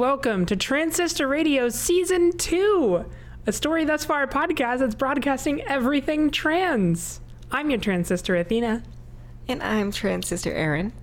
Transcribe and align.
welcome 0.00 0.46
to 0.46 0.56
Transistor 0.56 1.28
Radio 1.28 1.68
Season 1.68 2.32
2, 2.38 3.04
a 3.46 3.52
story 3.52 3.84
thus 3.84 4.02
far 4.02 4.26
podcast 4.26 4.78
that's 4.78 4.94
broadcasting 4.94 5.60
everything 5.60 6.30
trans. 6.30 7.20
I'm 7.50 7.68
your 7.68 7.78
Transistor 7.78 8.34
Athena. 8.34 8.82
And 9.46 9.62
I'm 9.62 9.92
Transistor 9.92 10.54
Aaron. 10.54 10.94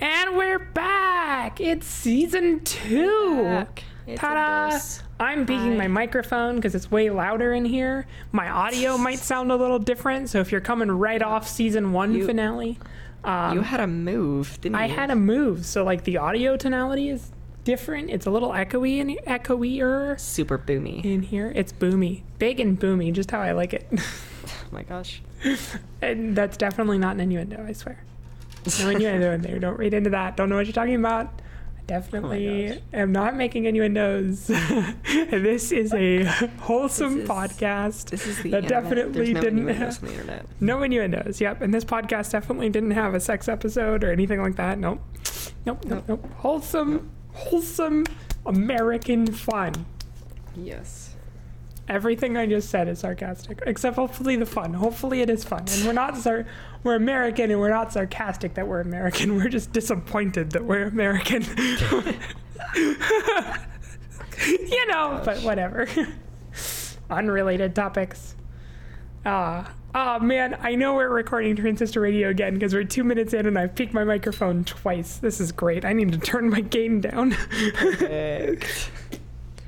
And 0.00 0.36
we're 0.36 0.58
back! 0.58 1.60
It's 1.60 1.86
Season 1.86 2.58
2! 2.64 3.44
Back. 3.44 3.84
Ta-da! 4.16 4.80
I'm 5.20 5.44
beaking 5.44 5.70
Hi. 5.70 5.76
my 5.76 5.88
microphone 5.88 6.56
because 6.56 6.74
it's 6.74 6.90
way 6.90 7.10
louder 7.10 7.52
in 7.52 7.64
here. 7.64 8.04
My 8.32 8.50
audio 8.50 8.98
might 8.98 9.20
sound 9.20 9.52
a 9.52 9.56
little 9.56 9.78
different, 9.78 10.28
so 10.28 10.40
if 10.40 10.50
you're 10.50 10.60
coming 10.60 10.90
right 10.90 11.22
off 11.22 11.46
Season 11.46 11.92
1 11.92 12.14
You- 12.14 12.26
finale, 12.26 12.80
um, 13.22 13.54
you 13.58 13.60
had 13.62 13.78
a 13.78 13.86
move, 13.86 14.60
didn't 14.60 14.74
I 14.74 14.86
you? 14.86 14.94
had 14.94 15.10
a 15.12 15.16
move, 15.16 15.64
so 15.64 15.84
like 15.84 16.02
the 16.02 16.16
audio 16.16 16.56
tonality 16.56 17.10
is 17.10 17.30
different. 17.64 18.10
It's 18.10 18.26
a 18.26 18.30
little 18.30 18.50
echoey 18.50 19.00
and 19.00 19.18
echoier 19.26 20.16
super 20.18 20.58
boomy. 20.58 21.04
in 21.04 21.22
here. 21.22 21.52
It's 21.54 21.72
boomy, 21.72 22.22
big 22.38 22.60
and 22.60 22.78
boomy, 22.78 23.12
just 23.12 23.30
how 23.30 23.40
I 23.40 23.52
like 23.52 23.72
it. 23.74 23.86
Oh 24.46 24.76
my 24.76 24.82
gosh. 24.82 25.22
and 26.02 26.36
that's 26.36 26.56
definitely 26.56 26.98
not 26.98 27.14
an 27.14 27.20
innuendo. 27.20 27.64
I 27.66 27.72
swear. 27.72 28.02
No 28.80 28.90
innuendo 28.90 29.32
in 29.32 29.40
there. 29.40 29.58
Don't 29.58 29.78
read 29.78 29.94
into 29.94 30.10
that. 30.10 30.36
Don't 30.36 30.48
know 30.50 30.56
what 30.56 30.66
you're 30.66 30.72
talking 30.74 30.96
about. 30.96 31.26
I 31.78 31.80
definitely 31.86 32.70
oh 32.70 32.74
gosh. 32.74 32.82
am 32.92 33.12
not 33.12 33.36
making 33.36 33.64
innuendos. 33.66 34.46
this 35.04 35.70
is 35.72 35.94
a 35.94 36.24
wholesome 36.60 37.14
This 37.20 37.22
is- 37.24 37.28
podcast. 37.30 38.10
This 38.10 38.26
is 38.26 38.42
the 38.42 38.50
That 38.50 38.64
internet. 38.64 38.82
definitely 38.84 39.32
no 39.32 39.40
didn't 39.40 39.58
innuendos 39.60 39.94
have- 39.96 40.02
on 40.02 40.08
the 40.08 40.14
internet. 40.20 40.46
No 40.60 40.82
innuendos. 40.82 41.40
Yep. 41.40 41.62
And 41.62 41.72
this 41.72 41.84
podcast 41.84 42.32
definitely 42.32 42.68
didn't 42.68 42.90
have 42.92 43.14
a 43.14 43.20
sex 43.20 43.48
episode 43.48 44.02
or 44.04 44.10
anything 44.12 44.42
like 44.42 44.56
that. 44.56 44.78
Nope. 44.78 45.00
Nope. 45.64 45.84
Nope. 45.86 46.04
Nope. 46.08 46.20
Nope. 46.22 46.30
Wholesome, 46.38 47.10
wholesome 47.34 48.04
American 48.46 49.26
fun. 49.26 49.86
Yes. 50.56 51.14
Everything 51.86 52.36
I 52.38 52.46
just 52.46 52.70
said 52.70 52.88
is 52.88 53.00
sarcastic, 53.00 53.62
except 53.66 53.96
hopefully 53.96 54.36
the 54.36 54.46
fun. 54.46 54.72
Hopefully 54.72 55.20
it 55.20 55.28
is 55.28 55.44
fun, 55.44 55.64
and 55.70 55.84
we're 55.84 55.92
not 55.92 56.16
sar- 56.16 56.46
we're 56.82 56.94
American, 56.94 57.50
and 57.50 57.60
we're 57.60 57.68
not 57.68 57.92
sarcastic 57.92 58.54
that 58.54 58.66
we're 58.66 58.80
American. 58.80 59.36
We're 59.36 59.50
just 59.50 59.72
disappointed 59.72 60.52
that 60.52 60.64
we're 60.64 60.86
American. 60.86 61.42
you 64.46 64.86
know, 64.86 65.20
but 65.24 65.38
whatever. 65.42 65.86
Unrelated 67.10 67.74
topics. 67.74 68.34
Ah, 69.26 69.70
oh 69.94 70.18
man, 70.18 70.58
I 70.60 70.74
know 70.74 70.94
we're 70.94 71.08
recording 71.08 71.54
Transistor 71.56 72.00
Radio 72.00 72.28
again 72.28 72.54
because 72.54 72.74
we're 72.74 72.84
two 72.84 73.04
minutes 73.04 73.32
in 73.32 73.46
and 73.46 73.58
I've 73.58 73.74
peaked 73.74 73.94
my 73.94 74.04
microphone 74.04 74.64
twice. 74.64 75.18
This 75.18 75.40
is 75.40 75.52
great. 75.52 75.84
I 75.84 75.92
need 75.92 76.12
to 76.12 76.18
turn 76.18 76.50
my 76.50 76.60
gain 76.60 77.00
down. 77.00 77.36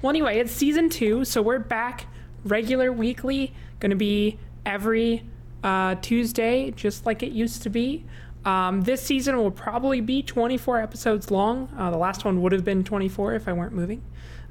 Well, 0.03 0.11
anyway, 0.11 0.39
it's 0.39 0.53
season 0.53 0.91
two, 0.91 1.25
so 1.25 1.41
we're 1.41 1.59
back 1.59 2.07
regular 2.45 2.93
weekly. 2.93 3.55
Going 3.81 3.91
to 3.91 3.97
be 3.97 4.39
every 4.65 5.25
uh, 5.65 5.95
Tuesday, 5.97 6.71
just 6.73 7.07
like 7.07 7.23
it 7.23 7.33
used 7.33 7.63
to 7.63 7.71
be. 7.71 8.05
Um, 8.45 8.83
this 8.83 9.03
season 9.03 9.37
will 9.37 9.51
probably 9.51 10.01
be 10.01 10.23
24 10.23 10.81
episodes 10.81 11.31
long. 11.31 11.69
Uh, 11.77 11.91
the 11.91 11.97
last 11.97 12.25
one 12.25 12.43
would 12.43 12.53
have 12.53 12.65
been 12.65 12.85
24 12.85 13.35
if 13.35 13.49
I 13.49 13.53
weren't 13.53 13.73
moving. 13.73 14.03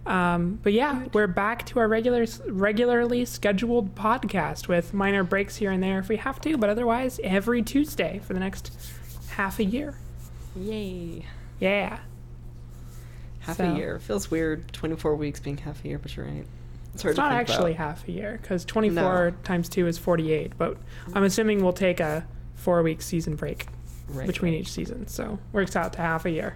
Um, 0.05 0.59
but 0.61 0.73
yeah, 0.73 1.05
we're 1.13 1.27
back 1.27 1.65
to 1.67 1.79
our 1.79 1.87
regular, 1.87 2.25
regularly 2.47 3.25
scheduled 3.25 3.95
podcast 3.95 4.67
with 4.67 4.93
minor 4.93 5.23
breaks 5.23 5.55
here 5.55 5.71
and 5.71 5.81
there 5.81 5.99
if 5.99 6.09
we 6.09 6.17
have 6.17 6.39
to, 6.41 6.57
but 6.57 6.69
otherwise 6.69 7.19
every 7.23 7.63
Tuesday 7.63 8.19
for 8.23 8.33
the 8.33 8.39
next 8.39 8.71
half 9.29 9.57
a 9.59 9.63
year. 9.63 9.95
Yay. 10.55 11.25
Yeah. 11.59 11.99
Half 13.39 13.57
So- 13.57 13.71
a 13.71 13.75
year. 13.75 13.99
Feels 13.99 14.29
weird. 14.29 14.71
24 14.73 15.15
weeks 15.15 15.39
being 15.39 15.57
half 15.57 15.83
a 15.83 15.87
year, 15.87 15.97
but 15.99 16.15
you're 16.15 16.25
right. 16.25 16.45
It's 16.93 17.01
hard 17.03 17.11
It's 17.11 17.17
not 17.17 17.31
actually 17.33 17.71
about. 17.73 17.85
half 17.97 18.07
a 18.07 18.11
year 18.11 18.39
because 18.41 18.63
24 18.63 19.31
No. 19.31 19.37
times 19.43 19.67
2 19.69 19.85
is 19.87 19.97
48, 19.97 20.53
but 20.57 20.77
I'm 21.13 21.23
assuming 21.23 21.61
we'll 21.63 21.73
take 21.73 21.99
a 21.99 22.25
four 22.53 22.81
week 22.83 23.01
season 23.01 23.35
break 23.35 23.67
Right, 24.07 24.25
between 24.27 24.53
right. 24.53 24.61
each 24.61 24.71
season. 24.71 25.07
So 25.07 25.39
works 25.51 25.75
out 25.75 25.93
to 25.93 25.99
half 25.99 26.25
a 26.25 26.29
year. 26.29 26.55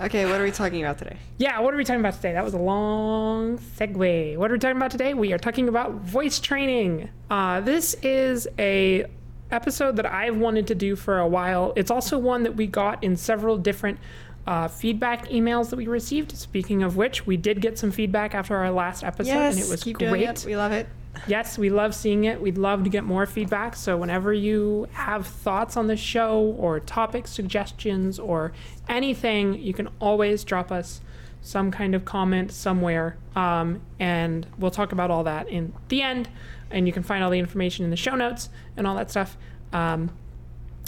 Okay, 0.00 0.24
what 0.24 0.40
are 0.40 0.44
we 0.44 0.50
talking 0.50 0.82
about 0.82 0.96
today? 0.96 1.16
Yeah, 1.36 1.60
what 1.60 1.74
are 1.74 1.76
we 1.76 1.84
talking 1.84 2.00
about 2.00 2.14
today? 2.14 2.32
That 2.32 2.44
was 2.44 2.54
a 2.54 2.58
long 2.58 3.58
segue. 3.58 4.36
What 4.38 4.50
are 4.50 4.54
we 4.54 4.58
talking 4.58 4.78
about 4.78 4.90
today? 4.90 5.12
We 5.12 5.34
are 5.34 5.38
talking 5.38 5.68
about 5.68 5.92
voice 5.92 6.40
training. 6.40 7.10
Uh, 7.28 7.60
this 7.60 7.94
is 8.02 8.48
a 8.58 9.04
episode 9.50 9.96
that 9.96 10.06
I've 10.06 10.38
wanted 10.38 10.66
to 10.68 10.74
do 10.74 10.96
for 10.96 11.18
a 11.18 11.28
while. 11.28 11.74
It's 11.76 11.90
also 11.90 12.16
one 12.16 12.44
that 12.44 12.56
we 12.56 12.66
got 12.66 13.04
in 13.04 13.14
several 13.14 13.58
different 13.58 13.98
uh, 14.46 14.68
feedback 14.68 15.28
emails 15.28 15.68
that 15.68 15.76
we 15.76 15.86
received. 15.86 16.32
Speaking 16.32 16.82
of 16.82 16.96
which, 16.96 17.26
we 17.26 17.36
did 17.36 17.60
get 17.60 17.78
some 17.78 17.90
feedback 17.90 18.34
after 18.34 18.56
our 18.56 18.70
last 18.70 19.04
episode, 19.04 19.32
and 19.32 19.58
it 19.58 19.68
was 19.68 19.84
great. 19.84 20.22
it. 20.22 20.44
We 20.46 20.56
love 20.56 20.72
it. 20.72 20.86
Yes, 21.26 21.58
we 21.58 21.70
love 21.70 21.94
seeing 21.94 22.24
it. 22.24 22.40
We'd 22.40 22.58
love 22.58 22.84
to 22.84 22.90
get 22.90 23.04
more 23.04 23.26
feedback. 23.26 23.76
So, 23.76 23.96
whenever 23.96 24.32
you 24.32 24.88
have 24.92 25.26
thoughts 25.26 25.76
on 25.76 25.86
the 25.86 25.96
show 25.96 26.54
or 26.58 26.80
topic 26.80 27.26
suggestions 27.26 28.18
or 28.18 28.52
anything, 28.88 29.54
you 29.54 29.72
can 29.72 29.88
always 30.00 30.44
drop 30.44 30.70
us 30.70 31.00
some 31.42 31.70
kind 31.70 31.94
of 31.94 32.04
comment 32.04 32.52
somewhere. 32.52 33.16
Um, 33.34 33.80
and 33.98 34.46
we'll 34.58 34.70
talk 34.70 34.92
about 34.92 35.10
all 35.10 35.24
that 35.24 35.48
in 35.48 35.72
the 35.88 36.02
end. 36.02 36.28
And 36.70 36.86
you 36.86 36.92
can 36.92 37.02
find 37.02 37.24
all 37.24 37.30
the 37.30 37.38
information 37.38 37.84
in 37.84 37.90
the 37.90 37.96
show 37.96 38.14
notes 38.14 38.48
and 38.76 38.86
all 38.86 38.94
that 38.96 39.10
stuff. 39.10 39.36
Um, 39.72 40.10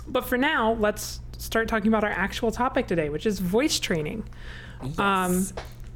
but 0.06 0.25
for 0.25 0.37
now, 0.37 0.75
let's 0.75 1.21
start 1.39 1.69
talking 1.69 1.89
about 1.89 2.04
our 2.04 2.10
actual 2.10 2.53
topic 2.53 2.87
today, 2.87 3.09
which 3.09 3.27
is 3.27 3.41
voice 3.41 3.81
training. 3.81 4.25
Um, 4.99 5.33
Yes. 5.33 5.53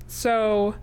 So, 0.08 0.76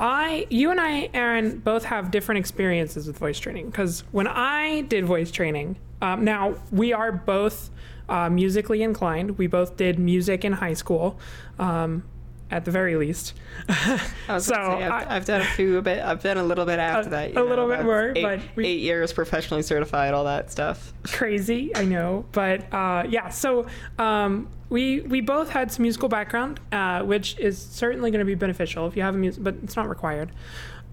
I, 0.00 0.46
you 0.50 0.70
and 0.70 0.80
I, 0.80 1.10
Aaron, 1.14 1.58
both 1.58 1.84
have 1.84 2.10
different 2.10 2.38
experiences 2.38 3.06
with 3.06 3.18
voice 3.18 3.38
training. 3.38 3.66
Because 3.66 4.02
when 4.12 4.26
I 4.26 4.80
did 4.82 5.04
voice 5.04 5.30
training, 5.30 5.76
um, 6.02 6.24
now 6.24 6.54
we 6.72 6.92
are 6.94 7.12
both 7.12 7.70
uh, 8.08 8.30
musically 8.30 8.82
inclined. 8.82 9.36
We 9.38 9.46
both 9.46 9.76
did 9.76 9.98
music 9.98 10.44
in 10.44 10.54
high 10.54 10.72
school, 10.74 11.20
um, 11.58 12.02
at 12.50 12.64
the 12.64 12.70
very 12.72 12.96
least. 12.96 13.34
I 13.68 14.00
was 14.28 14.46
so 14.46 14.54
say, 14.54 14.60
I've, 14.84 15.06
I- 15.06 15.16
I've 15.16 15.24
done 15.26 15.42
a 15.42 15.44
few 15.44 15.76
a 15.78 15.82
bit. 15.82 16.02
I've 16.02 16.22
done 16.22 16.38
a 16.38 16.42
little 16.42 16.64
bit 16.64 16.78
after 16.80 17.08
A- 17.08 17.10
that. 17.10 17.36
a 17.36 17.44
little 17.44 17.68
bit 17.68 17.84
more, 17.84 18.12
eight, 18.16 18.22
but 18.22 18.40
we- 18.56 18.66
eight 18.66 18.80
years 18.80 19.12
professionally 19.12 19.62
certified, 19.62 20.14
all 20.14 20.24
that 20.24 20.50
stuff. 20.50 20.92
crazy 21.04 21.70
i 21.76 21.84
know 21.84 22.24
but 22.32 22.72
uh, 22.74 23.04
yeah 23.08 23.28
so 23.28 23.66
um, 23.98 24.48
we 24.70 25.00
we 25.02 25.20
both 25.20 25.50
had 25.50 25.70
some 25.70 25.82
musical 25.82 26.08
background 26.08 26.60
uh, 26.72 27.02
which 27.02 27.36
is 27.38 27.58
certainly 27.60 28.10
going 28.10 28.20
to 28.20 28.24
be 28.24 28.34
beneficial 28.36 28.86
if 28.86 28.96
you 28.96 29.02
have 29.02 29.14
a 29.14 29.18
music 29.18 29.42
but 29.44 29.56
it's 29.62 29.76
not 29.76 29.88
required. 29.88 30.30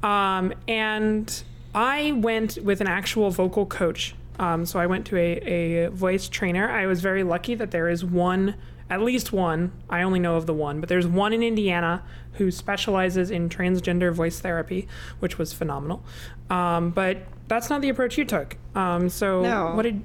Um, 0.04 0.52
and 0.68 1.44
i 1.74 2.12
went 2.12 2.58
with 2.64 2.82
an 2.82 2.88
actual 2.88 3.30
vocal 3.32 3.66
coach. 3.66 4.16
Um, 4.40 4.66
so 4.66 4.80
i 4.80 4.86
went 4.88 5.06
to 5.08 5.18
a, 5.18 5.86
a 5.86 5.90
voice 5.92 6.28
trainer. 6.28 6.70
I 6.70 6.86
was 6.88 7.02
very 7.02 7.24
lucky 7.24 7.56
that 7.56 7.72
there 7.72 7.88
is 7.88 8.04
one 8.04 8.56
at 8.90 9.02
least 9.02 9.34
one 9.34 9.72
i 9.90 10.02
only 10.02 10.18
know 10.20 10.38
of 10.38 10.46
the 10.46 10.54
one 10.54 10.80
but 10.80 10.88
there's 10.88 11.06
one 11.06 11.34
in 11.34 11.44
indiana 11.44 12.02
who 12.36 12.50
specializes 12.50 13.30
in 13.32 13.50
transgender 13.50 14.14
voice 14.14 14.40
therapy 14.40 14.88
which 15.20 15.38
was 15.38 15.52
phenomenal. 15.54 16.04
Um, 16.50 16.92
but 16.92 17.18
that's 17.50 17.70
not 17.70 17.82
the 17.82 17.90
approach 17.90 18.18
you 18.18 18.24
took. 18.26 18.56
Um, 18.76 19.10
so 19.10 19.42
No. 19.42 19.74
what 19.76 19.84
did 19.84 20.02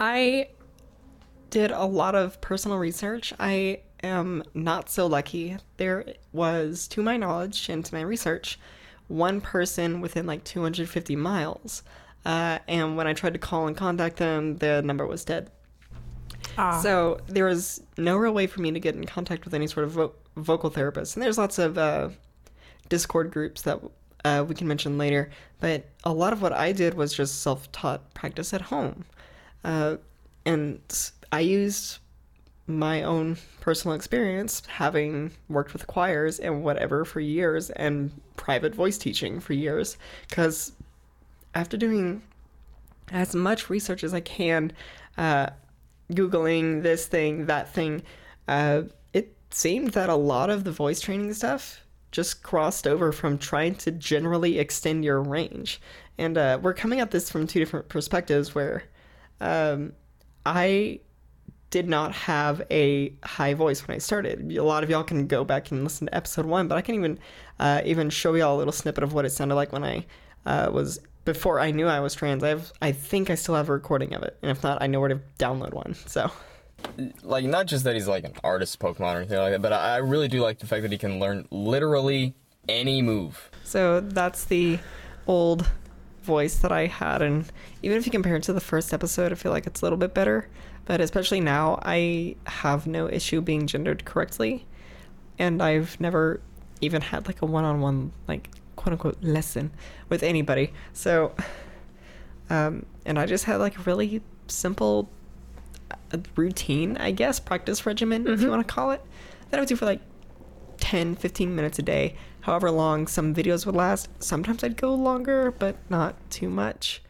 I 0.00 0.48
did 1.54 1.70
a 1.70 1.84
lot 1.84 2.16
of 2.16 2.40
personal 2.40 2.78
research. 2.78 3.32
I 3.38 3.82
am 4.02 4.42
not 4.54 4.90
so 4.90 5.06
lucky. 5.06 5.56
There 5.76 6.04
was, 6.32 6.88
to 6.88 7.00
my 7.00 7.16
knowledge 7.16 7.68
and 7.68 7.84
to 7.84 7.94
my 7.94 8.00
research, 8.00 8.58
one 9.06 9.40
person 9.40 10.00
within 10.00 10.26
like 10.26 10.42
250 10.42 11.14
miles. 11.14 11.84
Uh, 12.24 12.58
and 12.66 12.96
when 12.96 13.06
I 13.06 13.12
tried 13.12 13.34
to 13.34 13.38
call 13.38 13.68
and 13.68 13.76
contact 13.76 14.16
them, 14.16 14.56
the 14.56 14.82
number 14.82 15.06
was 15.06 15.24
dead. 15.24 15.48
Ah. 16.58 16.80
So 16.80 17.20
there 17.28 17.44
was 17.44 17.80
no 17.96 18.16
real 18.16 18.34
way 18.34 18.48
for 18.48 18.60
me 18.60 18.72
to 18.72 18.80
get 18.80 18.96
in 18.96 19.04
contact 19.04 19.44
with 19.44 19.54
any 19.54 19.68
sort 19.68 19.84
of 19.84 19.92
vo- 19.92 20.14
vocal 20.36 20.70
therapist. 20.70 21.14
And 21.14 21.22
there's 21.22 21.38
lots 21.38 21.60
of 21.60 21.78
uh, 21.78 22.08
Discord 22.88 23.30
groups 23.30 23.62
that 23.62 23.78
uh, 24.24 24.44
we 24.48 24.56
can 24.56 24.66
mention 24.66 24.98
later. 24.98 25.30
But 25.60 25.88
a 26.02 26.12
lot 26.12 26.32
of 26.32 26.42
what 26.42 26.52
I 26.52 26.72
did 26.72 26.94
was 26.94 27.14
just 27.14 27.42
self 27.42 27.70
taught 27.70 28.12
practice 28.12 28.52
at 28.52 28.60
home. 28.60 29.04
Uh, 29.62 29.98
and 30.46 30.80
I 31.34 31.40
used 31.40 31.98
my 32.68 33.02
own 33.02 33.38
personal 33.60 33.96
experience 33.96 34.62
having 34.68 35.32
worked 35.48 35.72
with 35.72 35.88
choirs 35.88 36.38
and 36.38 36.62
whatever 36.62 37.04
for 37.04 37.18
years 37.18 37.70
and 37.70 38.12
private 38.36 38.72
voice 38.72 38.96
teaching 38.98 39.40
for 39.40 39.52
years. 39.52 39.96
Because 40.28 40.74
after 41.52 41.76
doing 41.76 42.22
as 43.10 43.34
much 43.34 43.68
research 43.68 44.04
as 44.04 44.14
I 44.14 44.20
can, 44.20 44.70
uh, 45.18 45.48
Googling 46.12 46.84
this 46.84 47.06
thing, 47.06 47.46
that 47.46 47.74
thing, 47.74 48.04
uh, 48.46 48.82
it 49.12 49.34
seemed 49.50 49.90
that 49.90 50.08
a 50.08 50.14
lot 50.14 50.50
of 50.50 50.62
the 50.62 50.70
voice 50.70 51.00
training 51.00 51.34
stuff 51.34 51.80
just 52.12 52.44
crossed 52.44 52.86
over 52.86 53.10
from 53.10 53.38
trying 53.38 53.74
to 53.74 53.90
generally 53.90 54.60
extend 54.60 55.04
your 55.04 55.20
range. 55.20 55.80
And 56.16 56.38
uh, 56.38 56.60
we're 56.62 56.74
coming 56.74 57.00
at 57.00 57.10
this 57.10 57.28
from 57.28 57.48
two 57.48 57.58
different 57.58 57.88
perspectives 57.88 58.54
where 58.54 58.84
um, 59.40 59.94
I 60.46 61.00
did 61.74 61.88
not 61.88 62.12
have 62.12 62.62
a 62.70 63.12
high 63.24 63.52
voice 63.52 63.84
when 63.84 63.96
I 63.96 63.98
started. 63.98 64.56
A 64.56 64.62
lot 64.62 64.84
of 64.84 64.90
y'all 64.90 65.02
can 65.02 65.26
go 65.26 65.42
back 65.42 65.72
and 65.72 65.82
listen 65.82 66.06
to 66.06 66.14
episode 66.14 66.46
one, 66.46 66.68
but 66.68 66.78
I 66.78 66.82
can 66.82 66.94
even 66.94 67.18
uh, 67.58 67.82
even 67.84 68.10
show 68.10 68.32
y'all 68.34 68.54
a 68.54 68.58
little 68.58 68.72
snippet 68.72 69.02
of 69.02 69.12
what 69.12 69.24
it 69.24 69.30
sounded 69.30 69.56
like 69.56 69.72
when 69.72 69.82
I 69.82 70.06
uh, 70.46 70.70
was 70.72 71.00
before 71.24 71.58
I 71.58 71.72
knew 71.72 71.88
I 71.88 71.98
was 71.98 72.14
trans. 72.14 72.44
I 72.44 72.50
have 72.50 72.72
I 72.80 72.92
think 72.92 73.28
I 73.28 73.34
still 73.34 73.56
have 73.56 73.68
a 73.68 73.72
recording 73.72 74.14
of 74.14 74.22
it, 74.22 74.38
and 74.40 74.52
if 74.52 74.62
not, 74.62 74.80
I 74.82 74.86
know 74.86 75.00
where 75.00 75.08
to 75.08 75.20
download 75.40 75.74
one. 75.74 75.94
So 75.94 76.30
like 77.24 77.44
not 77.44 77.66
just 77.66 77.82
that 77.82 77.94
he's 77.94 78.06
like 78.06 78.22
an 78.22 78.34
artist 78.44 78.78
Pokemon 78.78 79.14
or 79.14 79.18
anything 79.18 79.38
like 79.38 79.50
that, 79.50 79.62
but 79.62 79.72
I 79.72 79.94
I 79.94 79.96
really 79.96 80.28
do 80.28 80.42
like 80.42 80.60
the 80.60 80.68
fact 80.68 80.82
that 80.82 80.92
he 80.92 80.98
can 80.98 81.18
learn 81.18 81.48
literally 81.50 82.36
any 82.68 83.02
move. 83.02 83.50
So 83.64 83.98
that's 83.98 84.44
the 84.44 84.78
old 85.26 85.68
voice 86.22 86.58
that 86.58 86.70
I 86.70 86.86
had, 86.86 87.20
and 87.20 87.50
even 87.82 87.98
if 87.98 88.06
you 88.06 88.12
compare 88.12 88.36
it 88.36 88.44
to 88.44 88.52
the 88.52 88.60
first 88.60 88.94
episode, 88.94 89.32
I 89.32 89.34
feel 89.34 89.50
like 89.50 89.66
it's 89.66 89.82
a 89.82 89.84
little 89.84 89.98
bit 89.98 90.14
better. 90.14 90.48
But 90.86 91.00
especially 91.00 91.40
now, 91.40 91.78
I 91.82 92.36
have 92.46 92.86
no 92.86 93.08
issue 93.08 93.40
being 93.40 93.66
gendered 93.66 94.04
correctly, 94.04 94.66
and 95.38 95.62
I've 95.62 95.98
never 95.98 96.40
even 96.80 97.00
had 97.00 97.26
like 97.26 97.40
a 97.40 97.46
one-on-one 97.46 98.12
like 98.28 98.50
quote 98.76 98.92
unquote 98.92 99.22
lesson 99.22 99.70
with 100.08 100.22
anybody. 100.22 100.72
So, 100.92 101.34
um, 102.50 102.84
and 103.06 103.18
I 103.18 103.26
just 103.26 103.44
had 103.44 103.56
like 103.56 103.78
a 103.78 103.82
really 103.82 104.20
simple 104.46 105.08
uh, 105.90 106.18
routine, 106.36 106.96
I 106.98 107.12
guess, 107.12 107.40
practice 107.40 107.86
regimen, 107.86 108.26
if 108.26 108.42
you 108.42 108.50
want 108.50 108.66
to 108.66 108.72
call 108.72 108.90
it, 108.90 109.02
that 109.50 109.56
I 109.56 109.60
would 109.60 109.68
do 109.68 109.76
for 109.76 109.86
like 109.86 110.00
10, 110.78 111.16
15 111.16 111.54
minutes 111.56 111.78
a 111.78 111.82
day, 111.82 112.14
however 112.42 112.70
long 112.70 113.06
some 113.06 113.34
videos 113.34 113.64
would 113.64 113.74
last. 113.74 114.08
Sometimes 114.22 114.62
I'd 114.62 114.76
go 114.76 114.94
longer, 114.94 115.50
but 115.50 115.76
not 115.88 116.14
too 116.30 116.50
much. 116.50 117.02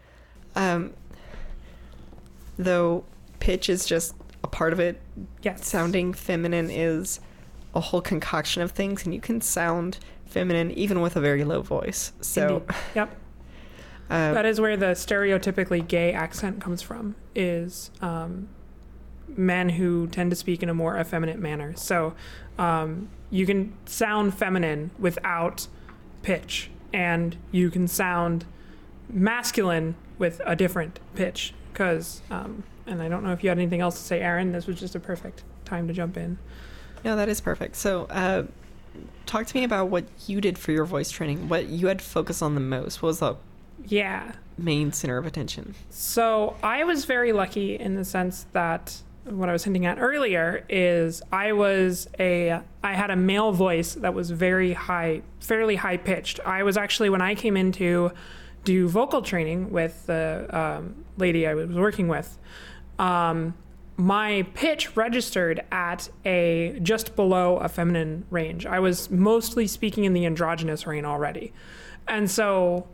Um, 0.55 0.93
though 2.57 3.05
pitch 3.45 3.69
is 3.69 3.85
just 3.85 4.15
a 4.43 4.47
part 4.49 4.73
of 4.73 4.81
it, 4.81 5.01
Yes. 5.43 5.67
sounding 5.67 6.15
feminine 6.15 6.71
is 6.71 7.21
a 7.75 7.81
whole 7.81 8.01
concoction 8.01 8.63
of 8.63 8.71
things, 8.71 9.05
and 9.05 9.15
you 9.15 9.21
can 9.21 9.41
sound 9.43 9.99
feminine 10.25 10.71
even 10.71 11.03
with 11.03 11.15
a 11.15 11.21
very 11.21 11.45
low 11.45 11.61
voice. 11.61 12.13
So, 12.23 12.47
Indeed. 12.59 12.77
Yep. 12.95 13.17
uh, 14.11 14.33
That 14.35 14.47
is 14.47 14.61
where 14.63 14.77
the 14.79 14.93
stereotypically 14.95 15.87
gay 15.87 16.13
accent 16.15 16.61
comes 16.63 16.81
from. 16.81 17.17
Is 17.35 17.91
um, 18.01 18.49
men 19.29 19.69
who 19.69 20.07
tend 20.07 20.31
to 20.31 20.37
speak 20.37 20.63
in 20.63 20.69
a 20.71 20.75
more 20.75 20.99
effeminate 20.99 21.39
manner. 21.39 21.75
So 21.77 22.15
um, 22.59 23.09
you 23.31 23.45
can 23.45 23.75
sound 23.85 24.35
feminine 24.35 24.91
without 24.99 25.67
pitch, 26.23 26.71
and 26.95 27.37
you 27.51 27.71
can 27.71 27.89
sound 27.89 28.47
masculine 29.11 29.97
with 30.19 30.41
a 30.47 30.57
different 30.57 30.99
pitch. 31.15 31.53
Because, 31.73 32.23
um, 32.31 32.63
and 32.87 33.03
I 33.03 33.09
don't 33.09 33.23
know 33.25 33.33
if 33.33 33.43
you 33.43 33.49
had 33.49 33.59
anything 33.59 33.81
else 33.81 33.97
to 33.99 34.03
say, 34.05 34.21
Aaron. 34.21 34.53
This 34.53 34.67
was 34.67 34.79
just 34.79 34.95
a 34.95 35.01
perfect 35.01 35.43
time 35.65 35.87
to 35.89 35.95
jump 35.95 36.17
in. 36.17 36.39
No, 37.05 37.17
that 37.17 37.29
is 37.29 37.41
perfect. 37.41 37.77
So, 37.77 38.05
uh, 38.07 38.45
talk 39.27 39.47
to 39.47 39.57
me 39.57 39.65
about 39.65 39.89
what 39.89 40.05
you 40.27 40.41
did 40.41 40.59
for 40.59 40.73
your 40.73 40.85
voice 40.85 41.11
training. 41.11 41.49
What 41.49 41.67
you 41.69 41.87
had 41.89 41.99
to 41.99 42.05
focus 42.05 42.43
on 42.43 42.55
the 42.55 42.61
most. 42.61 43.03
What 43.03 43.09
was 43.09 43.19
the 43.21 43.37
Yeah. 43.87 44.33
main 44.57 44.93
center 44.93 45.19
of 45.19 45.27
attention? 45.27 45.75
So 45.91 46.57
I 46.63 46.85
was 46.85 47.05
very 47.05 47.33
lucky 47.33 47.75
in 47.79 47.95
the 47.97 48.05
sense 48.05 48.47
that 48.53 49.03
what 49.25 49.49
I 49.49 49.53
was 49.53 49.65
hinting 49.65 49.87
at 49.87 49.99
earlier 49.99 50.65
is 50.69 51.23
I 51.33 51.53
was 51.53 52.09
a 52.21 52.61
I 52.83 52.93
had 52.95 53.11
a 53.11 53.17
male 53.17 53.53
voice 53.53 53.95
that 53.95 54.13
was 54.15 54.31
very 54.31 54.75
high, 54.75 55.23
fairly 55.41 55.77
high 55.77 55.97
pitched. 55.97 56.41
I 56.47 56.63
was 56.63 56.77
actually 56.77 57.09
when 57.11 57.23
I 57.23 57.35
came 57.35 57.57
into 57.57 58.11
do 58.65 58.87
vocal 58.89 59.23
training 59.23 59.71
with 59.71 60.07
the 60.07 60.47
um, 60.51 61.05
lady 61.19 61.47
I 61.47 61.55
was 61.55 61.69
working 61.71 62.09
with. 62.09 62.39
Um, 62.99 63.55
my 63.97 64.45
pitch 64.55 64.97
registered 64.97 65.63
at 65.71 66.09
a 66.25 66.79
just 66.83 67.15
below 67.15 67.59
a 67.59 67.69
feminine 67.69 68.25
range. 68.31 68.67
I 68.67 68.81
was 68.81 69.11
mostly 69.11 69.67
speaking 69.67 70.05
in 70.05 70.13
the 70.13 70.27
androgynous 70.27 70.87
range 70.87 71.05
already. 71.07 71.53
And 72.09 72.31
so 72.31 72.89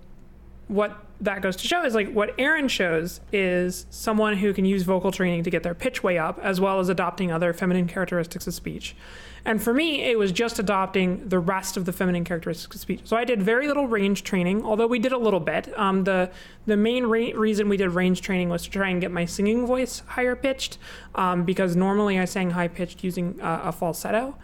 what 0.71 1.05
that 1.21 1.43
goes 1.43 1.57
to 1.57 1.67
show 1.67 1.85
is 1.85 1.95
like 1.95 2.11
what 2.13 2.35
Aaron 2.39 2.69
shows 2.69 3.21
is 3.33 3.87
someone 3.91 4.37
who 4.37 4.55
can 4.55 4.65
use 4.65 4.85
vocal 4.85 5.11
training 5.11 5.43
to 5.43 5.51
get 5.51 5.63
their 5.63 5.75
pitch 5.75 6.03
way 6.03 6.17
up, 6.17 6.39
as 6.43 6.61
well 6.61 6.79
as 6.79 6.89
adopting 6.89 7.31
other 7.31 7.53
feminine 7.53 7.87
characteristics 7.87 8.47
of 8.47 8.55
speech. 8.55 8.97
And 9.45 9.63
for 9.63 9.75
me, 9.75 10.03
it 10.03 10.19
was 10.19 10.33
just 10.33 10.59
adopting 10.59 11.29
the 11.29 11.39
rest 11.39 11.77
of 11.77 11.87
the 11.87 11.93
feminine 11.93 12.25
characteristics 12.25 12.77
of 12.77 12.81
speech. 12.81 13.01
So 13.05 13.17
I 13.17 13.25
did 13.25 13.43
very 13.43 13.67
little 13.67 13.87
range 13.89 14.23
training, 14.23 14.65
although 14.65 14.87
we 14.87 14.99
did 14.99 15.13
a 15.13 15.19
little 15.19 15.41
bit. 15.41 15.77
Um, 15.79 16.05
the 16.05 16.31
the 16.67 16.77
main 16.77 17.07
reason 17.07 17.69
we 17.69 17.77
did 17.77 17.89
range 17.89 18.21
training 18.21 18.49
was 18.49 18.63
to 18.63 18.71
try 18.71 18.91
and 18.91 19.01
get 19.01 19.11
my 19.11 19.25
singing 19.25 19.67
voice 19.67 20.03
higher 20.07 20.37
pitched, 20.37 20.79
um, 21.17 21.45
because 21.45 21.75
normally 21.75 22.19
I 22.19 22.27
sang 22.27 22.51
high 22.51 22.69
pitched 22.69 23.03
using 23.03 23.41
uh, 23.41 23.63
a 23.65 23.73
falsetto. 23.73 24.37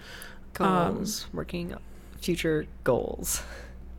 Goals. 0.55 1.27
working 1.33 1.75
future 2.21 2.67
goals. 2.83 3.43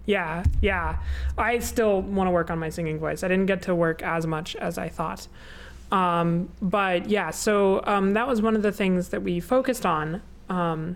Yeah, 0.08 0.46
yeah. 0.62 0.98
I 1.38 1.60
still 1.60 2.02
want 2.02 2.28
to 2.28 2.32
work 2.32 2.50
on 2.50 2.58
my 2.58 2.70
singing 2.70 2.98
voice. 2.98 3.24
I 3.24 3.28
didn't 3.28 3.46
get 3.46 3.62
to 3.64 3.76
work 3.76 4.02
as 4.02 4.26
much 4.26 4.56
as 4.56 4.78
I 4.78 4.88
thought. 4.88 5.28
Um, 5.92 6.50
but 6.62 7.10
yeah, 7.10 7.30
so 7.30 7.82
um, 7.86 8.14
that 8.14 8.28
was 8.28 8.42
one 8.42 8.56
of 8.56 8.62
the 8.62 8.72
things 8.72 9.10
that 9.10 9.22
we 9.22 9.40
focused 9.42 9.86
on 9.86 10.22
um, 10.50 10.96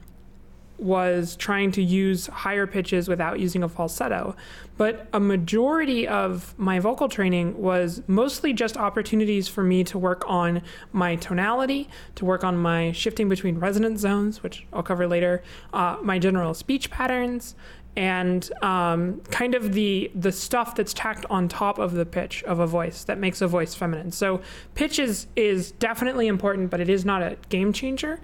was 0.78 1.36
trying 1.36 1.72
to 1.74 1.84
use 1.84 2.28
higher 2.28 2.66
pitches 2.66 3.08
without 3.08 3.40
using 3.40 3.64
a 3.64 3.70
falsetto. 3.70 4.36
But 4.78 5.08
a 5.14 5.20
majority 5.20 6.08
of 6.08 6.58
my 6.58 6.80
vocal 6.80 7.08
training 7.08 7.62
was 7.62 8.02
mostly 8.08 8.52
just 8.52 8.78
opportunities 8.78 9.48
for 9.48 9.64
me 9.64 9.84
to 9.84 10.00
work 10.00 10.24
on 10.26 10.62
my 10.92 11.18
tonality, 11.18 11.88
to 12.16 12.26
work 12.26 12.44
on 12.44 12.58
my 12.58 12.92
shifting 12.94 13.30
between 13.30 13.60
resonance 13.60 14.00
zones, 14.00 14.42
which 14.42 14.66
I'll 14.74 14.84
cover 14.84 15.06
later, 15.06 15.44
uh, 15.74 15.98
my 16.02 16.18
general 16.18 16.54
speech 16.54 16.90
patterns, 16.90 17.56
and 17.96 18.50
um, 18.64 19.20
kind 19.32 19.54
of 19.54 19.74
the 19.74 20.12
the 20.16 20.32
stuff 20.32 20.76
that's 20.76 20.94
tacked 20.94 21.26
on 21.30 21.48
top 21.48 21.78
of 21.78 21.94
the 21.94 22.06
pitch 22.06 22.44
of 22.44 22.60
a 22.60 22.68
voice 22.68 23.04
that 23.04 23.18
makes 23.18 23.42
a 23.42 23.48
voice 23.48 23.76
feminine. 23.76 24.12
So 24.12 24.42
pitch 24.76 24.98
is 25.00 25.28
is 25.36 25.72
definitely 25.74 26.28
important, 26.28 26.70
but 26.70 26.80
it 26.80 26.90
is 26.90 27.04
not 27.06 27.22
a 27.22 27.38
game 27.50 27.74
changer. 27.74 28.20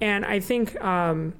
And 0.00 0.24
I 0.24 0.40
think 0.40 0.80
um, 0.82 1.34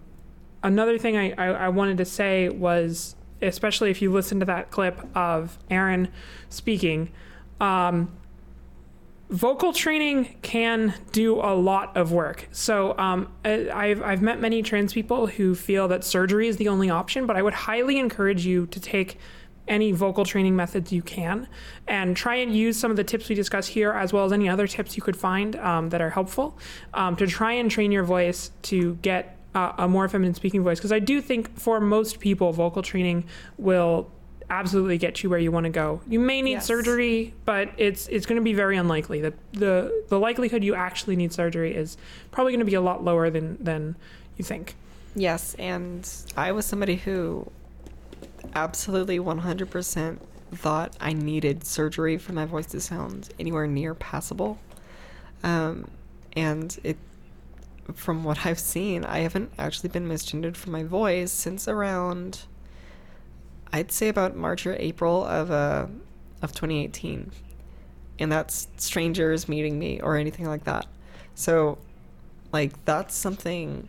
another 0.63 0.99
thing 0.99 1.17
I, 1.17 1.33
I, 1.33 1.47
I 1.47 1.69
wanted 1.71 1.97
to 1.99 2.05
say 2.05 2.51
was, 2.51 3.17
especially 3.41 3.91
if 3.91 4.03
you 4.03 4.13
listen 4.13 4.41
to 4.41 4.47
that 4.47 4.71
clip 4.71 5.01
of 5.17 5.59
Aaron 5.71 6.09
speaking, 6.51 7.11
um, 7.61 8.13
vocal 9.31 9.73
training 9.73 10.37
can 10.43 10.93
do 11.13 11.41
a 11.41 11.55
lot 11.55 11.97
of 11.97 12.13
work. 12.13 12.49
So 12.51 12.99
um, 12.99 13.33
I've, 13.45 14.03
I've 14.03 14.23
met 14.23 14.41
many 14.41 14.63
trans 14.63 14.93
people 14.93 15.29
who 15.29 15.55
feel 15.55 15.87
that 15.89 16.05
surgery 16.05 16.49
is 16.49 16.57
the 16.57 16.69
only 16.69 16.91
option, 16.91 17.27
but 17.27 17.37
I 17.37 17.43
would 17.43 17.55
highly 17.55 17.99
encourage 17.99 18.45
you 18.45 18.67
to 18.67 18.81
take 18.81 19.19
any 19.69 19.93
vocal 19.93 20.25
training 20.25 20.57
methods 20.57 20.93
you 20.93 21.01
can 21.01 21.47
and 21.87 22.17
try 22.17 22.35
and 22.35 22.55
use 22.55 22.77
some 22.77 22.91
of 22.91 22.97
the 22.97 23.05
tips 23.05 23.29
we 23.29 23.37
discuss 23.37 23.69
here 23.69 23.93
as 23.93 24.13
well 24.13 24.25
as 24.25 24.33
any 24.33 24.49
other 24.49 24.67
tips 24.67 24.97
you 24.97 25.03
could 25.03 25.17
find 25.17 25.55
um, 25.57 25.91
that 25.91 26.01
are 26.01 26.11
helpful 26.11 26.59
um, 26.95 27.15
to 27.15 27.27
try 27.27 27.53
and 27.53 27.71
train 27.71 27.93
your 27.93 28.03
voice 28.03 28.51
to 28.63 28.97
get 28.97 29.39
uh, 29.55 29.73
a 29.79 29.87
more 29.87 30.09
feminine 30.09 30.35
speaking 30.35 30.63
voice 30.63 30.79
because 30.79 30.93
i 30.93 30.99
do 30.99 31.21
think 31.21 31.57
for 31.59 31.81
most 31.81 32.21
people 32.21 32.53
vocal 32.53 32.83
training 32.83 33.25
will 33.59 34.11
absolutely 34.51 34.99
get 34.99 35.23
you 35.23 35.31
where 35.31 35.39
you 35.39 35.51
want 35.53 35.65
to 35.65 35.71
go 35.71 36.01
you 36.09 36.19
may 36.19 36.43
need 36.43 36.53
Yes. 36.53 36.67
surgery 36.67 37.33
but 37.45 37.71
it's 37.79 38.09
it's 38.09 38.27
going 38.27 38.37
to 38.37 38.43
be 38.45 38.53
very 38.53 38.77
unlikely 38.77 39.21
the, 39.21 39.33
the 39.53 40.05
the 40.09 40.19
likelihood 40.19 40.63
you 40.65 40.75
actually 40.75 41.15
need 41.17 41.33
surgery 41.33 41.75
is 41.75 41.97
probably 42.33 42.53
going 42.53 42.59
to 42.61 42.65
be 42.67 42.75
a 42.75 42.81
lot 42.81 43.03
lower 43.05 43.31
than 43.31 43.57
than 43.63 43.97
you 44.37 44.45
think 44.45 44.75
Yes, 45.17 45.55
and 45.59 46.09
I 46.37 46.53
was 46.53 46.65
somebody 46.67 46.95
who 46.95 47.51
absolutely 48.55 49.19
100% 49.19 50.19
thought 50.55 50.97
I 51.01 51.13
needed 51.13 51.65
surgery 51.67 52.17
for 52.17 52.33
my 52.33 52.45
voice 52.45 52.67
to 52.67 52.81
sound 52.81 53.31
anywhere 53.39 53.67
near 53.67 53.95
passable. 53.95 54.59
Um, 55.43 55.91
and 56.37 56.79
it, 56.85 56.97
from 57.93 58.23
what 58.23 58.47
I've 58.47 58.61
seen, 58.61 59.05
I 59.05 59.19
haven't 59.19 59.51
actually 59.59 59.89
been 59.89 60.07
misgendered 60.09 60.57
for 60.57 60.71
my 60.71 60.85
voice 60.85 61.33
since 61.33 61.67
around, 61.67 62.43
I'd 63.73 63.93
say 63.93 64.09
about 64.09 64.37
March 64.37 64.67
or 64.67 64.77
April 64.79 65.25
of 65.25 65.51
uh, 65.51 65.87
of 66.43 66.53
2018, 66.53 67.31
and 68.19 68.33
that's 68.33 68.69
strangers 68.77 69.49
meeting 69.49 69.79
me 69.79 70.01
or 70.01 70.17
anything 70.17 70.47
like 70.47 70.65
that. 70.65 70.87
So, 71.35 71.79
like 72.53 72.85
that's 72.85 73.15
something 73.15 73.89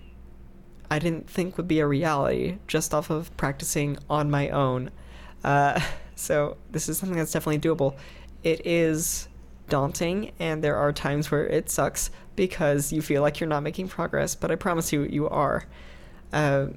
I 0.89 0.99
didn't 0.99 1.29
think 1.29 1.57
would 1.57 1.67
be 1.67 1.79
a 1.79 1.87
reality 1.87 2.57
just 2.67 2.93
off 2.93 3.09
of 3.09 3.35
practicing 3.37 3.97
on 4.09 4.29
my 4.29 4.49
own. 4.49 4.91
Uh, 5.43 5.79
so 6.15 6.57
this 6.69 6.89
is 6.89 6.97
something 6.97 7.17
that's 7.17 7.31
definitely 7.31 7.59
doable. 7.59 7.95
It 8.43 8.65
is 8.65 9.29
daunting, 9.69 10.33
and 10.37 10.63
there 10.63 10.75
are 10.75 10.91
times 10.91 11.31
where 11.31 11.47
it 11.47 11.69
sucks 11.69 12.11
because 12.35 12.91
you 12.91 13.01
feel 13.01 13.21
like 13.21 13.39
you're 13.39 13.47
not 13.47 13.63
making 13.63 13.87
progress. 13.87 14.35
But 14.35 14.51
I 14.51 14.55
promise 14.55 14.91
you, 14.91 15.03
you 15.03 15.29
are. 15.29 15.65
Uh, 16.33 16.67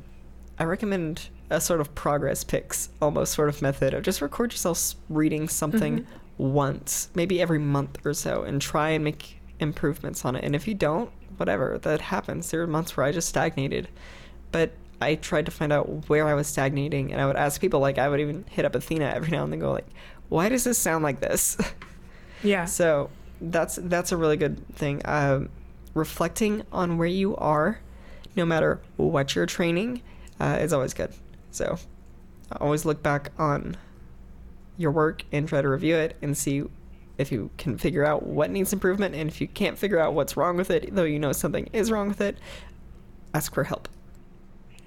I 0.59 0.65
recommend 0.65 1.29
a 1.55 1.61
sort 1.61 1.81
of 1.81 1.95
progress 1.95 2.45
pics, 2.45 2.91
almost 3.01 3.33
sort 3.33 3.49
of 3.49 3.63
method 3.63 3.95
of 3.95 4.03
just 4.03 4.21
record 4.21 4.53
yourself 4.53 4.95
reading 5.09 5.49
something 5.49 6.07
once, 6.39 7.09
maybe 7.15 7.41
every 7.41 7.59
month 7.59 8.05
or 8.05 8.15
so, 8.15 8.43
and 8.43 8.61
try 8.61 8.91
and 8.91 9.05
make 9.05 9.39
improvements 9.61 10.25
on 10.25 10.37
it. 10.37 10.45
And 10.45 10.55
if 10.55 10.67
you 10.67 10.75
don't, 10.75 11.11
whatever 11.37 11.79
that 11.79 12.01
happens. 12.01 12.51
There 12.51 12.61
were 12.61 12.67
months 12.67 12.97
where 12.97 13.07
I 13.07 13.13
just 13.13 13.29
stagnated, 13.29 13.89
but 14.53 14.73
I 15.01 15.17
tried 15.17 15.47
to 15.47 15.53
find 15.53 15.73
out 15.73 16.09
where 16.09 16.27
I 16.27 16.35
was 16.35 16.47
stagnating, 16.47 17.13
and 17.13 17.21
I 17.21 17.27
would 17.27 17.37
ask 17.37 17.61
people. 17.61 17.81
Like 17.81 17.99
I 17.99 18.09
would 18.09 18.21
even 18.21 18.45
hit 18.51 18.65
up 18.65 18.75
Athena 18.75 19.13
every 19.15 19.31
now 19.31 19.45
and 19.45 19.53
then, 19.53 19.61
go 19.61 19.73
like, 19.73 19.87
"Why 20.29 20.49
does 20.49 20.65
this 20.65 20.79
sound 20.79 21.05
like 21.05 21.21
this?" 21.21 21.57
Yeah. 22.43 22.67
So 22.67 23.09
that's 23.41 23.77
that's 23.77 24.13
a 24.13 24.17
really 24.17 24.37
good 24.37 24.69
thing. 24.77 25.01
Um, 25.07 25.49
reflecting 25.95 26.63
on 26.71 26.99
where 26.99 27.09
you 27.09 27.35
are, 27.37 27.81
no 28.37 28.45
matter 28.45 28.81
what 28.97 29.35
you're 29.35 29.47
training, 29.47 30.03
uh, 30.39 30.59
is 30.61 30.73
always 30.73 30.93
good. 30.95 31.13
So 31.55 31.79
always 32.61 32.85
look 32.85 33.03
back 33.03 33.31
on 33.39 33.77
your 34.77 34.91
work 34.91 35.25
and 35.33 35.49
try 35.49 35.63
to 35.63 35.69
review 35.69 35.97
it 35.97 36.17
and 36.21 36.37
see 36.37 36.65
if 37.17 37.31
you 37.31 37.51
can 37.59 37.79
figure 37.79 38.05
out 38.05 38.25
what 38.25 38.51
needs 38.51 38.73
improvement. 38.73 39.15
And 39.15 39.29
if 39.29 39.41
you 39.41 39.47
can't 39.47 39.79
figure 39.79 39.99
out 39.99 40.15
what's 40.15 40.37
wrong 40.37 40.57
with 40.57 40.71
it, 40.71 40.95
though 40.95 41.05
you 41.05 41.19
know 41.19 41.33
something 41.33 41.69
is 41.73 41.91
wrong 41.91 42.09
with 42.09 42.21
it, 42.21 42.39
ask 43.33 43.55
for 43.55 43.65
help. 43.65 43.89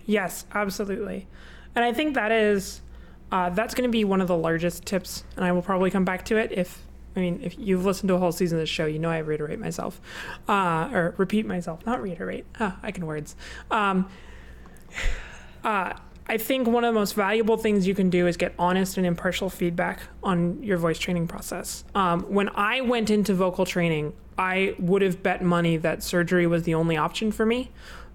Yes, 0.05 0.45
absolutely. 0.53 1.27
And 1.75 1.85
I 1.85 1.93
think 1.93 2.15
that 2.15 2.31
is 2.31 2.81
uh, 3.31 3.49
that's 3.49 3.73
going 3.73 3.87
to 3.87 3.91
be 3.91 4.03
one 4.03 4.21
of 4.21 4.27
the 4.27 4.37
largest 4.37 4.85
tips, 4.85 5.23
and 5.35 5.45
I 5.45 5.51
will 5.51 5.61
probably 5.61 5.91
come 5.91 6.05
back 6.05 6.25
to 6.25 6.37
it 6.37 6.51
if 6.51 6.83
I 7.15 7.19
mean 7.19 7.39
if 7.43 7.57
you've 7.57 7.85
listened 7.85 8.07
to 8.09 8.15
a 8.15 8.19
whole 8.19 8.31
season 8.31 8.57
of 8.57 8.61
this 8.61 8.69
show, 8.69 8.85
you 8.85 8.99
know 8.99 9.09
I 9.09 9.19
reiterate 9.19 9.59
myself 9.59 9.99
uh, 10.47 10.89
or 10.93 11.13
repeat 11.17 11.45
myself, 11.45 11.85
not 11.85 12.01
reiterate. 12.01 12.45
Ah, 12.59 12.77
I 12.81 12.91
can 12.91 13.05
words. 13.05 13.35
Um, 13.69 14.09
uh, 15.63 15.93
I 16.29 16.37
think 16.37 16.67
one 16.67 16.83
of 16.83 16.93
the 16.93 16.99
most 16.99 17.13
valuable 17.13 17.57
things 17.57 17.87
you 17.87 17.95
can 17.95 18.09
do 18.09 18.27
is 18.27 18.35
get 18.35 18.53
honest 18.59 18.97
and 18.97 19.05
impartial 19.05 19.49
feedback 19.49 20.01
on 20.21 20.61
your 20.61 20.77
voice 20.77 20.99
training 20.99 21.27
process. 21.27 21.85
Um, 21.95 22.23
when 22.23 22.49
I 22.49 22.81
went 22.81 23.09
into 23.09 23.33
vocal 23.33 23.65
training, 23.65 24.13
I 24.37 24.75
would 24.77 25.01
have 25.01 25.23
bet 25.23 25.41
money 25.41 25.77
that 25.77 26.03
surgery 26.03 26.45
was 26.45 26.63
the 26.63 26.75
only 26.75 26.97
option 26.97 27.31
for 27.31 27.45
me. 27.45 27.71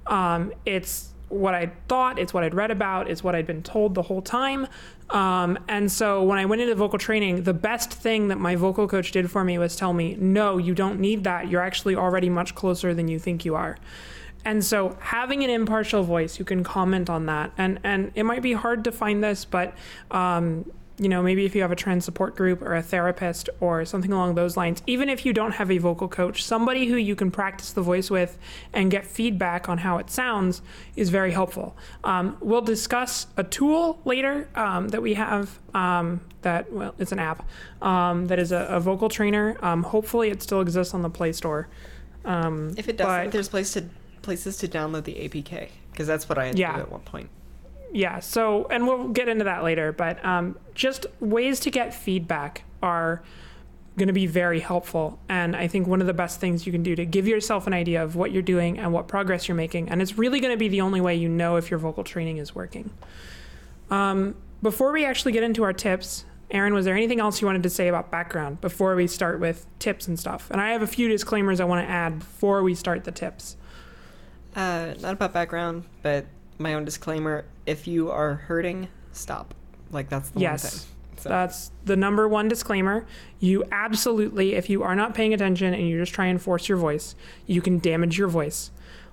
Um, 0.07 0.53
it's 0.67 1.09
what 1.29 1.55
I 1.55 1.73
thought, 1.89 2.19
it's 2.19 2.35
what 2.35 2.45
I'd 2.45 2.55
read 2.55 2.71
about, 2.71 3.09
it's 3.09 3.25
what 3.25 3.35
I'd 3.35 3.47
been 3.47 3.63
told 3.63 3.95
the 3.95 4.03
whole 4.03 4.21
time. 4.21 4.69
Um, 5.09 5.59
and 5.67 5.91
so 5.91 6.23
when 6.23 6.39
I 6.39 6.45
went 6.45 6.61
into 6.61 6.75
vocal 6.75 6.99
training, 6.99 7.45
the 7.45 7.55
best 7.55 7.91
thing 7.91 8.29
that 8.29 8.39
my 8.39 8.57
vocal 8.57 8.87
coach 8.87 9.13
did 9.13 9.31
for 9.31 9.43
me 9.43 9.57
was 9.57 9.75
tell 9.75 9.95
me, 9.95 10.17
no, 10.19 10.59
you 10.59 10.75
don't 10.75 11.01
need 11.01 11.25
that. 11.25 11.49
You're 11.49 11.63
actually 11.63 11.97
already 11.97 12.29
much 12.29 12.55
closer 12.55 12.93
than 12.93 13.09
you 13.09 13.19
think 13.19 13.47
you 13.47 13.55
are. 13.55 13.79
And 14.45 14.65
so 14.65 14.97
having 15.01 15.45
an 15.45 15.51
impartial 15.51 16.03
voice 16.03 16.37
who 16.37 16.45
can 16.45 16.65
comment 16.65 17.09
on 17.09 17.27
that, 17.27 17.53
and, 17.57 17.79
and 17.85 18.13
it 18.15 18.25
might 18.25 18.43
be 18.43 18.53
hard 18.53 18.85
to 18.85 18.93
find 18.93 19.23
this, 19.23 19.45
but 19.45 19.75
um, 20.11 20.65
you 20.99 21.09
know, 21.09 21.23
maybe 21.23 21.45
if 21.45 21.55
you 21.55 21.63
have 21.63 21.73
a 21.73 21.77
trans 21.77 22.05
support 22.05 22.37
group 22.37 22.63
or 22.63 22.77
a 22.77 22.83
therapist 22.83 23.49
or 23.61 23.85
something 23.85 24.13
along 24.13 24.35
those 24.35 24.57
lines, 24.57 24.83
even 24.87 25.09
if 25.09 25.25
you 25.25 25.33
don't 25.33 25.53
have 25.53 25.71
a 25.71 25.79
vocal 25.79 26.07
coach, 26.07 26.45
somebody 26.45 26.87
who 26.87 26.97
you 26.97 27.17
can 27.17 27.31
practice 27.31 27.73
the 27.73 27.83
voice 27.83 28.11
with 28.11 28.39
and 28.73 28.91
get 28.91 29.05
feedback 29.05 29.69
on 29.69 29.79
how 29.79 29.99
it 29.99 30.11
sounds 30.11 30.63
is 30.95 31.09
very 31.09 31.33
helpful. 31.33 31.75
Um, 32.05 32.37
we'll 32.41 32.61
discuss 32.61 33.27
a 33.37 33.43
tool 33.43 34.01
later 34.05 34.49
um, 34.55 34.89
that 34.89 35.03
we 35.03 35.15
have 35.15 35.59
um, 35.75 36.21
that, 36.43 36.71
well, 36.73 36.95
it's 36.99 37.11
an 37.11 37.19
app 37.19 37.49
um, 37.81 38.27
that 38.27 38.39
is 38.39 38.53
a, 38.53 38.67
a 38.67 38.79
vocal 38.79 39.09
trainer. 39.09 39.57
Um, 39.63 39.83
hopefully, 39.83 40.31
it 40.31 40.43
still 40.43 40.61
exists 40.61 40.95
on 40.95 41.03
the 41.03 41.11
Play 41.11 41.33
Store. 41.33 41.69
Um, 42.25 42.75
If 42.77 42.89
it 42.89 42.97
doesn't, 42.97 43.31
there's 43.33 43.49
place 43.49 43.73
to 43.73 43.85
places 44.23 44.57
to 44.59 44.69
download 44.69 45.05
the 45.05 45.15
APK 45.15 45.69
because 45.91 46.07
that's 46.07 46.29
what 46.29 46.39
I 46.39 46.47
had 46.47 46.57
to 46.57 46.61
Yeah. 46.61 46.77
do 46.77 46.83
at 46.83 46.91
one 46.91 47.01
point. 47.03 47.29
yeah 47.93 48.21
so 48.21 48.67
and 48.71 48.87
we'll 48.87 49.09
get 49.09 49.29
into 49.29 49.45
that 49.45 49.63
later 49.63 49.93
but 49.93 50.25
um, 50.25 50.57
just 50.75 51.05
ways 51.21 51.61
to 51.61 51.71
get 51.71 51.93
feedback 51.93 52.63
are 52.83 53.23
going 53.99 54.07
to 54.07 54.15
be 54.15 54.27
very 54.27 54.61
helpful 54.61 55.19
and 55.29 55.55
i 55.55 55.69
think 55.69 55.87
one 55.87 56.01
of 56.01 56.07
the 56.07 56.15
best 56.15 56.41
things 56.41 56.65
you 56.65 56.73
can 56.73 56.83
do 56.83 56.97
to 56.97 57.05
give 57.05 57.29
yourself 57.29 57.67
an 57.67 57.75
idea 57.75 58.03
of 58.03 58.17
what 58.17 58.33
you're 58.33 58.41
doing 58.41 58.79
and 58.79 58.91
what 58.95 59.07
progress 59.09 59.47
you're 59.47 59.55
making 59.55 59.91
and 59.91 60.01
it's 60.01 60.17
really 60.17 60.41
going 60.41 60.51
to 60.55 60.57
be 60.57 60.69
the 60.69 60.81
only 60.81 61.03
way 61.03 61.15
you 61.15 61.29
know 61.29 61.57
if 61.57 61.71
your 61.71 61.79
vocal 61.79 62.03
training 62.03 62.39
is 62.39 62.55
working 62.55 62.89
um, 63.91 64.35
before 64.63 64.93
we 64.93 65.05
actually 65.05 65.33
get 65.33 65.43
into 65.43 65.63
our 65.63 65.75
tips 65.75 66.25
aaron 66.51 66.73
was 66.73 66.87
there 66.87 66.97
anything 66.97 67.21
else 67.21 67.43
you 67.43 67.47
wanted 67.47 67.63
to 67.63 67.69
say 67.71 67.89
about 67.89 68.11
background 68.11 68.59
before 68.63 68.95
we 68.97 69.07
start 69.07 69.39
with 69.41 69.67
tips 69.79 70.09
and 70.09 70.19
stuff 70.19 70.51
and 70.51 70.61
i 70.63 70.71
have 70.73 70.81
a 70.81 70.87
few 70.87 71.09
disclaimers 71.09 71.61
i 71.61 71.65
want 71.65 71.87
to 71.87 71.91
add 71.91 72.19
before 72.21 72.63
we 72.63 72.75
start 72.75 73.05
the 73.05 73.13
tips 73.13 73.57
Uh, 74.55 74.95
not 75.01 75.15
about 75.15 75.33
background, 75.33 75.85
but 76.03 76.27
my 76.59 76.75
own 76.75 76.85
disclaimer: 76.85 77.45
if 77.67 77.87
you 77.87 78.11
are 78.11 78.35
hurting, 78.35 78.89
stop. 79.13 79.55
Like 79.91 80.09
that's 80.09 80.31
the 80.31 80.41
Yes. 80.41 80.63
one 80.65 80.71
thing. 80.71 80.89
So, 81.19 81.29
That's 81.29 81.71
the 81.85 81.95
number 81.97 82.27
one 82.29 82.49
disclaimer. 82.49 83.07
You 83.39 83.65
absolutely, 83.71 84.55
if 84.55 84.69
you 84.69 84.83
are 84.83 84.97
not 84.97 85.15
paying 85.15 85.33
attention 85.33 85.73
and 85.73 85.87
you 85.89 85.99
just 86.01 86.13
try 86.13 86.27
and 86.27 86.43
force 86.43 86.69
your 86.69 86.79
voice, 86.79 87.15
you 87.47 87.63
can 87.63 87.79
damage 87.79 88.19
your 88.19 88.27
voice. 88.27 88.73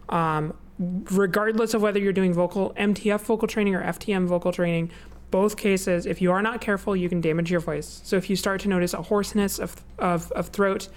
Um, 0.10 0.56
regardless 0.80 1.76
of 1.76 1.84
whether 1.84 2.00
you're 2.00 2.14
doing 2.14 2.34
vocal 2.34 2.74
MTF 2.78 3.22
vocal 3.22 3.48
training 3.48 3.76
or 3.76 3.84
FTM 3.84 4.26
vocal 4.26 4.52
training, 4.52 4.90
both 5.30 5.56
cases, 5.56 6.08
if 6.08 6.20
you 6.20 6.32
are 6.32 6.42
not 6.42 6.62
careful, 6.62 6.96
you 6.96 7.10
can 7.10 7.22
damage 7.22 7.52
your 7.52 7.60
voice. 7.60 8.02
So 8.04 8.16
if 8.16 8.28
you 8.28 8.36
start 8.36 8.62
to 8.62 8.70
notice 8.70 8.96
a 8.96 9.04
hoarseness 9.04 9.60
of, 9.60 9.76
of, 10.00 10.32
of 10.32 10.48
throat, 10.48 10.90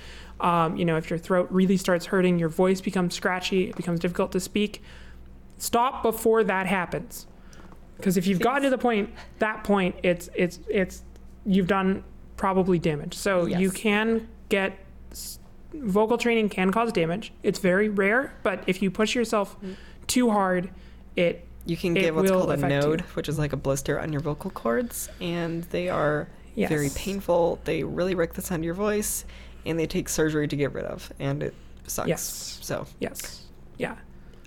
um, 0.43 0.77
you 0.77 0.85
know, 0.85 0.97
if 0.97 1.09
your 1.09 1.19
throat 1.19 1.49
really 1.51 1.77
starts 1.77 2.07
hurting, 2.07 2.39
your 2.39 2.49
voice 2.49 2.81
becomes 2.81 3.15
scratchy, 3.15 3.71
it 3.71 3.77
becomes 3.77 4.01
difficult 4.01 4.33
to 4.33 4.41
speak, 4.41 4.83
stop 5.59 6.03
before 6.03 6.43
that 6.45 6.67
happens 6.67 7.27
because 7.97 8.17
if 8.17 8.27
you've 8.27 8.41
gotten 8.41 8.65
to 8.65 8.71
the 8.71 8.79
point 8.79 9.09
that 9.39 9.63
point 9.63 9.95
it's 10.03 10.29
it's 10.35 10.59
it's 10.69 11.05
you've 11.47 11.69
done 11.69 12.03
probably 12.37 12.81
damage 12.81 13.15
so 13.15 13.47
Yes. 13.47 13.61
you 13.61 13.71
can 13.71 14.27
get 14.49 14.77
vocal 15.73 16.19
training 16.19 16.49
can 16.49 16.73
cause 16.73 16.91
damage 16.91 17.33
it's 17.45 17.61
very 17.61 17.89
rare 17.89 18.35
but 18.43 18.65
if 18.67 18.83
you 18.83 18.91
push 18.91 19.15
yourself 19.15 19.57
too 20.09 20.31
hard 20.31 20.69
it 21.15 21.47
you 21.65 21.77
can 21.77 21.95
get 21.95 22.13
what's 22.13 22.29
called 22.29 22.51
a 22.51 22.55
affect 22.55 22.73
you. 22.73 22.81
node, 22.81 23.01
which 23.15 23.29
is 23.29 23.39
like 23.39 23.53
a 23.53 23.57
blister 23.57 24.01
on 24.01 24.11
your 24.13 24.21
vocal 24.21 24.51
cords, 24.51 25.09
and 25.21 25.63
they 25.65 25.89
are 25.89 26.29
very 26.57 26.91
painful. 26.97 27.61
They 27.63 27.85
really 27.85 28.17
wreck 28.17 28.33
the 28.33 28.43
sound 28.43 28.63
of 28.63 28.65
your 28.65 28.75
voice, 28.75 29.25
and 29.67 29.79
they 29.79 29.87
take 29.87 30.09
surgery 30.09 30.49
to 30.49 30.57
get 30.57 30.73
rid 30.73 30.85
of, 30.85 31.13
and 31.19 31.43
it 31.43 31.55
sucks. 31.87 32.09
Yes. 32.09 32.59
So 32.63 32.87
yes 33.01 33.39
yeah 33.79 33.97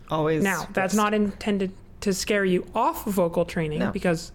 always. 0.09 0.43
now 0.43 0.67
that's 0.71 0.93
not 0.93 1.13
intended 1.13 1.71
to 2.01 2.13
scare 2.13 2.45
you 2.45 2.65
off 2.75 3.03
vocal 3.05 3.43
training 3.45 3.79
No. 3.79 3.91
because 3.91 4.31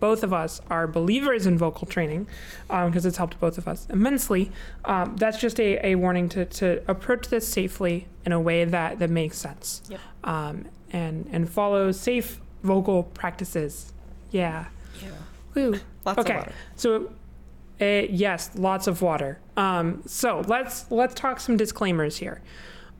both 0.00 0.22
of 0.22 0.32
us 0.32 0.60
are 0.70 0.86
believers 0.86 1.46
in 1.46 1.58
vocal 1.58 1.86
training 1.86 2.28
because 2.68 3.04
it's 3.04 3.16
helped 3.16 3.40
both 3.40 3.58
of 3.58 3.66
us 3.66 3.88
immensely. 3.90 4.52
Um, 4.84 5.16
that's 5.16 5.40
just 5.40 5.58
a, 5.58 5.84
a 5.84 5.94
warning 5.96 6.28
to, 6.30 6.44
to 6.44 6.82
approach 6.86 7.28
this 7.28 7.48
safely 7.48 8.06
in 8.24 8.30
a 8.30 8.40
way 8.40 8.64
that, 8.64 9.00
that 9.00 9.10
makes 9.10 9.36
sense 9.38 9.82
Yep. 9.88 10.00
um, 10.22 10.66
and, 10.92 11.28
and 11.32 11.50
follow 11.50 11.90
safe 11.90 12.40
vocal 12.62 13.02
practices. 13.02 13.92
Yeah. 14.30 14.66
Yeah. 15.02 15.08
Woo. 15.54 15.80
Lots 16.04 16.18
okay. 16.20 16.32
of 16.34 16.38
water. 16.38 16.52
So, 16.76 17.10
uh, 17.80 17.84
yes, 18.10 18.50
lots 18.54 18.86
of 18.86 19.02
water. 19.02 19.38
Um, 19.56 20.02
so 20.06 20.42
let's 20.46 20.90
let's 20.90 21.14
talk 21.14 21.40
some 21.40 21.56
disclaimers 21.56 22.16
here. 22.18 22.40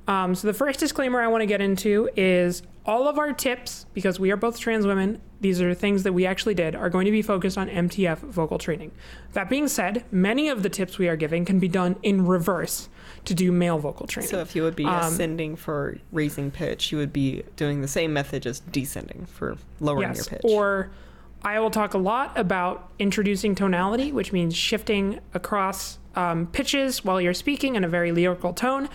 Um, 0.06 0.34
so 0.34 0.46
the 0.46 0.54
first 0.54 0.80
disclaimer 0.80 1.20
I 1.20 1.26
want 1.26 1.42
to 1.42 1.46
get 1.46 1.60
into 1.60 2.08
is 2.16 2.62
all 2.86 3.06
of 3.08 3.18
our 3.18 3.34
tips, 3.34 3.84
because 3.92 4.18
we 4.18 4.30
are 4.30 4.36
both 4.38 4.58
trans 4.58 4.86
women. 4.86 5.20
These 5.42 5.60
are 5.60 5.74
things 5.74 6.02
that 6.04 6.14
we 6.14 6.24
actually 6.24 6.54
did, 6.54 6.74
are 6.74 6.88
going 6.88 7.04
to 7.04 7.10
be 7.10 7.20
focused 7.20 7.58
on 7.58 7.68
MTF 7.68 8.16
vocal 8.20 8.56
training. 8.56 8.92
That 9.34 9.50
being 9.50 9.68
said, 9.68 10.04
many 10.10 10.48
of 10.48 10.62
the 10.62 10.70
tips 10.70 10.96
we 10.96 11.06
are 11.08 11.14
giving 11.16 11.44
can 11.44 11.58
be 11.58 11.68
done 11.68 11.96
in 12.02 12.26
reverse 12.26 12.88
to 13.26 13.34
do 13.34 13.52
male 13.52 13.78
vocal 13.78 14.06
training. 14.06 14.30
So 14.30 14.40
if 14.40 14.56
you 14.56 14.62
would 14.62 14.74
be 14.74 14.86
Um, 14.86 14.94
ascending 15.12 15.56
for 15.56 15.98
raising 16.12 16.50
pitch, 16.50 16.90
you 16.90 16.96
would 16.96 17.12
be 17.12 17.42
doing 17.56 17.82
the 17.82 17.88
same 17.88 18.14
method, 18.14 18.42
just 18.44 18.72
descending 18.72 19.26
for 19.26 19.58
lowering 19.80 20.08
yes, 20.08 20.16
your 20.30 20.40
pitch. 20.40 20.50
or 20.50 20.88
I 21.42 21.60
will 21.60 21.70
talk 21.70 21.94
a 21.94 21.98
lot 21.98 22.36
about 22.36 22.90
introducing 22.98 23.54
tonality, 23.54 24.12
which 24.12 24.32
means 24.32 24.56
shifting 24.56 25.20
across 25.34 25.98
um, 26.14 26.48
pitches 26.48 27.04
while 27.04 27.20
you're 27.20 27.34
speaking 27.34 27.76
in 27.76 27.84
a 27.84 27.88
very 27.88 28.10
lyrical 28.10 28.52
tone. 28.52 28.88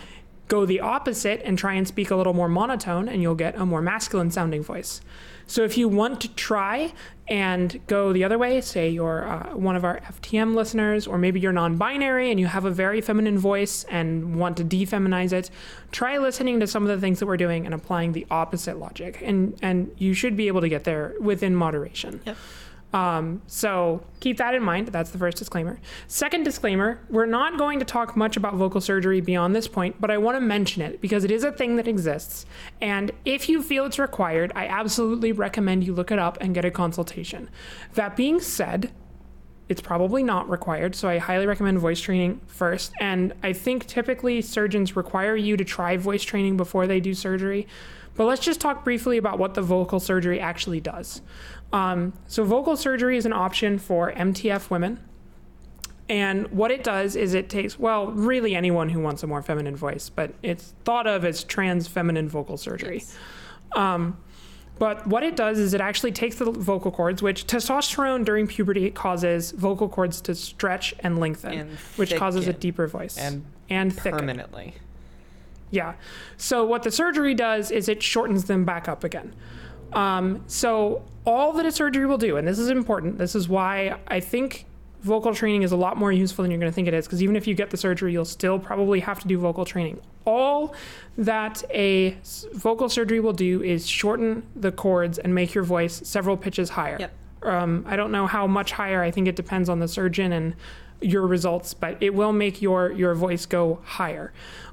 Go 0.49 0.65
the 0.65 0.81
opposite 0.81 1.41
and 1.45 1.57
try 1.57 1.73
and 1.73 1.87
speak 1.87 2.11
a 2.11 2.15
little 2.15 2.33
more 2.33 2.49
monotone, 2.49 3.07
and 3.07 3.21
you'll 3.21 3.35
get 3.35 3.55
a 3.55 3.65
more 3.65 3.81
masculine 3.81 4.29
sounding 4.29 4.61
voice. 4.61 4.99
So 5.47 5.63
if 5.63 5.77
you 5.77 5.87
want 5.87 6.21
to 6.21 6.27
try 6.29 6.93
and 7.27 7.79
go 7.87 8.11
the 8.11 8.23
other 8.23 8.37
way, 8.37 8.59
say 8.61 8.89
you're 8.89 9.27
uh, 9.27 9.55
one 9.55 9.75
of 9.75 9.85
our 9.85 9.99
FTM 10.01 10.55
listeners, 10.55 11.07
or 11.07 11.17
maybe 11.17 11.39
you're 11.39 11.53
non 11.53 11.77
binary 11.77 12.31
and 12.31 12.39
you 12.39 12.47
have 12.47 12.65
a 12.65 12.71
very 12.71 13.01
feminine 13.01 13.37
voice 13.37 13.85
and 13.85 14.35
want 14.35 14.57
to 14.57 14.63
defeminize 14.63 15.31
it, 15.31 15.49
try 15.91 16.17
listening 16.17 16.59
to 16.59 16.67
some 16.67 16.83
of 16.83 16.89
the 16.89 16.99
things 16.99 17.19
that 17.19 17.25
we're 17.25 17.37
doing 17.37 17.65
and 17.65 17.73
applying 17.73 18.11
the 18.11 18.27
opposite 18.29 18.77
logic. 18.77 19.21
And, 19.23 19.57
and 19.61 19.93
you 19.97 20.13
should 20.13 20.35
be 20.35 20.47
able 20.47 20.61
to 20.61 20.69
get 20.69 20.83
there 20.83 21.13
within 21.19 21.55
moderation. 21.55 22.21
Yep. 22.25 22.37
Um, 22.93 23.41
so 23.47 24.05
keep 24.19 24.37
that 24.37 24.53
in 24.53 24.61
mind. 24.61 24.89
That's 24.89 25.09
the 25.09 25.17
first 25.17 25.37
disclaimer. 25.37 25.79
Second 26.07 26.43
disclaimer 26.43 26.99
we're 27.09 27.25
not 27.25 27.57
going 27.57 27.79
to 27.79 27.85
talk 27.85 28.15
much 28.15 28.37
about 28.37 28.53
vocal 28.53 28.79
surgery 28.79 29.19
beyond 29.19 29.55
this 29.55 29.67
point, 29.67 29.99
but 29.99 30.11
I 30.11 30.19
want 30.19 30.37
to 30.37 30.41
mention 30.41 30.83
it 30.83 31.01
because 31.01 31.23
it 31.23 31.31
is 31.31 31.43
a 31.43 31.51
thing 31.51 31.75
that 31.77 31.87
exists. 31.87 32.45
And 32.79 33.11
if 33.25 33.49
you 33.49 33.63
feel 33.63 33.85
it's 33.85 33.97
required, 33.97 34.51
I 34.55 34.67
absolutely 34.67 35.31
recommend 35.31 35.83
you 35.83 35.93
look 35.93 36.11
it 36.11 36.19
up 36.19 36.37
and 36.39 36.53
get 36.53 36.65
a 36.65 36.71
consultation. 36.71 37.49
That 37.95 38.15
being 38.15 38.39
said, 38.39 38.91
it's 39.69 39.81
probably 39.81 40.21
not 40.21 40.47
required. 40.49 40.93
So 40.93 41.07
I 41.09 41.17
highly 41.17 41.47
recommend 41.47 41.79
voice 41.79 41.99
training 41.99 42.41
first. 42.45 42.93
And 42.99 43.33
I 43.41 43.53
think 43.53 43.87
typically 43.87 44.41
surgeons 44.41 44.95
require 44.95 45.35
you 45.35 45.57
to 45.57 45.63
try 45.63 45.97
voice 45.97 46.21
training 46.21 46.57
before 46.57 46.85
they 46.85 46.99
do 46.99 47.15
surgery. 47.15 47.67
But 48.15 48.25
let's 48.25 48.41
just 48.41 48.61
talk 48.61 48.83
briefly 48.83 49.17
about 49.17 49.39
what 49.39 49.55
the 49.55 49.61
vocal 49.61 49.99
surgery 49.99 50.39
actually 50.39 50.79
does. 50.79 51.21
Um, 51.73 52.13
so, 52.27 52.43
vocal 52.45 52.77
surgery 52.77 53.17
is 53.17 53.25
an 53.25 53.33
option 53.33 53.77
for 53.79 54.13
MTF 54.13 54.69
women. 54.69 54.99
And 56.07 56.47
what 56.51 56.69
it 56.69 56.83
does 56.83 57.15
is 57.15 57.33
it 57.33 57.49
takes, 57.49 57.79
well, 57.79 58.07
really 58.07 58.55
anyone 58.55 58.89
who 58.89 58.99
wants 58.99 59.23
a 59.23 59.27
more 59.27 59.41
feminine 59.41 59.75
voice, 59.75 60.09
but 60.09 60.33
it's 60.43 60.73
thought 60.83 61.07
of 61.07 61.25
as 61.25 61.43
trans 61.43 61.87
feminine 61.87 62.29
vocal 62.29 62.57
surgery. 62.57 62.97
Yes. 62.97 63.17
Um, 63.71 64.17
but 64.79 65.07
what 65.07 65.23
it 65.23 65.35
does 65.35 65.59
is 65.59 65.73
it 65.73 65.81
actually 65.81 66.11
takes 66.11 66.35
the 66.35 66.45
vocal 66.51 66.91
cords, 66.91 67.21
which 67.21 67.47
testosterone 67.47 68.25
during 68.25 68.47
puberty 68.47 68.91
causes 68.91 69.51
vocal 69.51 69.87
cords 69.87 70.19
to 70.21 70.35
stretch 70.35 70.93
and 70.99 71.19
lengthen, 71.19 71.53
And 71.53 71.69
which 71.95 72.15
causes 72.15 72.47
a 72.47 72.53
deeper 72.53 72.87
voice 72.87 73.17
And 73.17 73.45
and 73.69 73.93
thicken. 73.93 74.19
Permanently. 74.19 74.75
Yeah. 75.71 75.93
So 76.37 76.65
what 76.65 76.83
the 76.83 76.91
surgery 76.91 77.33
does 77.33 77.71
is 77.71 77.87
it 77.87 78.03
shortens 78.03 78.45
them 78.45 78.65
back 78.65 78.87
up 78.87 79.03
again. 79.03 79.33
Um, 79.93 80.43
so 80.47 81.03
all 81.25 81.53
that 81.53 81.65
a 81.65 81.71
surgery 81.71 82.05
will 82.05 82.17
do, 82.17 82.37
and 82.37 82.47
this 82.47 82.59
is 82.59 82.69
important. 82.69 83.17
This 83.17 83.35
is 83.35 83.47
why 83.47 83.97
I 84.07 84.19
think 84.19 84.65
vocal 85.01 85.35
training 85.35 85.63
is 85.63 85.71
a 85.71 85.75
lot 85.75 85.97
more 85.97 86.11
useful 86.11 86.43
than 86.43 86.51
you're 86.51 86.59
going 86.59 86.71
to 86.71 86.75
think 86.75 86.87
it 86.87 86.93
is. 86.93 87.05
Because 87.05 87.21
even 87.21 87.35
if 87.35 87.45
you 87.45 87.53
get 87.53 87.69
the 87.69 87.77
surgery, 87.77 88.13
you'll 88.13 88.25
still 88.25 88.57
probably 88.57 89.01
have 89.01 89.19
to 89.19 89.27
do 89.27 89.37
vocal 89.37 89.65
training. 89.65 89.99
All 90.25 90.73
that 91.17 91.63
a 91.69 92.17
vocal 92.53 92.89
surgery 92.89 93.19
will 93.19 93.33
do 93.33 93.61
is 93.61 93.85
shorten 93.85 94.43
the 94.55 94.71
cords 94.71 95.19
and 95.19 95.35
make 95.35 95.53
your 95.53 95.65
voice 95.65 96.01
several 96.07 96.37
pitches 96.37 96.69
higher. 96.69 96.97
Yep. 96.99 97.13
Um, 97.43 97.85
I 97.87 97.97
don't 97.97 98.11
know 98.11 98.25
how 98.25 98.47
much 98.47 98.71
higher. 98.71 99.03
I 99.03 99.11
think 99.11 99.27
it 99.27 99.35
depends 99.35 99.67
on 99.67 99.79
the 99.79 99.87
surgeon 99.87 100.31
and 100.31 100.55
your 101.01 101.27
results, 101.27 101.73
but 101.73 101.97
it 102.01 102.13
will 102.13 102.31
make 102.31 102.61
your 102.61 102.91
your 102.93 103.13
voice 103.13 103.45
go 103.45 103.79
higher. 103.83 104.31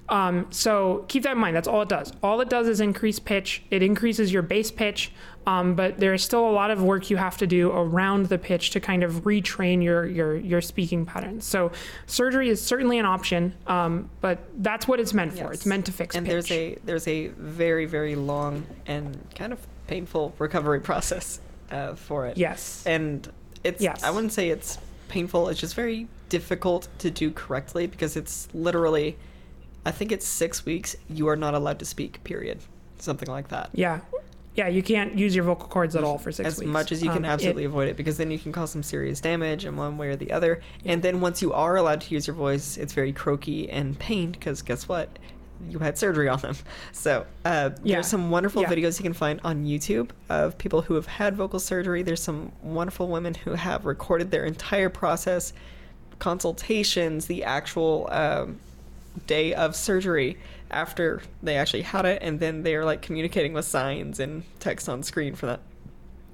Um, 0.08 0.46
so 0.50 1.04
keep 1.08 1.22
that 1.22 1.32
in 1.32 1.38
mind. 1.38 1.56
That's 1.56 1.68
all 1.68 1.82
it 1.82 1.88
does. 1.88 2.12
All 2.22 2.40
it 2.40 2.48
does 2.48 2.68
is 2.68 2.80
increase 2.80 3.18
pitch. 3.18 3.62
It 3.70 3.82
increases 3.82 4.32
your 4.32 4.42
bass 4.42 4.70
pitch, 4.70 5.12
um, 5.46 5.74
but 5.74 5.98
there 5.98 6.12
is 6.14 6.22
still 6.22 6.48
a 6.48 6.52
lot 6.52 6.70
of 6.70 6.82
work 6.82 7.10
you 7.10 7.16
have 7.16 7.36
to 7.38 7.46
do 7.46 7.70
around 7.70 8.26
the 8.26 8.38
pitch 8.38 8.70
to 8.70 8.80
kind 8.80 9.02
of 9.02 9.24
retrain 9.24 9.82
your 9.82 10.06
your 10.06 10.36
your 10.36 10.60
speaking 10.60 11.06
patterns. 11.06 11.44
So 11.44 11.72
surgery 12.06 12.48
is 12.48 12.60
certainly 12.62 12.98
an 12.98 13.06
option, 13.06 13.54
um, 13.66 14.10
but 14.20 14.38
that's 14.62 14.86
what 14.86 15.00
it's 15.00 15.14
meant 15.14 15.38
for. 15.38 15.52
It's 15.52 15.66
meant 15.66 15.86
to 15.86 15.92
fix 15.92 16.14
and 16.14 16.26
pitch. 16.26 16.32
there's 16.32 16.50
a 16.50 16.78
there's 16.84 17.08
a 17.08 17.28
very 17.28 17.86
very 17.86 18.16
long 18.16 18.66
and 18.86 19.18
kind 19.34 19.52
of 19.52 19.66
painful 19.86 20.34
recovery 20.38 20.80
process 20.90 21.40
uh, 21.70 21.94
for 21.94 22.26
it. 22.26 22.36
yes. 22.36 22.82
and 22.86 23.30
it's 23.64 23.82
Yes. 23.82 24.02
I 24.02 24.10
wouldn't 24.10 24.32
say 24.32 24.50
it's 24.50 24.78
painful. 25.08 25.48
It's 25.48 25.60
just 25.60 25.74
very 25.74 26.06
difficult 26.28 26.88
to 26.98 27.10
do 27.10 27.30
correctly 27.30 27.86
because 27.86 28.16
it's 28.16 28.48
literally, 28.54 29.16
I 29.84 29.90
think 29.90 30.12
it's 30.12 30.26
six 30.26 30.64
weeks. 30.64 30.96
You 31.08 31.28
are 31.28 31.36
not 31.36 31.54
allowed 31.54 31.78
to 31.80 31.84
speak. 31.84 32.22
Period. 32.24 32.60
Something 32.98 33.28
like 33.28 33.48
that. 33.48 33.70
Yeah. 33.72 34.00
Yeah, 34.56 34.66
you 34.68 34.82
can't 34.82 35.16
use 35.16 35.34
your 35.34 35.44
vocal 35.44 35.68
cords 35.68 35.94
at 35.94 36.02
all 36.02 36.18
for 36.18 36.32
six 36.32 36.46
as 36.46 36.58
weeks. 36.58 36.68
As 36.68 36.72
much 36.72 36.92
as 36.92 37.02
you 37.02 37.08
can 37.10 37.18
Um, 37.18 37.24
it- 37.24 37.28
absolutely 37.28 37.64
avoid 37.64 37.88
it 37.88 37.96
because 37.96 38.16
then 38.16 38.30
you 38.30 38.38
can 38.38 38.50
cause 38.52 38.70
some 38.70 38.82
serious 38.82 39.20
damage 39.20 39.64
in 39.64 39.76
one 39.76 39.96
way 39.96 40.08
or 40.08 40.16
the 40.16 40.32
other 40.32 40.60
and 40.84 41.02
then 41.02 41.20
once 41.20 41.40
you 41.40 41.52
are 41.52 41.76
allowed 41.76 42.00
to 42.02 42.14
use 42.14 42.26
your 42.26 42.34
voice 42.34 42.76
it's 42.76 42.92
very 42.92 43.12
croaky 43.12 43.70
and 43.70 43.98
pained 43.98 44.32
because 44.32 44.60
guess 44.62 44.88
what 44.88 45.08
you 45.68 45.78
had 45.78 45.96
surgery 45.96 46.28
on 46.28 46.40
them 46.40 46.56
so 46.92 47.24
uh, 47.44 47.70
Yeah. 47.84 47.96
there's 47.96 48.08
some 48.08 48.30
wonderful 48.30 48.62
Yeah. 48.62 48.70
videos 48.70 48.98
you 48.98 49.04
can 49.04 49.12
find 49.12 49.40
on 49.44 49.64
youtube 49.64 50.10
of 50.28 50.58
people 50.58 50.82
who 50.82 50.94
have 50.94 51.06
had 51.06 51.36
vocal 51.36 51.60
surgery 51.60 52.02
there's 52.02 52.22
some 52.22 52.50
wonderful 52.62 53.06
women 53.08 53.34
who 53.34 53.52
have 53.52 53.84
recorded 53.86 54.30
their 54.32 54.44
entire 54.44 54.88
process 54.88 55.52
consultations 56.18 57.26
the 57.26 57.44
actual 57.44 58.08
um, 58.10 58.58
day 59.26 59.54
of 59.54 59.74
surgery 59.76 60.36
after 60.70 61.22
they 61.42 61.56
actually 61.56 61.82
had 61.82 62.04
it 62.04 62.22
and 62.22 62.40
then 62.40 62.62
they're 62.62 62.84
like 62.84 63.02
communicating 63.02 63.52
with 63.52 63.64
signs 63.64 64.20
and 64.20 64.44
text 64.58 64.88
on 64.88 65.02
screen 65.02 65.34
for 65.34 65.46
that 65.46 65.60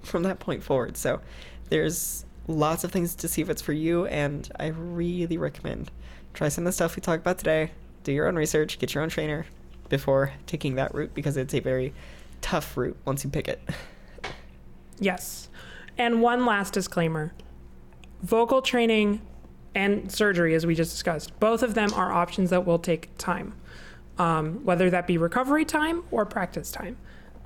from 0.02 0.22
that 0.22 0.38
point 0.38 0.62
forward. 0.62 0.96
So 0.96 1.20
there's 1.68 2.24
lots 2.46 2.84
of 2.84 2.92
things 2.92 3.14
to 3.16 3.28
see 3.28 3.42
if 3.42 3.50
it's 3.50 3.60
for 3.60 3.72
you 3.72 4.06
and 4.06 4.48
i 4.60 4.68
really 4.68 5.36
recommend 5.36 5.90
try 6.32 6.48
some 6.48 6.62
of 6.62 6.66
the 6.66 6.72
stuff 6.72 6.94
we 6.94 7.00
talked 7.00 7.22
about 7.22 7.38
today. 7.38 7.72
Do 8.04 8.12
your 8.12 8.28
own 8.28 8.36
research 8.36 8.78
get 8.78 8.94
your 8.94 9.02
own 9.02 9.08
trainer 9.08 9.46
before 9.88 10.32
taking 10.46 10.76
that 10.76 10.94
route 10.94 11.14
because 11.14 11.36
it's 11.36 11.54
a 11.54 11.60
very 11.60 11.92
tough 12.40 12.76
route 12.76 12.96
once 13.04 13.24
you 13.24 13.30
pick 13.30 13.48
it. 13.48 13.60
Yes. 14.98 15.48
And 15.98 16.22
one 16.22 16.46
last 16.46 16.72
disclaimer. 16.72 17.32
Vocal 18.22 18.62
training 18.62 19.20
and 19.74 20.10
surgery, 20.10 20.54
as 20.54 20.64
we 20.64 20.74
just 20.74 20.90
discussed, 20.90 21.38
both 21.38 21.62
of 21.62 21.74
them 21.74 21.92
are 21.94 22.12
options 22.12 22.50
that 22.50 22.64
will 22.64 22.78
take 22.78 23.10
time, 23.18 23.54
um, 24.18 24.64
whether 24.64 24.90
that 24.90 25.06
be 25.06 25.18
recovery 25.18 25.64
time 25.64 26.02
or 26.10 26.24
practice 26.24 26.70
time. 26.70 26.96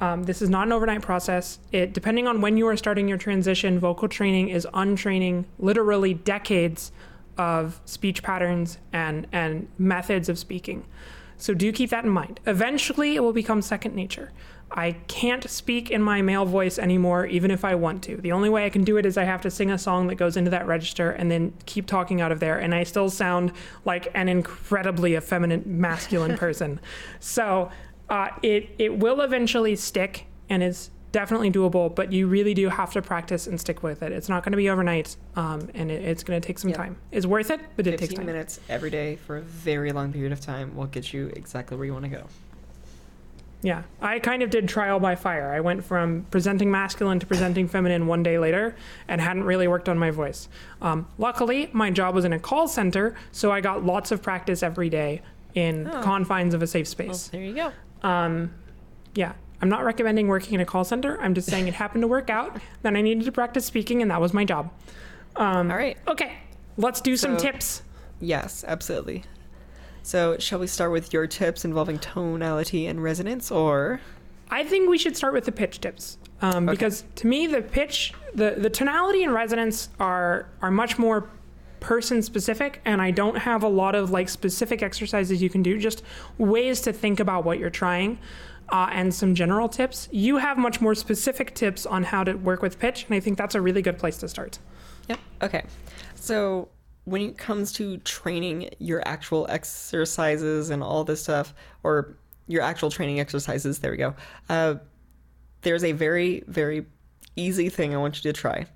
Um, 0.01 0.23
this 0.25 0.41
is 0.41 0.49
not 0.49 0.67
an 0.67 0.73
overnight 0.73 1.03
process. 1.03 1.59
It, 1.73 1.93
depending 1.93 2.27
on 2.27 2.41
when 2.41 2.57
you 2.57 2.67
are 2.69 2.77
starting 2.77 3.07
your 3.07 3.19
transition, 3.19 3.79
vocal 3.79 4.09
training 4.09 4.49
is 4.49 4.67
untraining 4.73 5.45
literally 5.59 6.15
decades 6.15 6.91
of 7.37 7.81
speech 7.85 8.23
patterns 8.23 8.79
and, 8.93 9.27
and 9.33 9.69
methods 9.79 10.29
of 10.29 10.39
speaking. 10.39 10.85
So 11.37 11.55
do 11.55 11.73
keep 11.73 11.91
that 11.91 12.05
in 12.05 12.11
mind. 12.11 12.41
Eventually, 12.47 13.17
it 13.17 13.21
will 13.21 13.33
become 13.33 13.63
second 13.63 13.95
nature. 13.95 14.31
I 14.73 14.93
can't 15.09 15.49
speak 15.51 15.91
in 15.91 16.01
my 16.03 16.23
male 16.23 16.45
voice 16.47 16.79
anymore, 16.79 17.27
even 17.27 17.51
if 17.51 17.65
I 17.65 17.75
want 17.75 18.03
to. 18.05 18.17
The 18.17 18.33
only 18.33 18.49
way 18.49 18.65
I 18.65 18.71
can 18.71 18.85
do 18.85 18.97
it 18.99 19.05
is 19.07 19.17
I 19.19 19.25
have 19.25 19.41
to 19.43 19.51
sing 19.51 19.71
a 19.71 19.79
song 19.79 20.07
that 20.07 20.15
goes 20.15 20.37
into 20.37 20.51
that 20.51 20.67
register 20.67 21.11
and 21.11 21.31
then 21.31 21.53
keep 21.67 21.87
talking 21.87 22.21
out 22.21 22.31
of 22.31 22.39
there. 22.41 22.59
And 22.59 22.75
I 22.75 22.85
still 22.85 23.11
sound 23.11 23.53
like 23.85 24.09
an 24.15 24.29
incredibly 24.29 25.17
effeminate, 25.17 25.67
masculine 25.67 26.37
person. 26.45 26.79
So 27.19 27.71
uh, 28.09 28.29
it 28.43 28.69
it 28.79 28.99
will 28.99 29.21
eventually 29.21 29.75
stick 29.77 30.27
and 30.49 30.63
is 30.63 30.91
definitely 31.13 31.51
doable. 31.51 31.93
But 31.93 32.13
you 32.13 32.29
really 32.29 32.55
do 32.55 32.69
have 32.69 32.93
to 32.93 33.03
practice 33.03 33.49
and 33.49 33.61
stick 33.61 33.83
with 33.83 34.03
it. 34.03 34.13
It's 34.13 34.29
not 34.29 34.45
going 34.45 34.53
to 34.53 34.57
be 34.57 34.71
overnight, 34.71 35.17
um, 35.35 35.69
and 35.75 35.91
it, 35.91 36.05
it's 36.05 36.23
going 36.23 36.41
to 36.41 36.47
take 36.47 36.61
some 36.61 36.71
Yeah. 36.71 36.77
time. 36.77 36.97
It's 37.11 37.27
worth 37.27 37.51
it, 37.51 37.61
but 37.77 37.87
it 37.89 37.93
takes 37.93 38.03
15 38.03 38.17
time. 38.19 38.27
minutes 38.27 38.61
every 38.69 38.91
day 38.91 39.17
for 39.17 39.37
a 39.39 39.43
very 39.43 39.91
long 39.91 40.13
period 40.13 40.31
of 40.33 40.41
time 40.41 40.77
will 40.77 40.87
get 40.87 41.13
you 41.13 41.27
exactly 41.35 41.77
where 41.77 41.87
you 41.87 41.93
want 41.93 42.05
to 42.05 42.11
go 42.11 42.25
Yeah, 43.63 43.83
I 44.01 44.19
kind 44.21 44.43
of 44.43 44.49
did 44.49 44.69
trial 44.69 44.99
by 45.01 45.17
fire. 45.17 45.53
I 45.53 45.61
went 45.61 45.85
from 45.85 46.25
presenting 46.31 46.71
masculine 46.71 47.21
to 47.21 47.27
presenting 47.27 47.69
feminine 47.69 48.07
one 48.07 48.23
day 48.23 48.39
later 48.39 48.75
and 49.07 49.21
hadn't 49.21 49.45
really 49.45 49.69
worked 49.69 49.89
on 49.89 49.99
my 49.99 50.11
voice. 50.11 50.49
Um, 50.81 51.07
luckily, 51.19 51.69
my 51.73 51.91
job 51.91 52.15
was 52.15 52.25
in 52.25 52.33
a 52.33 52.39
call 52.39 52.69
center, 52.69 53.15
so 53.33 53.53
I 53.53 53.61
got 53.61 53.85
lots 53.85 54.13
of 54.13 54.23
practice 54.23 54.63
every 54.63 54.89
day 54.89 55.21
in 55.55 55.91
Oh. 55.93 56.01
confines 56.03 56.55
of 56.55 56.63
a 56.63 56.67
safe 56.67 56.87
well, 56.99 57.13
space. 57.15 57.29
there 57.29 57.43
you 57.43 57.55
go 57.55 57.73
Um, 58.03 58.53
yeah, 59.15 59.33
I'm 59.61 59.69
not 59.69 59.85
recommending 59.85 60.29
working 60.29 60.55
in 60.55 60.61
a 60.61 60.65
call 60.65 60.85
center. 60.85 61.21
I'm 61.21 61.35
just 61.35 61.49
saying 61.51 61.69
it 61.69 61.75
happened 61.85 62.03
to 62.03 62.09
work 62.09 62.31
out. 62.31 62.57
Then 62.83 62.97
I 62.97 63.03
needed 63.03 63.25
to 63.25 63.33
practice 63.33 63.67
speaking, 63.67 64.01
and 64.01 64.11
that 64.11 64.21
was 64.23 64.33
my 64.33 64.45
job. 64.47 64.71
Um, 65.37 65.71
all 65.71 65.77
right 65.77 65.99
Okay, 66.09 66.33
let's 66.79 67.01
do 67.03 67.15
some 67.17 67.37
tips. 67.37 67.83
Yes, 68.21 68.65
absolutely. 68.67 69.25
So, 70.03 70.39
shall 70.39 70.59
we 70.59 70.67
start 70.67 70.93
with 70.93 71.13
your 71.13 71.27
tips 71.27 71.65
involving 71.65 71.99
tonality 71.99 72.87
and 72.87 73.03
resonance, 73.03 73.51
or 73.51 74.01
I 74.51 74.65
think 74.65 74.89
we 74.89 74.99
should 74.99 75.17
start 75.17 75.33
with 75.33 75.45
the 75.45 75.53
pitch 75.53 75.81
tips 75.81 76.19
um, 76.43 76.69
Okay. 76.69 76.73
because 76.77 77.05
to 77.17 77.27
me 77.27 77.47
the 77.47 77.63
pitch, 77.63 78.15
the 78.35 78.55
the 78.59 78.71
tonality 78.71 79.25
and 79.25 79.33
resonance 79.33 79.89
are 80.01 80.47
are 80.63 80.71
much 80.71 80.99
more 80.99 81.29
person 81.81 82.23
specific, 82.23 82.81
and 82.85 83.01
I 83.01 83.11
don't 83.11 83.37
have 83.39 83.63
a 83.63 83.69
lot 83.69 83.95
of 83.95 84.11
like 84.11 84.29
specific 84.29 84.83
exercises 84.83 85.43
you 85.43 85.49
can 85.51 85.63
do. 85.63 85.79
Just 85.79 86.03
ways 86.39 86.81
to 86.83 86.93
think 86.93 87.21
about 87.21 87.45
what 87.45 87.59
you're 87.59 87.71
trying. 87.71 88.19
Uh, 88.73 88.89
and 88.93 89.13
some 89.13 89.35
general 89.35 89.69
tips. 89.69 90.09
You 90.13 90.37
have 90.37 90.57
much 90.57 90.81
more 90.81 90.95
specific 90.95 91.57
tips 91.57 91.87
on 91.87 92.05
how 92.05 92.23
to 92.23 92.35
work 92.35 92.63
with 92.63 92.79
pitch, 92.79 93.05
and 93.05 93.17
I 93.17 93.19
think 93.19 93.37
that's 93.37 93.57
a 93.57 93.61
really 93.61 93.83
good 93.83 93.99
place 93.99 94.17
to 94.19 94.29
start. 94.29 94.61
Yep. 95.09 95.19
Okay. 95.43 95.65
So 96.15 96.69
when 97.11 97.23
it 97.23 97.37
comes 97.37 97.73
to 97.73 97.97
training 97.99 98.71
your 98.79 99.03
actual 99.05 99.45
exercises 99.51 100.71
and 100.71 100.81
all 100.81 101.03
this 101.03 101.21
stuff, 101.21 101.53
or 101.83 102.17
your 102.47 102.63
actual 102.63 102.89
training 102.89 103.19
exercises, 103.19 103.81
there 103.81 103.91
we 103.91 103.97
go. 103.97 104.15
Uh, 104.49 104.77
there's 105.63 105.83
a 105.83 105.91
very, 105.91 106.45
very 106.47 106.87
easy 107.35 107.69
thing 107.69 107.93
I 107.93 107.99
want 107.99 108.17
you 108.17 108.33
to 108.33 108.41
try. 108.41 108.67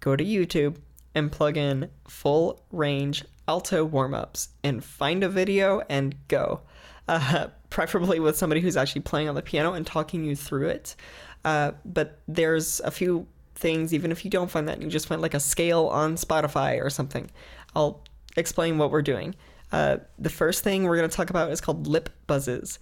Go 0.00 0.16
to 0.16 0.24
YouTube 0.24 0.76
and 1.14 1.30
plug 1.30 1.58
in 1.58 1.90
full 2.08 2.64
range 2.72 3.26
alto 3.46 3.84
warm 3.84 4.14
ups 4.14 4.48
and 4.64 4.82
find 4.82 5.22
a 5.22 5.28
video 5.28 5.82
and 5.90 6.14
go. 6.28 6.62
Uh, 7.08 7.48
preferably 7.68 8.20
with 8.20 8.38
somebody 8.38 8.62
who's 8.62 8.76
actually 8.76 9.02
playing 9.02 9.28
on 9.28 9.34
the 9.34 9.42
piano 9.42 9.74
and 9.74 9.86
talking 9.86 10.24
you 10.24 10.34
through 10.34 10.68
it. 10.68 10.96
Uh, 11.44 11.72
but 11.84 12.20
there's 12.26 12.80
a 12.80 12.90
few 12.90 13.26
things, 13.54 13.94
even 13.94 14.10
if 14.12 14.24
you 14.24 14.30
don't 14.30 14.50
find 14.50 14.68
that, 14.68 14.80
you 14.82 14.88
just 14.88 15.06
find 15.06 15.22
like 15.22 15.34
a 15.34 15.40
scale 15.40 15.86
on 15.86 16.16
Spotify 16.16 16.82
or 16.82 16.90
something. 16.90 17.30
I'll 17.74 18.02
explain 18.36 18.78
what 18.78 18.90
we're 18.90 19.02
doing. 19.02 19.34
Uh, 19.70 19.98
the 20.18 20.30
first 20.30 20.62
thing 20.62 20.84
we're 20.84 20.96
going 20.96 21.08
to 21.08 21.16
talk 21.16 21.30
about 21.30 21.50
is 21.50 21.60
called 21.60 21.86
lip 21.86 22.10
buzzes, 22.26 22.78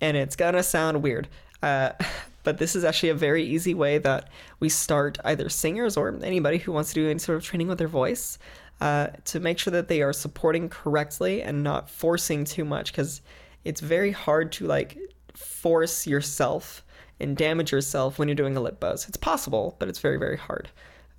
and 0.00 0.16
it's 0.16 0.36
going 0.36 0.54
to 0.54 0.62
sound 0.62 1.02
weird. 1.02 1.28
Uh, 1.62 1.90
but 2.42 2.58
this 2.58 2.74
is 2.74 2.84
actually 2.84 3.10
a 3.10 3.14
very 3.14 3.44
easy 3.44 3.74
way 3.74 3.98
that 3.98 4.30
we 4.60 4.68
start 4.68 5.18
either 5.24 5.48
singers 5.48 5.96
or 5.96 6.18
anybody 6.22 6.56
who 6.56 6.72
wants 6.72 6.90
to 6.90 6.94
do 6.94 7.10
any 7.10 7.18
sort 7.18 7.36
of 7.36 7.44
training 7.44 7.68
with 7.68 7.78
their 7.78 7.88
voice 7.88 8.38
uh, 8.80 9.08
to 9.26 9.40
make 9.40 9.58
sure 9.58 9.70
that 9.70 9.88
they 9.88 10.00
are 10.00 10.12
supporting 10.12 10.68
correctly 10.70 11.42
and 11.42 11.62
not 11.62 11.90
forcing 11.90 12.44
too 12.44 12.64
much 12.64 12.92
because 12.92 13.20
it's 13.64 13.82
very 13.82 14.10
hard 14.10 14.52
to 14.52 14.66
like 14.66 14.96
force 15.34 16.06
yourself 16.06 16.82
and 17.20 17.36
damage 17.36 17.72
yourself 17.72 18.18
when 18.18 18.26
you're 18.26 18.34
doing 18.34 18.56
a 18.56 18.60
lip 18.60 18.80
buzz. 18.80 19.06
It's 19.06 19.18
possible, 19.18 19.76
but 19.78 19.90
it's 19.90 19.98
very, 19.98 20.16
very 20.16 20.38
hard 20.38 20.70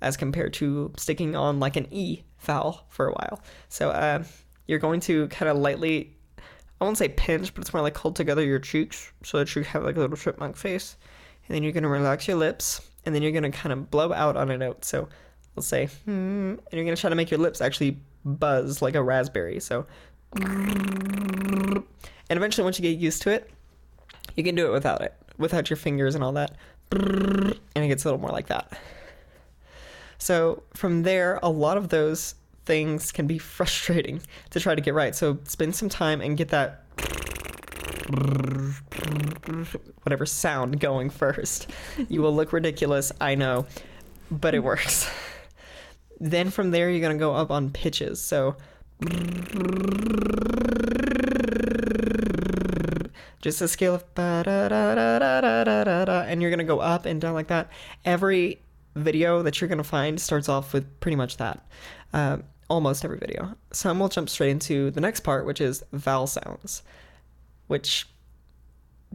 as 0.02 0.16
compared 0.16 0.52
to 0.54 0.92
sticking 0.98 1.34
on 1.34 1.60
like 1.60 1.76
an 1.76 1.86
E 1.90 2.22
vowel 2.40 2.84
for 2.88 3.06
a 3.06 3.12
while. 3.12 3.40
So 3.68 3.90
uh, 3.90 4.24
you're 4.66 4.78
going 4.78 5.00
to 5.00 5.28
kind 5.28 5.48
of 5.48 5.56
lightly, 5.56 6.14
I 6.80 6.84
won't 6.84 6.98
say 6.98 7.08
pinch, 7.08 7.54
but 7.54 7.62
it's 7.62 7.72
more 7.72 7.82
like 7.82 7.96
hold 7.96 8.16
together 8.16 8.44
your 8.44 8.58
cheeks 8.58 9.12
so 9.22 9.38
that 9.38 9.54
you 9.54 9.62
have 9.62 9.84
like 9.84 9.96
a 9.96 10.00
little 10.00 10.16
chipmunk 10.16 10.56
face. 10.56 10.96
And 11.46 11.54
then 11.54 11.62
you're 11.62 11.72
going 11.72 11.82
to 11.84 11.88
relax 11.88 12.28
your 12.28 12.36
lips 12.36 12.88
and 13.04 13.14
then 13.14 13.22
you're 13.22 13.32
going 13.32 13.42
to 13.44 13.50
kind 13.50 13.72
of 13.72 13.90
blow 13.90 14.12
out 14.12 14.36
on 14.36 14.50
a 14.50 14.58
note. 14.58 14.84
So 14.84 15.08
let's 15.56 15.66
say, 15.66 15.86
hmm, 16.04 16.10
and 16.10 16.72
you're 16.72 16.84
going 16.84 16.94
to 16.94 17.00
try 17.00 17.10
to 17.10 17.16
make 17.16 17.30
your 17.30 17.40
lips 17.40 17.60
actually 17.60 18.00
buzz 18.24 18.82
like 18.82 18.94
a 18.94 19.02
raspberry. 19.02 19.60
So, 19.60 19.86
and 20.34 21.84
eventually 22.28 22.64
once 22.64 22.78
you 22.78 22.82
get 22.82 22.98
used 22.98 23.22
to 23.22 23.30
it, 23.30 23.50
you 24.36 24.44
can 24.44 24.54
do 24.54 24.66
it 24.66 24.72
without 24.72 25.02
it, 25.02 25.14
without 25.38 25.68
your 25.70 25.76
fingers 25.76 26.14
and 26.14 26.24
all 26.24 26.32
that. 26.32 26.56
And 26.92 27.54
it 27.74 27.88
gets 27.88 28.04
a 28.04 28.08
little 28.08 28.20
more 28.20 28.30
like 28.30 28.46
that. 28.46 28.78
So 30.22 30.62
from 30.74 31.02
there, 31.02 31.40
a 31.42 31.50
lot 31.50 31.76
of 31.76 31.88
those 31.88 32.36
things 32.64 33.10
can 33.10 33.26
be 33.26 33.38
frustrating 33.58 34.22
to 34.50 34.60
try 34.60 34.76
to 34.76 34.80
get 34.80 34.94
right. 34.94 35.16
So 35.16 35.38
spend 35.48 35.74
some 35.74 35.88
time 35.88 36.20
and 36.20 36.36
get 36.36 36.50
that 36.50 36.84
whatever 40.04 40.24
sound 40.24 40.78
going 40.78 41.10
first. 41.10 41.68
You 42.08 42.22
will 42.22 42.32
look 42.32 42.52
ridiculous, 42.52 43.10
I 43.20 43.34
know, 43.34 43.66
but 44.30 44.54
it 44.54 44.60
works. 44.60 45.10
Then 46.24 46.50
from 46.50 46.70
there, 46.70 46.88
you're 46.88 47.00
going 47.00 47.18
to 47.18 47.18
go 47.18 47.34
up 47.34 47.50
on 47.50 47.70
pitches. 47.70 48.22
So 48.22 48.54
just 53.40 53.60
a 53.60 53.66
scale 53.66 53.96
of 53.96 54.04
and 56.28 56.40
you're 56.40 56.50
going 56.52 56.58
to 56.58 56.64
go 56.64 56.78
up 56.78 57.06
and 57.06 57.20
down 57.20 57.34
like 57.34 57.48
that. 57.48 57.70
Every 58.04 58.61
video 58.94 59.42
that 59.42 59.60
you're 59.60 59.68
going 59.68 59.78
to 59.78 59.84
find 59.84 60.20
starts 60.20 60.48
off 60.48 60.72
with 60.72 61.00
pretty 61.00 61.16
much 61.16 61.36
that. 61.38 61.66
Um, 62.12 62.44
almost 62.68 63.04
every 63.04 63.18
video. 63.18 63.54
Some 63.72 63.98
will 63.98 64.08
jump 64.08 64.28
straight 64.28 64.50
into 64.50 64.90
the 64.90 65.00
next 65.00 65.20
part, 65.20 65.44
which 65.44 65.60
is 65.60 65.84
vowel 65.92 66.26
sounds, 66.26 66.82
which 67.66 68.08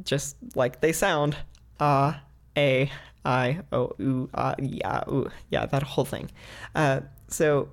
just 0.03 0.35
like 0.55 0.81
they 0.81 0.91
sound 0.91 1.35
ah, 1.79 2.21
a, 2.55 2.91
I, 3.25 3.61
o, 3.71 3.93
u, 3.97 4.29
ah, 4.33 4.55
yeah, 4.59 5.03
ooh, 5.09 5.29
yeah, 5.49 5.65
that 5.65 5.83
whole 5.83 6.05
thing. 6.05 6.29
Uh, 6.75 7.01
so 7.27 7.69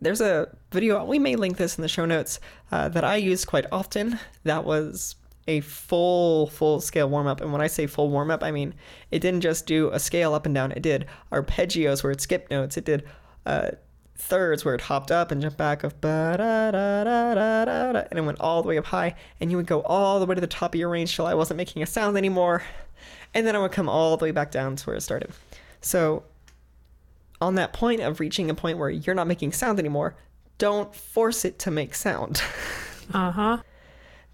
there's 0.00 0.20
a 0.20 0.48
video, 0.70 1.04
we 1.04 1.18
may 1.18 1.36
link 1.36 1.56
this 1.56 1.76
in 1.76 1.82
the 1.82 1.88
show 1.88 2.04
notes, 2.04 2.38
uh, 2.70 2.88
that 2.90 3.04
I 3.04 3.16
use 3.16 3.44
quite 3.44 3.66
often. 3.72 4.18
That 4.44 4.64
was 4.64 5.16
a 5.48 5.60
full, 5.60 6.46
full 6.46 6.80
scale 6.80 7.08
warm 7.08 7.26
up. 7.26 7.40
And 7.40 7.50
when 7.50 7.60
I 7.60 7.66
say 7.66 7.86
full 7.86 8.10
warm 8.10 8.30
up, 8.30 8.44
I 8.44 8.52
mean 8.52 8.74
it 9.10 9.18
didn't 9.18 9.40
just 9.40 9.66
do 9.66 9.90
a 9.90 9.98
scale 9.98 10.34
up 10.34 10.46
and 10.46 10.54
down, 10.54 10.70
it 10.70 10.82
did 10.82 11.06
arpeggios 11.32 12.04
where 12.04 12.12
it 12.12 12.20
skipped 12.20 12.50
notes, 12.50 12.76
it 12.76 12.84
did 12.84 13.04
uh, 13.46 13.70
thirds 14.16 14.64
where 14.64 14.74
it 14.74 14.82
hopped 14.82 15.10
up 15.10 15.30
and 15.30 15.40
jumped 15.40 15.56
back 15.56 15.84
of 15.84 16.00
da 16.00 16.36
da 16.36 16.70
da 16.70 17.04
da 17.04 17.34
da 17.34 17.64
da, 17.64 18.04
and 18.10 18.18
it 18.18 18.22
went 18.22 18.40
all 18.40 18.62
the 18.62 18.68
way 18.68 18.78
up 18.78 18.86
high, 18.86 19.14
and 19.40 19.50
you 19.50 19.56
would 19.56 19.66
go 19.66 19.80
all 19.82 20.20
the 20.20 20.26
way 20.26 20.34
to 20.34 20.40
the 20.40 20.46
top 20.46 20.74
of 20.74 20.78
your 20.78 20.90
range 20.90 21.16
till 21.16 21.26
I 21.26 21.34
wasn't 21.34 21.56
making 21.56 21.82
a 21.82 21.86
sound 21.86 22.16
anymore, 22.18 22.62
and 23.34 23.46
then 23.46 23.56
I 23.56 23.58
would 23.60 23.72
come 23.72 23.88
all 23.88 24.16
the 24.16 24.24
way 24.24 24.30
back 24.30 24.50
down 24.50 24.76
to 24.76 24.86
where 24.86 24.96
it 24.96 25.00
started. 25.00 25.30
So, 25.80 26.24
on 27.40 27.54
that 27.54 27.72
point 27.72 28.00
of 28.00 28.20
reaching 28.20 28.50
a 28.50 28.54
point 28.54 28.78
where 28.78 28.90
you're 28.90 29.14
not 29.14 29.28
making 29.28 29.52
sound 29.52 29.78
anymore, 29.78 30.16
don't 30.58 30.92
force 30.94 31.44
it 31.44 31.58
to 31.60 31.70
make 31.70 31.94
sound. 31.94 32.42
Uh 33.14 33.30
huh. 33.30 33.58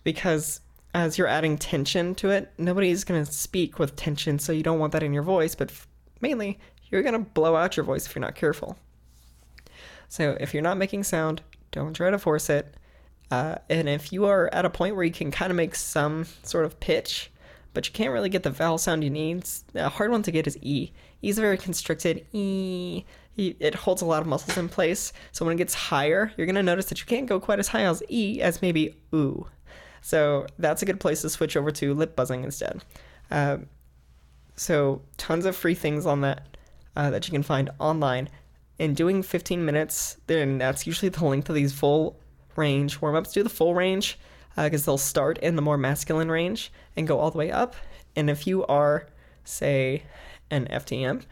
because 0.03 0.61
as 0.95 1.19
you're 1.19 1.27
adding 1.27 1.59
tension 1.59 2.15
to 2.15 2.31
it, 2.31 2.53
nobody's 2.57 3.05
going 3.05 3.23
to 3.25 3.31
speak 3.31 3.79
with 3.79 3.97
tension, 3.97 4.39
so 4.39 4.53
you 4.53 4.63
don't 4.63 4.79
want 4.79 4.93
that 4.93 5.03
in 5.03 5.13
your 5.13 5.25
voice, 5.25 5.57
but 5.57 5.71
f- 5.71 5.89
mainly 6.21 6.59
you're 6.89 7.03
going 7.03 7.15
to 7.15 7.31
blow 7.31 7.57
out 7.57 7.77
your 7.77 7.85
voice 7.85 8.07
if 8.07 8.15
you're 8.15 8.21
not 8.21 8.37
careful. 8.37 8.79
So 10.09 10.37
if 10.39 10.55
you're 10.55 10.63
not 10.63 10.79
making 10.79 11.03
sound, 11.03 11.43
don't 11.73 11.95
try 11.95 12.11
to 12.11 12.19
force 12.19 12.49
it. 12.49 12.77
Uh, 13.31 13.57
and 13.69 13.89
if 13.89 14.13
you 14.13 14.27
are 14.27 14.49
at 14.53 14.65
a 14.65 14.71
point 14.71 14.95
where 14.95 15.05
you 15.05 15.11
can 15.11 15.33
kind 15.33 15.51
of 15.51 15.57
make 15.57 15.75
some 15.75 16.27
sort 16.45 16.65
of 16.65 16.79
pitch, 16.79 17.33
but 17.73 17.89
you 17.89 17.93
can't 17.93 18.13
really 18.13 18.29
get 18.29 18.45
the 18.45 18.51
vowel 18.51 18.79
sound 18.79 19.03
you 19.03 19.11
need, 19.11 19.45
a 19.75 19.89
hard 19.89 20.13
one 20.13 20.23
to 20.23 20.31
get 20.31 20.47
is 20.47 20.57
E. 20.63 20.93
E 21.23 21.29
is 21.29 21.39
very 21.39 21.59
constricted. 21.59 22.25
E. 22.33 23.03
It 23.37 23.75
holds 23.75 24.01
a 24.01 24.05
lot 24.05 24.21
of 24.21 24.29
muscles 24.29 24.57
in 24.57 24.69
place. 24.69 25.13
So 25.33 25.45
when 25.45 25.55
it 25.55 25.59
gets 25.59 25.75
higher, 25.75 26.31
you're 26.37 26.47
going 26.47 26.55
to 26.55 26.63
notice 26.63 26.87
that 26.87 27.01
you 27.01 27.07
can't 27.07 27.27
go 27.27 27.41
quite 27.41 27.59
as 27.59 27.67
high 27.67 27.83
as 27.83 28.01
E 28.09 28.41
as 28.41 28.63
maybe 28.63 28.95
ooh. 29.13 29.49
So 30.05 30.47
that's 30.59 30.83
a 30.83 30.85
good 30.85 31.01
place 31.01 31.23
to 31.23 31.31
switch 31.31 31.57
over 31.57 31.71
to 31.71 31.95
lip 31.95 32.15
buzzing 32.15 32.45
instead. 32.45 32.85
Um, 33.31 33.69
so 34.55 35.01
tons 35.17 35.47
of 35.47 35.57
free 35.57 35.75
things 35.75 36.05
on 36.05 36.21
that 36.21 36.59
uh, 36.95 37.09
that 37.09 37.27
you 37.27 37.33
can 37.33 37.43
find 37.43 37.71
online. 37.79 38.29
And 38.79 38.95
doing 38.95 39.23
15 39.23 39.65
minutes, 39.65 40.19
then 40.27 40.59
that's 40.59 40.87
usually 40.87 41.09
the 41.09 41.25
length 41.25 41.49
of 41.49 41.55
these 41.55 41.73
full 41.73 42.21
range 42.55 43.01
warm 43.01 43.17
ups. 43.17 43.33
Do 43.33 43.43
the 43.43 43.49
full 43.49 43.75
range 43.75 44.19
because 44.55 44.83
uh, 44.83 44.91
they'll 44.91 44.99
start 44.99 45.39
in 45.39 45.57
the 45.57 45.63
more 45.63 45.79
masculine 45.79 46.31
range 46.31 46.71
and 46.99 47.09
go 47.09 47.19
all 47.19 47.31
the 47.31 47.39
way 47.39 47.51
up. 47.51 47.75
And 48.15 48.29
if 48.29 48.47
you 48.47 48.67
are, 48.67 49.07
say, 49.45 50.03
an 50.51 50.67
FTM, 50.67 51.23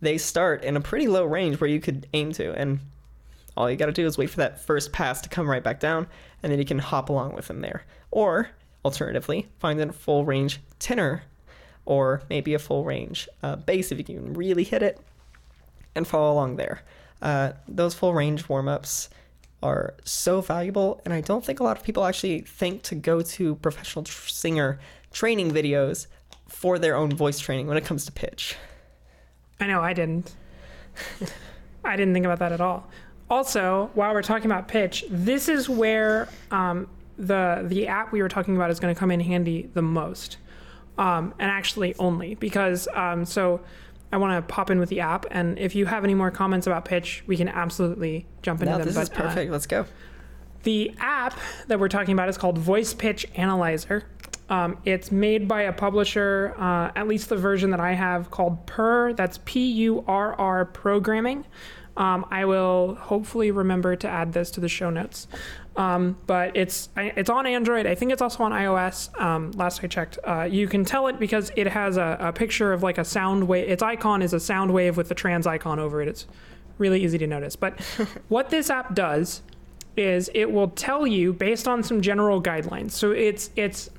they 0.00 0.16
start 0.16 0.64
in 0.64 0.74
a 0.74 0.80
pretty 0.80 1.06
low 1.06 1.26
range 1.26 1.60
where 1.60 1.68
you 1.68 1.80
could 1.80 2.06
aim 2.14 2.32
to. 2.32 2.54
And 2.54 2.80
all 3.58 3.70
you 3.70 3.76
got 3.76 3.86
to 3.86 3.92
do 3.92 4.06
is 4.06 4.16
wait 4.16 4.30
for 4.30 4.38
that 4.38 4.58
first 4.58 4.90
pass 4.90 5.20
to 5.20 5.28
come 5.28 5.50
right 5.50 5.62
back 5.62 5.80
down, 5.80 6.06
and 6.42 6.50
then 6.50 6.58
you 6.58 6.64
can 6.64 6.78
hop 6.78 7.10
along 7.10 7.34
with 7.34 7.48
them 7.48 7.60
there. 7.60 7.84
Or, 8.12 8.50
alternatively, 8.84 9.48
find 9.58 9.80
a 9.80 9.92
full 9.92 10.24
range 10.24 10.60
tenor, 10.78 11.24
or 11.84 12.22
maybe 12.30 12.54
a 12.54 12.58
full 12.60 12.84
range 12.84 13.28
uh, 13.42 13.56
bass 13.56 13.90
if 13.90 13.98
you 13.98 14.04
can 14.04 14.34
really 14.34 14.62
hit 14.62 14.82
it, 14.82 15.00
and 15.96 16.06
follow 16.06 16.32
along 16.32 16.56
there. 16.56 16.82
Uh, 17.20 17.52
those 17.66 17.94
full 17.94 18.14
range 18.14 18.48
warm 18.48 18.68
ups 18.68 19.08
are 19.62 19.94
so 20.04 20.40
valuable, 20.40 21.00
and 21.04 21.14
I 21.14 21.20
don't 21.20 21.44
think 21.44 21.60
a 21.60 21.64
lot 21.64 21.76
of 21.78 21.82
people 21.82 22.04
actually 22.04 22.42
think 22.42 22.82
to 22.82 22.94
go 22.94 23.22
to 23.22 23.56
professional 23.56 24.04
tr- 24.04 24.28
singer 24.28 24.78
training 25.10 25.50
videos 25.50 26.06
for 26.48 26.78
their 26.78 26.94
own 26.94 27.14
voice 27.14 27.38
training 27.38 27.66
when 27.66 27.76
it 27.76 27.84
comes 27.84 28.04
to 28.04 28.12
pitch. 28.12 28.56
I 29.58 29.66
know 29.66 29.80
I 29.80 29.92
didn't. 29.94 30.34
I 31.84 31.96
didn't 31.96 32.12
think 32.12 32.26
about 32.26 32.40
that 32.40 32.52
at 32.52 32.60
all. 32.60 32.88
Also, 33.30 33.90
while 33.94 34.12
we're 34.12 34.22
talking 34.22 34.46
about 34.46 34.68
pitch, 34.68 35.04
this 35.08 35.48
is 35.48 35.68
where 35.68 36.28
um, 36.50 36.88
the 37.18 37.64
the 37.66 37.88
app 37.88 38.12
we 38.12 38.22
were 38.22 38.28
talking 38.28 38.56
about 38.56 38.70
is 38.70 38.80
going 38.80 38.94
to 38.94 38.98
come 38.98 39.10
in 39.10 39.20
handy 39.20 39.70
the 39.74 39.82
most, 39.82 40.38
um, 40.98 41.34
and 41.38 41.50
actually 41.50 41.94
only 41.98 42.34
because 42.34 42.88
um, 42.94 43.24
so. 43.24 43.60
I 44.14 44.18
want 44.18 44.46
to 44.46 44.54
pop 44.54 44.68
in 44.68 44.78
with 44.78 44.90
the 44.90 45.00
app, 45.00 45.24
and 45.30 45.58
if 45.58 45.74
you 45.74 45.86
have 45.86 46.04
any 46.04 46.12
more 46.12 46.30
comments 46.30 46.66
about 46.66 46.84
pitch, 46.84 47.24
we 47.26 47.34
can 47.34 47.48
absolutely 47.48 48.26
jump 48.42 48.60
into 48.60 48.72
Now, 48.72 48.76
them. 48.76 48.86
this 48.86 48.98
is 48.98 49.08
but, 49.08 49.18
uh, 49.18 49.22
perfect. 49.22 49.50
Let's 49.50 49.66
go. 49.66 49.86
the 50.62 50.94
app 50.98 51.34
that 51.68 51.80
we're 51.80 51.88
talking 51.88 52.12
about 52.12 52.28
is 52.28 52.36
called 52.36 52.58
Voice 52.58 52.94
Pitch 52.94 53.26
Analyzer. 53.36 54.04
Um, 54.48 54.76
it's 54.84 55.10
made 55.10 55.48
by 55.48 55.62
a 55.62 55.72
publisher, 55.72 56.54
uh, 56.58 56.90
at 56.94 57.08
least 57.08 57.28
the 57.28 57.36
version 57.36 57.70
that 57.70 57.80
I 57.80 57.92
have, 57.92 58.30
called 58.30 58.66
Purr. 58.66 59.14
That's 59.14 59.38
P 59.44 59.72
U 59.72 60.04
R 60.06 60.34
R 60.34 60.64
Programming. 60.66 61.46
Um, 61.96 62.26
I 62.30 62.44
will 62.44 62.94
hopefully 62.94 63.50
remember 63.50 63.96
to 63.96 64.08
add 64.08 64.32
this 64.32 64.50
to 64.52 64.60
the 64.60 64.68
show 64.68 64.90
notes. 64.90 65.28
Um, 65.76 66.18
but 66.26 66.56
it's 66.56 66.90
it's 66.96 67.30
on 67.30 67.46
Android. 67.46 67.86
I 67.86 67.94
think 67.94 68.12
it's 68.12 68.20
also 68.20 68.42
on 68.44 68.52
iOS. 68.52 69.18
Um, 69.20 69.52
last 69.52 69.82
I 69.82 69.86
checked, 69.86 70.18
uh, 70.24 70.42
you 70.42 70.68
can 70.68 70.84
tell 70.84 71.06
it 71.06 71.18
because 71.18 71.50
it 71.56 71.66
has 71.66 71.96
a, 71.96 72.16
a 72.20 72.32
picture 72.32 72.72
of 72.72 72.82
like 72.82 72.98
a 72.98 73.04
sound 73.04 73.48
wave. 73.48 73.68
Its 73.68 73.82
icon 73.82 74.22
is 74.22 74.32
a 74.34 74.40
sound 74.40 74.72
wave 74.72 74.96
with 74.96 75.08
the 75.08 75.14
trans 75.14 75.46
icon 75.46 75.78
over 75.78 76.02
it. 76.02 76.08
It's 76.08 76.26
really 76.78 77.02
easy 77.02 77.18
to 77.18 77.26
notice. 77.26 77.56
But 77.56 77.80
what 78.28 78.50
this 78.50 78.68
app 78.68 78.94
does 78.94 79.42
is 79.96 80.30
it 80.34 80.50
will 80.50 80.68
tell 80.68 81.06
you 81.06 81.32
based 81.32 81.68
on 81.68 81.82
some 81.82 82.00
general 82.00 82.42
guidelines. 82.42 82.92
So 82.92 83.12
it's 83.12 83.50
it's 83.56 83.90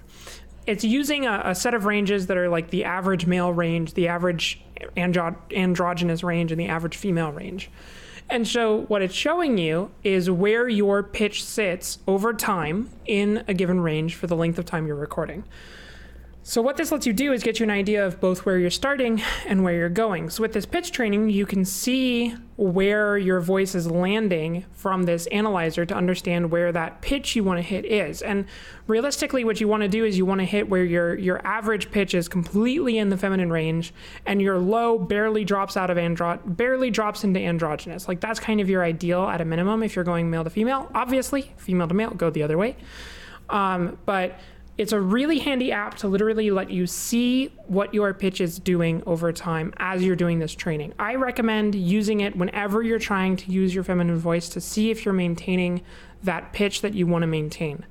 it's 0.65 0.83
using 0.83 1.25
a, 1.25 1.41
a 1.45 1.55
set 1.55 1.73
of 1.73 1.85
ranges 1.85 2.27
that 2.27 2.37
are 2.37 2.49
like 2.49 2.69
the 2.69 2.85
average 2.85 3.25
male 3.25 3.51
range, 3.51 3.93
the 3.93 4.07
average 4.07 4.61
andro- 4.97 5.35
androgynous 5.51 6.23
range, 6.23 6.51
and 6.51 6.59
the 6.59 6.67
average 6.67 6.97
female 6.97 7.31
range. 7.31 7.69
And 8.29 8.47
so 8.47 8.81
what 8.83 9.01
it's 9.01 9.13
showing 9.13 9.57
you 9.57 9.91
is 10.03 10.29
where 10.29 10.67
your 10.67 11.03
pitch 11.03 11.43
sits 11.43 11.99
over 12.07 12.33
time 12.33 12.89
in 13.05 13.43
a 13.47 13.53
given 13.53 13.81
range 13.81 14.15
for 14.15 14.27
the 14.27 14.35
length 14.35 14.57
of 14.57 14.65
time 14.65 14.87
you're 14.87 14.95
recording. 14.95 15.43
So, 16.45 16.61
what 16.61 16.75
this 16.75 16.91
lets 16.91 17.07
you 17.07 17.13
do 17.13 17.31
is 17.31 17.41
get 17.41 17.61
you 17.61 17.63
an 17.63 17.69
idea 17.69 18.05
of 18.05 18.19
both 18.19 18.45
where 18.45 18.59
you're 18.59 18.69
starting 18.69 19.21
and 19.47 19.63
where 19.63 19.75
you're 19.75 19.87
going. 19.87 20.29
So, 20.29 20.41
with 20.41 20.51
this 20.51 20.65
pitch 20.65 20.91
training, 20.91 21.29
you 21.29 21.45
can 21.45 21.63
see 21.63 22.35
where 22.57 23.17
your 23.17 23.39
voice 23.39 23.73
is 23.75 23.89
landing 23.89 24.65
from 24.73 25.03
this 25.03 25.25
analyzer 25.27 25.85
to 25.85 25.95
understand 25.95 26.51
where 26.51 26.73
that 26.73 27.01
pitch 27.01 27.37
you 27.37 27.45
want 27.45 27.59
to 27.59 27.61
hit 27.61 27.85
is. 27.85 28.21
And 28.21 28.45
realistically, 28.87 29.45
what 29.45 29.61
you 29.61 29.69
want 29.69 29.83
to 29.83 29.87
do 29.87 30.03
is 30.03 30.17
you 30.17 30.25
want 30.25 30.41
to 30.41 30.45
hit 30.45 30.67
where 30.67 30.83
your, 30.83 31.17
your 31.17 31.39
average 31.47 31.91
pitch 31.91 32.13
is 32.13 32.27
completely 32.27 32.97
in 32.97 33.07
the 33.07 33.15
feminine 33.15 33.49
range 33.49 33.93
and 34.25 34.41
your 34.41 34.59
low 34.59 34.99
barely 34.99 35.45
drops 35.45 35.77
out 35.77 35.89
of 35.89 35.95
andro- 35.95 36.41
barely 36.45 36.91
drops 36.91 37.23
into 37.23 37.39
androgynous. 37.39 38.09
Like, 38.09 38.19
that's 38.19 38.41
kind 38.41 38.59
of 38.59 38.69
your 38.69 38.83
ideal 38.83 39.23
at 39.29 39.39
a 39.39 39.45
minimum 39.45 39.81
if 39.81 39.95
you're 39.95 40.03
going 40.03 40.29
male 40.29 40.43
to 40.43 40.49
female. 40.49 40.91
Obviously, 40.93 41.53
female 41.55 41.87
to 41.87 41.93
male, 41.93 42.11
go 42.11 42.29
the 42.29 42.43
other 42.43 42.57
way. 42.57 42.75
Um, 43.49 43.97
but 44.05 44.39
it's 44.77 44.91
a 44.91 44.99
really 44.99 45.39
handy 45.39 45.71
app 45.71 45.95
to 45.97 46.07
literally 46.07 46.49
let 46.49 46.71
you 46.71 46.87
see 46.87 47.51
what 47.67 47.93
your 47.93 48.13
pitch 48.13 48.41
is 48.41 48.57
doing 48.57 49.03
over 49.05 49.31
time 49.31 49.73
as 49.77 50.03
you're 50.03 50.15
doing 50.15 50.39
this 50.39 50.55
training. 50.55 50.93
I 50.97 51.15
recommend 51.15 51.75
using 51.75 52.21
it 52.21 52.35
whenever 52.35 52.81
you're 52.81 52.99
trying 52.99 53.35
to 53.37 53.51
use 53.51 53.75
your 53.75 53.83
feminine 53.83 54.17
voice 54.17 54.49
to 54.49 54.61
see 54.61 54.89
if 54.89 55.05
you're 55.05 55.13
maintaining 55.13 55.81
that 56.23 56.53
pitch 56.53 56.81
that 56.81 56.93
you 56.95 57.05
want 57.05 57.21
to 57.21 57.27
maintain. 57.27 57.85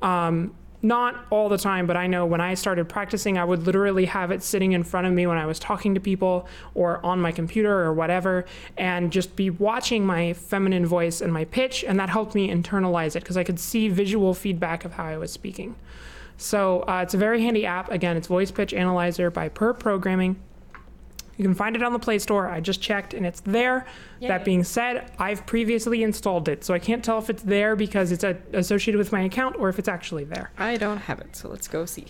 Um, 0.00 0.54
not 0.80 1.26
all 1.30 1.48
the 1.48 1.58
time, 1.58 1.88
but 1.88 1.96
I 1.96 2.06
know 2.06 2.24
when 2.24 2.40
I 2.40 2.54
started 2.54 2.88
practicing, 2.88 3.36
I 3.36 3.44
would 3.44 3.64
literally 3.64 4.04
have 4.04 4.30
it 4.30 4.44
sitting 4.44 4.72
in 4.72 4.84
front 4.84 5.08
of 5.08 5.12
me 5.12 5.26
when 5.26 5.36
I 5.36 5.44
was 5.44 5.58
talking 5.58 5.94
to 5.94 6.00
people 6.00 6.46
or 6.74 7.04
on 7.04 7.20
my 7.20 7.32
computer 7.32 7.80
or 7.80 7.92
whatever, 7.92 8.44
and 8.76 9.10
just 9.10 9.34
be 9.34 9.50
watching 9.50 10.06
my 10.06 10.34
feminine 10.34 10.86
voice 10.86 11.20
and 11.20 11.32
my 11.32 11.46
pitch, 11.46 11.82
and 11.82 11.98
that 11.98 12.10
helped 12.10 12.36
me 12.36 12.48
internalize 12.48 13.16
it 13.16 13.24
because 13.24 13.36
I 13.36 13.42
could 13.42 13.58
see 13.58 13.88
visual 13.88 14.34
feedback 14.34 14.84
of 14.84 14.92
how 14.92 15.04
I 15.04 15.16
was 15.16 15.32
speaking. 15.32 15.74
So 16.38 16.84
uh, 16.88 17.00
it's 17.02 17.14
a 17.14 17.18
very 17.18 17.42
handy 17.42 17.66
app. 17.66 17.90
Again, 17.90 18.16
it's 18.16 18.28
Voice 18.28 18.50
Pitch 18.50 18.72
Analyzer 18.72 19.30
by 19.30 19.48
Purr 19.48 19.74
Programming. 19.74 20.36
You 21.36 21.44
can 21.44 21.54
find 21.54 21.76
it 21.76 21.82
on 21.82 21.92
the 21.92 21.98
Play 21.98 22.18
Store. 22.18 22.48
I 22.48 22.60
just 22.60 22.80
checked 22.80 23.12
and 23.14 23.26
it's 23.26 23.40
there. 23.40 23.86
Yay. 24.20 24.28
That 24.28 24.44
being 24.44 24.64
said, 24.64 25.12
I've 25.18 25.46
previously 25.46 26.02
installed 26.02 26.48
it, 26.48 26.64
so 26.64 26.74
I 26.74 26.78
can't 26.80 27.04
tell 27.04 27.18
if 27.18 27.28
it's 27.30 27.42
there 27.42 27.76
because 27.76 28.10
it's 28.10 28.24
uh 28.24 28.34
associated 28.52 28.98
with 28.98 29.12
my 29.12 29.20
account 29.22 29.56
or 29.56 29.68
if 29.68 29.78
it's 29.78 29.88
actually 29.88 30.24
there. 30.24 30.50
I 30.58 30.76
don't 30.76 30.96
have 30.96 31.20
it, 31.20 31.36
so 31.36 31.48
let's 31.48 31.68
go 31.68 31.86
see. 31.86 32.06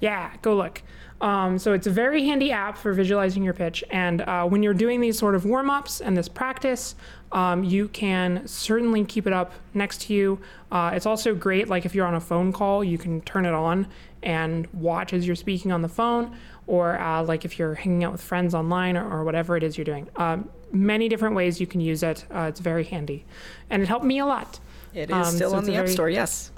Yeah, 0.00 0.32
go 0.42 0.54
look. 0.56 0.82
Um, 1.22 1.58
so 1.58 1.72
it's 1.72 1.86
a 1.86 1.90
very 1.90 2.24
handy 2.24 2.50
app 2.50 2.76
for 2.76 2.92
visualizing 2.92 3.44
your 3.44 3.54
pitch. 3.54 3.84
And 3.90 4.22
uh, 4.22 4.44
when 4.44 4.62
you're 4.62 4.74
doing 4.74 5.00
these 5.00 5.16
sort 5.16 5.34
of 5.34 5.44
warm 5.46 5.70
ups 5.70 6.00
and 6.00 6.16
this 6.16 6.28
practice, 6.28 6.96
um, 7.32 7.64
you 7.64 7.88
can 7.88 8.46
certainly 8.46 9.04
keep 9.04 9.26
it 9.26 9.32
up 9.32 9.52
next 9.74 10.02
to 10.02 10.14
you. 10.14 10.38
Uh, 10.70 10.92
it's 10.94 11.06
also 11.06 11.34
great, 11.34 11.68
like 11.68 11.84
if 11.84 11.94
you're 11.94 12.06
on 12.06 12.14
a 12.14 12.20
phone 12.20 12.52
call, 12.52 12.84
you 12.84 12.98
can 12.98 13.20
turn 13.22 13.46
it 13.46 13.54
on 13.54 13.86
and 14.22 14.66
watch 14.72 15.12
as 15.12 15.26
you're 15.26 15.34
speaking 15.36 15.72
on 15.72 15.82
the 15.82 15.88
phone, 15.88 16.36
or 16.66 16.98
uh, 17.00 17.22
like 17.22 17.44
if 17.44 17.58
you're 17.58 17.74
hanging 17.74 18.04
out 18.04 18.12
with 18.12 18.20
friends 18.22 18.54
online 18.54 18.96
or, 18.96 19.10
or 19.10 19.24
whatever 19.24 19.56
it 19.56 19.62
is 19.62 19.76
you're 19.76 19.84
doing. 19.84 20.08
Um, 20.16 20.48
many 20.70 21.08
different 21.08 21.34
ways 21.34 21.60
you 21.60 21.66
can 21.66 21.80
use 21.80 22.02
it. 22.02 22.24
Uh, 22.30 22.42
it's 22.48 22.60
very 22.60 22.84
handy. 22.84 23.24
And 23.70 23.82
it 23.82 23.86
helped 23.88 24.04
me 24.04 24.18
a 24.20 24.26
lot. 24.26 24.60
It 24.94 25.10
is 25.10 25.14
Um, 25.16 25.24
still 25.24 25.50
so 25.50 25.56
on 25.56 25.64
the 25.64 25.72
App 25.72 25.84
very- 25.84 25.88
Store, 25.92 26.08
yes. 26.10 26.50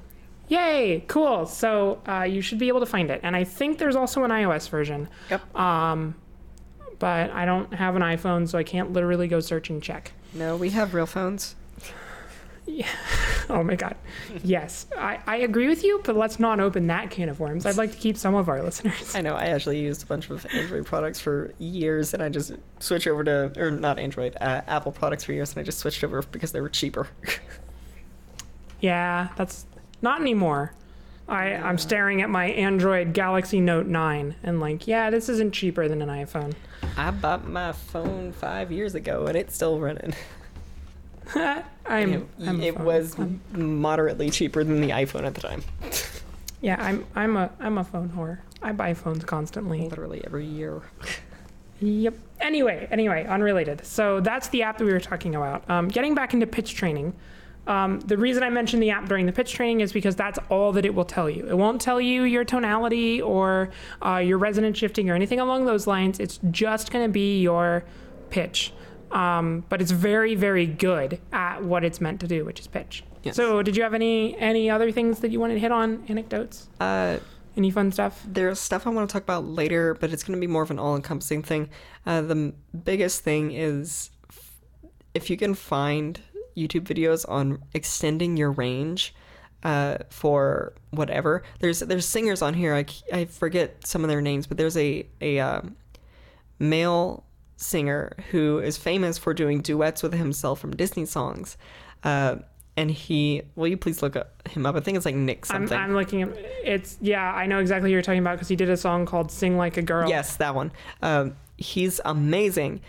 Yay, 0.48 1.04
cool. 1.08 1.46
So 1.46 2.02
uh, 2.06 2.24
you 2.24 2.42
should 2.42 2.58
be 2.58 2.68
able 2.68 2.80
to 2.80 2.86
find 2.86 3.10
it. 3.10 3.18
And 3.22 3.34
I 3.34 3.44
think 3.44 3.78
there's 3.78 3.96
also 3.96 4.24
an 4.24 4.30
iOS 4.30 4.68
version. 4.68 5.08
Yep. 5.30 5.56
Um, 5.56 6.16
but 6.98 7.30
I 7.30 7.44
don't 7.46 7.72
have 7.72 7.96
an 7.96 8.02
iPhone, 8.02 8.46
so 8.46 8.58
I 8.58 8.62
can't 8.62 8.92
literally 8.92 9.26
go 9.26 9.40
search 9.40 9.70
and 9.70 9.82
check. 9.82 10.12
No, 10.34 10.56
we 10.56 10.70
have 10.70 10.94
real 10.94 11.06
phones. 11.06 11.54
Yeah. 12.66 12.88
Oh 13.50 13.62
my 13.62 13.74
God. 13.74 13.94
Yes, 14.42 14.86
I, 14.96 15.18
I 15.26 15.36
agree 15.36 15.68
with 15.68 15.84
you, 15.84 16.00
but 16.02 16.16
let's 16.16 16.40
not 16.40 16.60
open 16.60 16.86
that 16.86 17.10
can 17.10 17.28
of 17.28 17.40
worms. 17.40 17.66
I'd 17.66 17.76
like 17.76 17.92
to 17.92 17.98
keep 17.98 18.16
some 18.16 18.34
of 18.34 18.48
our 18.48 18.62
listeners. 18.62 19.14
I 19.14 19.20
know. 19.20 19.34
I 19.34 19.48
actually 19.48 19.78
used 19.80 20.02
a 20.02 20.06
bunch 20.06 20.30
of 20.30 20.46
Android 20.46 20.86
products 20.86 21.20
for 21.20 21.52
years, 21.58 22.14
and 22.14 22.22
I 22.22 22.30
just 22.30 22.52
switched 22.80 23.06
over 23.06 23.22
to, 23.22 23.52
or 23.58 23.70
not 23.70 23.98
Android, 23.98 24.34
uh, 24.40 24.62
Apple 24.66 24.92
products 24.92 25.24
for 25.24 25.34
years, 25.34 25.50
and 25.52 25.60
I 25.60 25.62
just 25.62 25.78
switched 25.78 26.02
over 26.02 26.22
because 26.22 26.52
they 26.52 26.62
were 26.62 26.70
cheaper. 26.70 27.06
Yeah, 28.80 29.28
that's 29.36 29.64
not 30.02 30.20
anymore. 30.20 30.74
I, 31.26 31.54
I'm 31.54 31.78
staring 31.78 32.20
at 32.20 32.28
my 32.28 32.46
Android 32.46 33.14
Galaxy 33.14 33.60
Note 33.60 33.86
9 33.86 34.36
and 34.42 34.60
like, 34.60 34.86
yeah, 34.86 35.08
this 35.08 35.28
isn't 35.30 35.52
cheaper 35.54 35.88
than 35.88 36.02
an 36.02 36.10
iPhone. 36.10 36.52
I 36.96 37.10
bought 37.10 37.48
my 37.48 37.72
phone 37.72 38.32
five 38.32 38.70
years 38.70 38.94
ago, 38.94 39.26
and 39.26 39.36
it's 39.36 39.54
still 39.54 39.80
running. 39.80 40.14
I'm, 41.86 42.12
it 42.12 42.26
I'm 42.46 42.60
it 42.60 42.78
was 42.78 43.18
I'm- 43.18 43.40
moderately 43.52 44.30
cheaper 44.30 44.62
than 44.62 44.80
the 44.80 44.90
iPhone 44.90 45.24
at 45.24 45.34
the 45.34 45.40
time. 45.40 45.62
yeah, 46.60 46.76
I'm 46.78 47.04
I'm 47.14 47.36
a 47.36 47.50
I'm 47.60 47.78
a 47.78 47.84
phone 47.84 48.10
whore. 48.10 48.38
I 48.62 48.72
buy 48.72 48.94
phones 48.94 49.24
constantly. 49.24 49.88
Literally 49.88 50.22
every 50.24 50.46
year. 50.46 50.82
Yep. 51.80 52.14
Anyway, 52.40 52.86
anyway, 52.90 53.24
unrelated. 53.26 53.84
So 53.84 54.20
that's 54.20 54.48
the 54.48 54.62
app 54.62 54.78
that 54.78 54.84
we 54.84 54.92
were 54.92 55.00
talking 55.00 55.34
about. 55.34 55.68
Um, 55.68 55.88
getting 55.88 56.14
back 56.14 56.32
into 56.34 56.46
pitch 56.46 56.74
training. 56.74 57.14
Um, 57.66 58.00
the 58.00 58.16
reason 58.18 58.42
I 58.42 58.50
mentioned 58.50 58.82
the 58.82 58.90
app 58.90 59.08
during 59.08 59.26
the 59.26 59.32
pitch 59.32 59.52
training 59.54 59.80
is 59.80 59.92
because 59.92 60.14
that's 60.16 60.38
all 60.50 60.72
that 60.72 60.84
it 60.84 60.94
will 60.94 61.04
tell 61.06 61.30
you. 61.30 61.46
It 61.48 61.56
won't 61.56 61.80
tell 61.80 62.00
you 62.00 62.24
your 62.24 62.44
tonality 62.44 63.22
or 63.22 63.70
uh, 64.04 64.16
your 64.18 64.36
resonance 64.38 64.76
shifting 64.78 65.08
or 65.08 65.14
anything 65.14 65.40
along 65.40 65.64
those 65.64 65.86
lines. 65.86 66.20
It's 66.20 66.38
just 66.50 66.92
going 66.92 67.04
to 67.06 67.10
be 67.12 67.40
your 67.40 67.84
pitch. 68.30 68.72
Um, 69.10 69.64
but 69.68 69.80
it's 69.80 69.92
very, 69.92 70.34
very 70.34 70.66
good 70.66 71.20
at 71.32 71.62
what 71.62 71.84
it's 71.84 72.00
meant 72.00 72.20
to 72.20 72.26
do, 72.26 72.44
which 72.44 72.58
is 72.60 72.66
pitch. 72.66 73.04
Yes. 73.22 73.36
So, 73.36 73.62
did 73.62 73.76
you 73.76 73.82
have 73.84 73.94
any 73.94 74.36
any 74.38 74.68
other 74.68 74.90
things 74.92 75.20
that 75.20 75.30
you 75.30 75.40
wanted 75.40 75.54
to 75.54 75.60
hit 75.60 75.72
on? 75.72 76.04
Anecdotes? 76.08 76.68
Uh, 76.80 77.18
Any 77.56 77.70
fun 77.70 77.92
stuff? 77.92 78.20
There's 78.26 78.58
stuff 78.58 78.86
I 78.86 78.90
want 78.90 79.08
to 79.08 79.12
talk 79.12 79.22
about 79.22 79.44
later, 79.46 79.94
but 79.94 80.12
it's 80.12 80.24
going 80.24 80.36
to 80.36 80.40
be 80.40 80.50
more 80.50 80.62
of 80.62 80.70
an 80.72 80.78
all 80.80 80.96
encompassing 80.96 81.42
thing. 81.42 81.70
Uh, 82.04 82.20
the 82.22 82.32
m- 82.34 82.54
biggest 82.84 83.22
thing 83.22 83.52
is 83.52 84.10
f- 84.28 84.52
if 85.14 85.30
you 85.30 85.36
can 85.36 85.54
find 85.54 86.20
YouTube 86.56 86.82
videos 86.84 87.28
on 87.28 87.62
extending 87.72 88.36
your 88.36 88.52
range 88.52 89.14
uh, 89.62 89.98
for 90.10 90.74
whatever. 90.90 91.42
There's 91.60 91.80
there's 91.80 92.06
singers 92.06 92.42
on 92.42 92.54
here. 92.54 92.74
I, 92.74 92.84
I 93.12 93.24
forget 93.24 93.86
some 93.86 94.04
of 94.04 94.08
their 94.08 94.20
names, 94.20 94.46
but 94.46 94.56
there's 94.56 94.76
a 94.76 95.06
a 95.20 95.40
um 95.40 95.76
male 96.58 97.24
singer 97.56 98.12
who 98.30 98.58
is 98.58 98.76
famous 98.76 99.18
for 99.18 99.32
doing 99.34 99.60
duets 99.60 100.02
with 100.02 100.12
himself 100.12 100.60
from 100.60 100.74
Disney 100.76 101.06
songs. 101.06 101.56
Uh, 102.02 102.36
and 102.76 102.90
he, 102.90 103.42
will 103.54 103.68
you 103.68 103.76
please 103.76 104.02
look 104.02 104.16
up, 104.16 104.46
him 104.48 104.66
up? 104.66 104.74
I 104.74 104.80
think 104.80 104.96
it's 104.96 105.06
like 105.06 105.14
Nick 105.14 105.46
I'm, 105.50 105.68
something. 105.68 105.78
I'm 105.78 105.94
looking 105.94 106.22
at 106.22 106.36
it's 106.64 106.98
yeah 107.00 107.32
i 107.32 107.46
know 107.46 107.58
exactly 107.58 107.88
who 107.88 107.92
you're 107.92 108.02
talking 108.02 108.20
about 108.20 108.32
because 108.32 108.48
he 108.48 108.56
did 108.56 108.68
a 108.70 108.76
song 108.76 109.06
called 109.06 109.30
sing 109.30 109.56
like 109.56 109.76
a 109.76 109.82
girl 109.82 110.08
Yes, 110.08 110.36
that 110.36 110.54
one. 110.54 110.72
Um, 111.02 111.36
he's 111.56 112.00
amazing. 112.04 112.80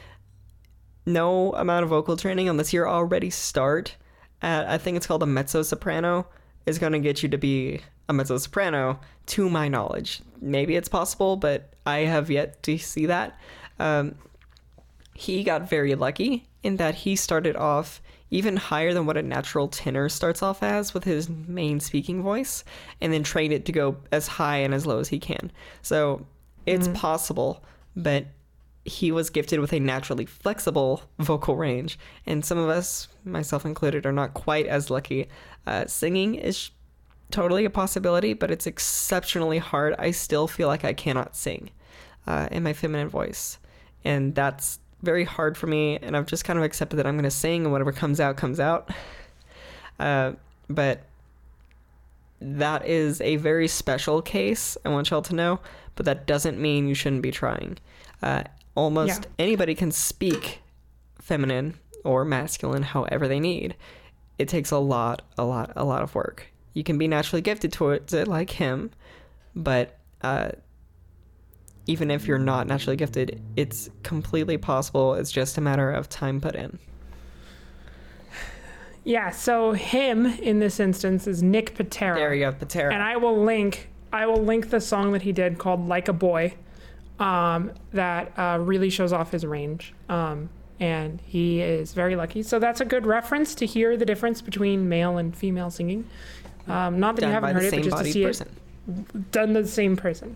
No 1.05 1.53
amount 1.53 1.83
of 1.83 1.89
vocal 1.89 2.17
training, 2.17 2.49
unless 2.49 2.73
you're 2.73 2.89
already 2.89 3.29
start 3.29 3.95
at, 4.41 4.67
I 4.67 4.77
think 4.77 4.97
it's 4.97 5.07
called 5.07 5.23
a 5.23 5.27
mezzo 5.27 5.61
soprano, 5.61 6.27
is 6.65 6.79
going 6.79 6.93
to 6.93 6.99
get 6.99 7.21
you 7.21 7.29
to 7.29 7.37
be 7.37 7.81
a 8.09 8.13
mezzo 8.13 8.37
soprano, 8.37 8.99
to 9.27 9.49
my 9.49 9.67
knowledge. 9.67 10.21
Maybe 10.41 10.75
it's 10.75 10.89
possible, 10.89 11.35
but 11.35 11.73
I 11.85 11.99
have 11.99 12.29
yet 12.29 12.61
to 12.63 12.77
see 12.77 13.07
that. 13.07 13.39
Um, 13.79 14.15
he 15.13 15.43
got 15.43 15.69
very 15.69 15.95
lucky 15.95 16.47
in 16.61 16.77
that 16.77 16.95
he 16.95 17.15
started 17.15 17.55
off 17.55 18.01
even 18.31 18.57
higher 18.57 18.93
than 18.93 19.05
what 19.05 19.17
a 19.17 19.21
natural 19.21 19.67
tenor 19.67 20.09
starts 20.09 20.41
off 20.41 20.61
as 20.61 20.93
with 20.93 21.03
his 21.03 21.29
main 21.29 21.79
speaking 21.79 22.21
voice, 22.21 22.63
and 22.99 23.13
then 23.13 23.23
trained 23.23 23.53
it 23.53 23.65
to 23.65 23.71
go 23.71 23.97
as 24.11 24.27
high 24.27 24.57
and 24.57 24.73
as 24.73 24.85
low 24.85 24.99
as 24.99 25.07
he 25.07 25.19
can. 25.19 25.51
So 25.81 26.25
it's 26.65 26.87
possible, 26.89 27.63
but 27.95 28.25
he 28.85 29.11
was 29.11 29.31
gifted 29.31 29.59
with 29.59 29.73
a 29.73 29.79
naturally 29.79 30.25
flexible 30.25 31.01
vocal 31.19 31.57
range, 31.57 31.97
and 32.25 32.45
some 32.45 32.59
of 32.59 32.69
us, 32.69 33.07
myself 33.25 33.65
included, 33.65 34.05
are 34.05 34.11
not 34.11 34.35
quite 34.35 34.67
as 34.67 34.91
lucky. 34.91 35.27
Uh, 35.65 35.85
singing 35.87 36.35
is 36.35 36.69
totally 37.31 37.65
a 37.65 37.69
possibility, 37.69 38.33
but 38.33 38.51
it's 38.51 38.67
exceptionally 38.67 39.57
hard. 39.57 39.95
I 39.97 40.11
still 40.11 40.47
feel 40.47 40.67
like 40.67 40.85
I 40.85 40.93
cannot 40.93 41.35
sing 41.35 41.71
uh, 42.27 42.47
in 42.51 42.61
my 42.61 42.73
feminine 42.73 43.09
voice, 43.09 43.57
and 44.03 44.35
that's 44.35 44.79
very 45.01 45.23
hard 45.23 45.57
for 45.57 45.65
me. 45.65 45.97
And 45.97 46.15
I've 46.15 46.27
just 46.27 46.45
kind 46.45 46.59
of 46.59 46.63
accepted 46.63 46.97
that 46.97 47.07
I'm 47.07 47.15
going 47.15 47.23
to 47.23 47.31
sing, 47.31 47.63
and 47.63 47.71
whatever 47.71 47.91
comes 47.91 48.19
out 48.19 48.37
comes 48.37 48.59
out. 48.59 48.89
Uh, 49.97 50.33
but 50.69 51.03
that 52.41 52.85
is 52.85 53.21
a 53.21 53.37
very 53.37 53.65
special 53.65 54.21
case. 54.21 54.77
I 54.83 54.89
want 54.89 55.09
y'all 55.09 55.21
to 55.21 55.33
know, 55.33 55.61
but 55.95 56.05
that 56.05 56.27
doesn't 56.27 56.59
mean 56.59 56.89
you 56.89 56.95
shouldn't 56.95 57.21
be 57.21 57.31
trying. 57.31 57.77
Uh, 58.21 58.43
almost 58.75 59.21
Yeah. 59.23 59.29
anybody 59.39 59.73
can 59.75 59.91
speak 59.91 60.59
feminine 61.19 61.75
or 62.03 62.23
masculine 62.25 62.83
however 62.83 63.27
they 63.27 63.39
need. 63.39 63.75
It 64.37 64.47
takes 64.47 64.69
a 64.71 64.77
lot, 64.77 65.21
a 65.37 65.43
lot, 65.45 65.71
a 65.75 65.83
lot 65.85 66.01
of 66.03 66.13
work. 66.13 66.47
You 66.73 66.83
can 66.83 66.97
be 66.97 67.07
naturally 67.07 67.41
gifted 67.41 67.71
towards 67.73 68.13
it, 68.13 68.27
like 68.27 68.49
him, 68.51 68.91
but 69.55 69.97
uh, 70.21 70.49
even 71.87 72.11
if 72.11 72.27
you're 72.27 72.37
not 72.37 72.67
naturally 72.67 72.97
gifted, 72.97 73.41
it's 73.55 73.89
completely 74.03 74.57
possible. 74.57 75.13
It's 75.13 75.31
just 75.31 75.57
a 75.57 75.61
matter 75.61 75.89
of 75.91 76.09
time 76.09 76.41
put 76.41 76.55
in. 76.55 76.77
yeah 79.03 79.29
so 79.29 79.71
him 79.73 80.25
in 80.25 80.59
this 80.59 80.79
instance 80.79 81.27
is 81.27 81.43
Nick 81.43 81.75
Pitera 81.77 82.15
There 82.15 82.33
you 82.33 82.45
go, 82.45 82.51
Pitera. 82.51 82.91
and 82.91 83.03
i 83.03 83.15
will 83.17 83.43
link 83.43 83.89
I 84.11 84.25
will 84.25 84.41
link 84.43 84.69
the 84.69 84.79
song 84.79 85.11
that 85.11 85.21
he 85.23 85.31
did 85.33 85.57
called 85.57 85.87
"Like 85.87 86.07
a 86.07 86.13
Boy," 86.13 86.53
um, 87.19 87.71
that 87.93 88.37
uh, 88.37 88.57
really 88.61 88.89
shows 88.89 89.13
off 89.13 89.31
his 89.31 89.45
range. 89.45 89.93
Um, 90.09 90.49
and 90.79 91.21
he 91.25 91.61
is 91.61 91.93
very 91.93 92.15
lucky. 92.15 92.43
So 92.43 92.59
that's 92.59 92.81
a 92.81 92.85
good 92.85 93.05
reference 93.05 93.55
to 93.55 93.65
hear 93.65 93.95
the 93.95 94.05
difference 94.05 94.41
between 94.41 94.89
male 94.89 95.17
and 95.17 95.35
female 95.35 95.69
singing. 95.69 96.05
Um, 96.67 96.99
not 96.99 97.15
that 97.15 97.21
you 97.21 97.31
Done 97.31 97.41
by 97.41 97.47
haven't 97.47 97.63
heard 97.63 97.73
it, 97.73 97.77
but 97.77 97.83
just 97.83 98.03
to 98.03 98.11
see 98.11 98.23
person. 98.25 98.47
it 98.47 99.31
done 99.31 99.53
the 99.53 99.67
same 99.67 99.95
person. 99.95 100.35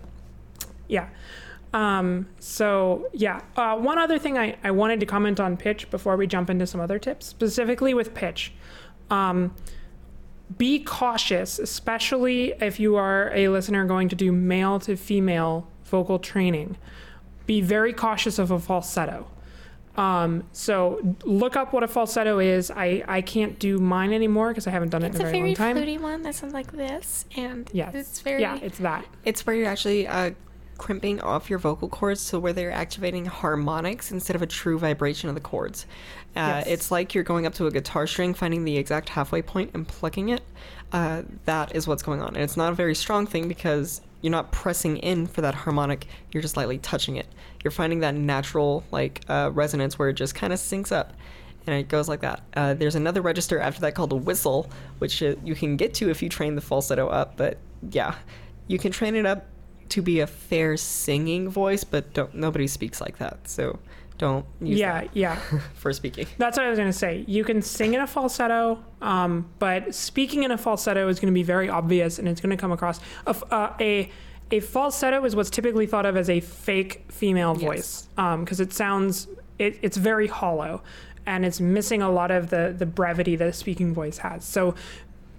Yeah. 0.88 1.08
Um, 1.72 2.26
so 2.40 3.08
yeah, 3.12 3.40
uh, 3.56 3.76
one 3.76 3.98
other 3.98 4.18
thing 4.18 4.36
I, 4.36 4.56
I 4.64 4.72
wanted 4.72 5.00
to 5.00 5.06
comment 5.06 5.38
on 5.38 5.56
pitch 5.56 5.90
before 5.90 6.16
we 6.16 6.26
jump 6.26 6.50
into 6.50 6.66
some 6.66 6.80
other 6.80 6.98
tips, 6.98 7.26
specifically 7.26 7.94
with 7.94 8.14
pitch. 8.14 8.52
Um, 9.08 9.54
be 10.58 10.80
cautious, 10.80 11.60
especially 11.60 12.54
if 12.60 12.80
you 12.80 12.96
are 12.96 13.32
a 13.34 13.48
listener 13.48 13.84
going 13.84 14.08
to 14.08 14.16
do 14.16 14.32
male 14.32 14.80
to 14.80 14.96
female 14.96 15.68
vocal 15.90 16.18
training. 16.18 16.76
Be 17.46 17.60
very 17.60 17.92
cautious 17.92 18.38
of 18.38 18.50
a 18.50 18.58
falsetto. 18.58 19.26
Um, 19.96 20.44
so 20.52 21.16
look 21.24 21.56
up 21.56 21.72
what 21.72 21.82
a 21.82 21.88
falsetto 21.88 22.38
is. 22.38 22.70
I, 22.70 23.04
I 23.08 23.20
can't 23.22 23.58
do 23.58 23.78
mine 23.78 24.12
anymore 24.12 24.48
because 24.50 24.66
I 24.66 24.70
haven't 24.70 24.90
done 24.90 25.02
it 25.02 25.14
in 25.14 25.16
a 25.16 25.16
a 25.16 25.18
very, 25.18 25.32
very 25.32 25.42
long 25.48 25.54
time. 25.56 25.76
It's 25.76 25.82
a 25.82 25.84
very 25.84 25.96
fluty 25.96 25.98
one 25.98 26.22
that 26.22 26.34
sounds 26.36 26.54
like 26.54 26.72
this, 26.72 27.24
and 27.36 27.68
Yes. 27.72 27.94
it's 27.94 28.20
very 28.20 28.40
Yeah, 28.40 28.58
it's 28.62 28.78
that. 28.78 29.04
It's 29.24 29.44
where 29.46 29.56
you're 29.56 29.68
actually 29.68 30.06
uh, 30.06 30.30
crimping 30.78 31.20
off 31.20 31.50
your 31.50 31.58
vocal 31.58 31.88
cords, 31.88 32.20
so 32.20 32.38
where 32.38 32.52
they're 32.52 32.70
activating 32.72 33.26
harmonics 33.26 34.12
instead 34.12 34.36
of 34.36 34.42
a 34.42 34.46
true 34.46 34.78
vibration 34.78 35.28
of 35.28 35.34
the 35.34 35.40
cords. 35.40 35.86
Uh, 36.36 36.62
Yes. 36.64 36.66
It's 36.68 36.90
like 36.92 37.12
you're 37.14 37.24
going 37.24 37.44
up 37.44 37.54
to 37.54 37.66
a 37.66 37.70
guitar 37.72 38.06
string, 38.06 38.32
finding 38.32 38.64
the 38.64 38.78
exact 38.78 39.08
halfway 39.08 39.42
point, 39.42 39.72
and 39.74 39.86
plucking 39.86 40.28
it. 40.28 40.42
Uh, 40.92 41.22
that 41.44 41.74
is 41.74 41.86
what's 41.88 42.04
going 42.04 42.22
on, 42.22 42.28
and 42.36 42.44
it's 42.44 42.56
not 42.56 42.72
a 42.72 42.76
very 42.76 42.94
strong 42.94 43.26
thing 43.26 43.48
because 43.48 44.00
you're 44.20 44.30
not 44.30 44.52
pressing 44.52 44.96
in 44.98 45.26
for 45.26 45.40
that 45.40 45.54
harmonic. 45.54 46.06
You're 46.32 46.42
just 46.42 46.56
lightly 46.56 46.78
touching 46.78 47.16
it. 47.16 47.26
You're 47.62 47.70
finding 47.70 48.00
that 48.00 48.14
natural 48.14 48.84
like 48.90 49.22
uh, 49.28 49.50
resonance 49.52 49.98
where 49.98 50.08
it 50.08 50.14
just 50.14 50.34
kind 50.34 50.52
of 50.52 50.58
syncs 50.58 50.92
up. 50.92 51.12
And 51.66 51.78
it 51.78 51.88
goes 51.88 52.08
like 52.08 52.20
that. 52.20 52.42
Uh, 52.54 52.74
there's 52.74 52.94
another 52.94 53.20
register 53.20 53.58
after 53.58 53.82
that 53.82 53.94
called 53.94 54.12
a 54.12 54.16
whistle, 54.16 54.70
which 54.98 55.22
uh, 55.22 55.34
you 55.44 55.54
can 55.54 55.76
get 55.76 55.94
to 55.94 56.10
if 56.10 56.22
you 56.22 56.28
train 56.28 56.54
the 56.54 56.60
falsetto 56.60 57.08
up. 57.08 57.36
But 57.36 57.58
yeah, 57.90 58.14
you 58.66 58.78
can 58.78 58.92
train 58.92 59.14
it 59.14 59.26
up 59.26 59.46
to 59.90 60.02
be 60.02 60.20
a 60.20 60.26
fair 60.26 60.76
singing 60.76 61.48
voice, 61.48 61.84
but 61.84 62.14
don't 62.14 62.34
nobody 62.34 62.66
speaks 62.66 63.00
like 63.00 63.18
that. 63.18 63.48
So 63.48 63.78
don't 64.20 64.44
use 64.60 64.78
Yeah, 64.78 65.00
that 65.00 65.16
yeah. 65.16 65.36
for 65.74 65.92
speaking. 65.92 66.26
That's 66.38 66.56
what 66.56 66.66
I 66.66 66.70
was 66.70 66.78
going 66.78 66.90
to 66.90 66.96
say. 66.96 67.24
You 67.26 67.42
can 67.42 67.62
sing 67.62 67.94
in 67.94 68.00
a 68.00 68.06
falsetto, 68.06 68.84
um, 69.00 69.50
but 69.58 69.94
speaking 69.94 70.44
in 70.44 70.50
a 70.50 70.58
falsetto 70.58 71.08
is 71.08 71.18
going 71.18 71.32
to 71.32 71.34
be 71.34 71.42
very 71.42 71.68
obvious 71.68 72.18
and 72.18 72.28
it's 72.28 72.40
going 72.40 72.50
to 72.50 72.56
come 72.56 72.70
across. 72.70 73.00
A, 73.26 73.34
uh, 73.50 73.74
a, 73.80 74.10
a 74.50 74.60
falsetto 74.60 75.24
is 75.24 75.34
what's 75.34 75.50
typically 75.50 75.86
thought 75.86 76.04
of 76.04 76.16
as 76.16 76.28
a 76.28 76.40
fake 76.40 77.06
female 77.08 77.54
voice 77.54 78.08
because 78.14 78.60
it 78.60 78.72
sounds, 78.74 79.26
it, 79.58 79.78
it's 79.80 79.96
very 79.96 80.26
hollow 80.26 80.82
and 81.26 81.46
it's 81.46 81.60
missing 81.60 82.02
a 82.02 82.10
lot 82.10 82.30
of 82.30 82.50
the, 82.50 82.74
the 82.76 82.86
brevity 82.86 83.36
that 83.36 83.48
a 83.48 83.52
speaking 83.52 83.94
voice 83.94 84.18
has. 84.18 84.44
So 84.44 84.74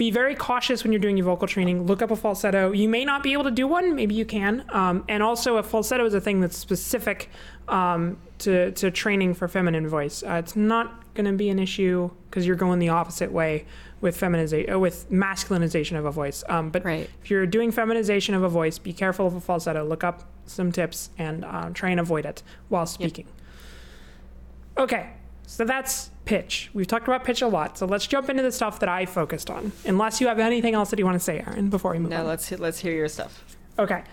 be 0.02 0.10
very 0.10 0.34
cautious 0.34 0.84
when 0.84 0.92
you're 0.92 1.00
doing 1.00 1.16
your 1.16 1.28
vocal 1.28 1.48
training. 1.48 1.86
Look 1.86 2.02
up 2.02 2.10
a 2.10 2.16
falsetto. 2.16 2.72
You 2.72 2.90
may 2.90 3.06
not 3.06 3.22
be 3.22 3.34
able 3.34 3.44
to 3.44 3.52
do 3.52 3.68
one, 3.68 3.94
maybe 3.94 4.16
you 4.16 4.26
can. 4.26 4.66
Um, 4.70 5.06
and 5.08 5.22
also, 5.22 5.58
a 5.58 5.64
falsetto 5.64 6.04
is 6.08 6.16
a 6.16 6.20
thing 6.20 6.42
that's 6.42 6.58
specific 6.58 7.30
um, 7.68 8.18
to, 8.42 8.72
to 8.72 8.92
training 8.92 9.34
for 9.34 9.48
feminine 9.48 9.88
voice. 9.88 10.24
Uh, 10.24 10.34
it's 10.34 10.56
not 10.56 11.14
going 11.14 11.26
to 11.26 11.34
be 11.34 11.50
an 11.50 11.60
issue 11.60 12.10
because 12.30 12.46
you're 12.46 12.56
going 12.56 12.80
the 12.80 12.90
opposite 12.90 13.32
way 13.32 13.66
with 14.02 14.16
feminization, 14.18 14.74
uh, 14.74 14.80
with 14.80 15.10
masculinization 15.12 15.98
of 15.98 16.06
a 16.06 16.12
voice. 16.12 16.44
Um, 16.50 16.70
but 16.70 16.84
Right. 16.86 17.10
if 17.24 17.30
you're 17.30 17.46
doing 17.46 17.72
feminization 17.72 18.34
of 18.36 18.44
a 18.44 18.50
voice, 18.50 18.78
be 18.80 18.94
careful 18.94 19.28
of 19.28 19.36
a 19.36 19.42
falsetto. 19.42 19.84
Look 19.86 20.04
up 20.04 20.24
some 20.46 20.72
tips 20.72 21.10
and 21.18 21.44
uh, 21.46 21.70
try 21.74 21.90
and 21.90 22.00
avoid 22.00 22.26
it 22.26 22.44
while 22.70 22.86
speaking. 22.86 23.28
Okay, 24.78 25.10
so 25.46 25.66
that's 25.66 26.10
pitch. 26.26 26.70
We've 26.74 26.88
talked 26.88 27.08
about 27.08 27.24
pitch 27.24 27.42
a 27.42 27.48
lot, 27.48 27.78
so 27.78 27.86
let's 27.86 28.08
jump 28.08 28.30
into 28.30 28.42
the 28.42 28.52
stuff 28.52 28.80
that 28.80 28.90
I 28.90 29.06
focused 29.06 29.50
on. 29.50 29.72
Unless 29.86 30.22
you 30.22 30.28
have 30.28 30.40
anything 30.40 30.74
else 30.74 30.90
that 30.92 31.00
you 31.00 31.06
want 31.06 31.16
to 31.16 31.20
say, 31.24 31.40
Aaron, 31.46 31.70
before 31.70 31.92
we 31.92 32.00
move 32.00 32.10
Now 32.10 32.22
on. 32.22 32.28
let's 32.28 32.52
let's 32.52 32.80
hear 32.80 32.94
your 32.94 33.08
stuff. 33.10 33.44
Okay. 33.78 34.04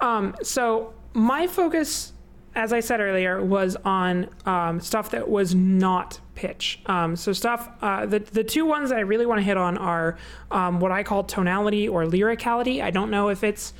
Um, 0.00 0.34
so 0.42 0.92
my 1.14 1.46
focus, 1.46 2.12
as 2.58 2.72
I 2.72 2.80
said 2.80 3.00
earlier, 3.00 3.40
was 3.40 3.76
on 3.84 4.28
um, 4.44 4.80
stuff 4.80 5.12
that 5.12 5.28
was 5.28 5.54
not 5.54 6.18
pitch. 6.34 6.80
Um, 6.86 7.14
so 7.14 7.32
stuff, 7.32 7.70
uh, 7.80 8.04
the, 8.04 8.18
the 8.18 8.42
two 8.42 8.66
ones 8.66 8.90
that 8.90 8.98
I 8.98 9.02
really 9.02 9.26
want 9.26 9.38
to 9.38 9.44
hit 9.44 9.56
on 9.56 9.78
are 9.78 10.18
um, 10.50 10.80
what 10.80 10.90
I 10.90 11.04
call 11.04 11.22
tonality 11.22 11.88
or 11.88 12.04
lyricality. 12.04 12.82
I 12.82 12.90
don't 12.90 13.12
know 13.12 13.28
if 13.28 13.44
it's 13.44 13.74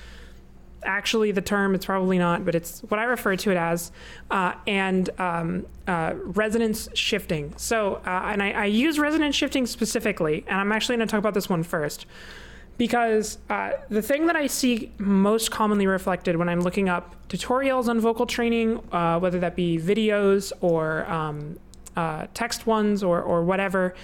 actually 0.84 1.32
the 1.32 1.40
term, 1.40 1.74
it's 1.74 1.86
probably 1.86 2.18
not, 2.18 2.44
but 2.44 2.54
it's 2.54 2.80
what 2.82 3.00
I 3.00 3.04
refer 3.04 3.34
to 3.34 3.50
it 3.50 3.56
as, 3.56 3.90
uh, 4.30 4.52
and 4.64 5.10
um, 5.18 5.66
uh, 5.88 6.14
resonance 6.16 6.88
shifting. 6.94 7.54
So, 7.56 7.96
uh, 8.06 8.22
and 8.26 8.40
I, 8.40 8.52
I 8.52 8.64
use 8.66 9.00
resonance 9.00 9.34
shifting 9.34 9.66
specifically, 9.66 10.44
and 10.46 10.60
I'm 10.60 10.70
actually 10.70 10.98
going 10.98 11.08
to 11.08 11.10
talk 11.10 11.18
about 11.18 11.34
this 11.34 11.48
one 11.48 11.64
first 11.64 12.06
because 12.78 13.38
uh, 13.50 13.72
the 13.90 14.00
thing 14.00 14.26
that 14.28 14.36
I 14.36 14.46
see 14.46 14.92
most 14.98 15.50
commonly 15.50 15.86
reflected 15.86 16.36
when 16.36 16.48
I'm 16.48 16.60
looking 16.60 16.88
up 16.88 17.16
tutorials 17.28 17.88
on 17.88 18.00
vocal 18.00 18.24
training, 18.24 18.80
uh, 18.92 19.18
whether 19.18 19.40
that 19.40 19.56
be 19.56 19.78
videos 19.78 20.52
or 20.60 21.04
um, 21.10 21.58
uh, 21.96 22.28
text 22.34 22.66
ones 22.66 23.02
or, 23.02 23.20
or 23.20 23.44
whatever, 23.44 23.94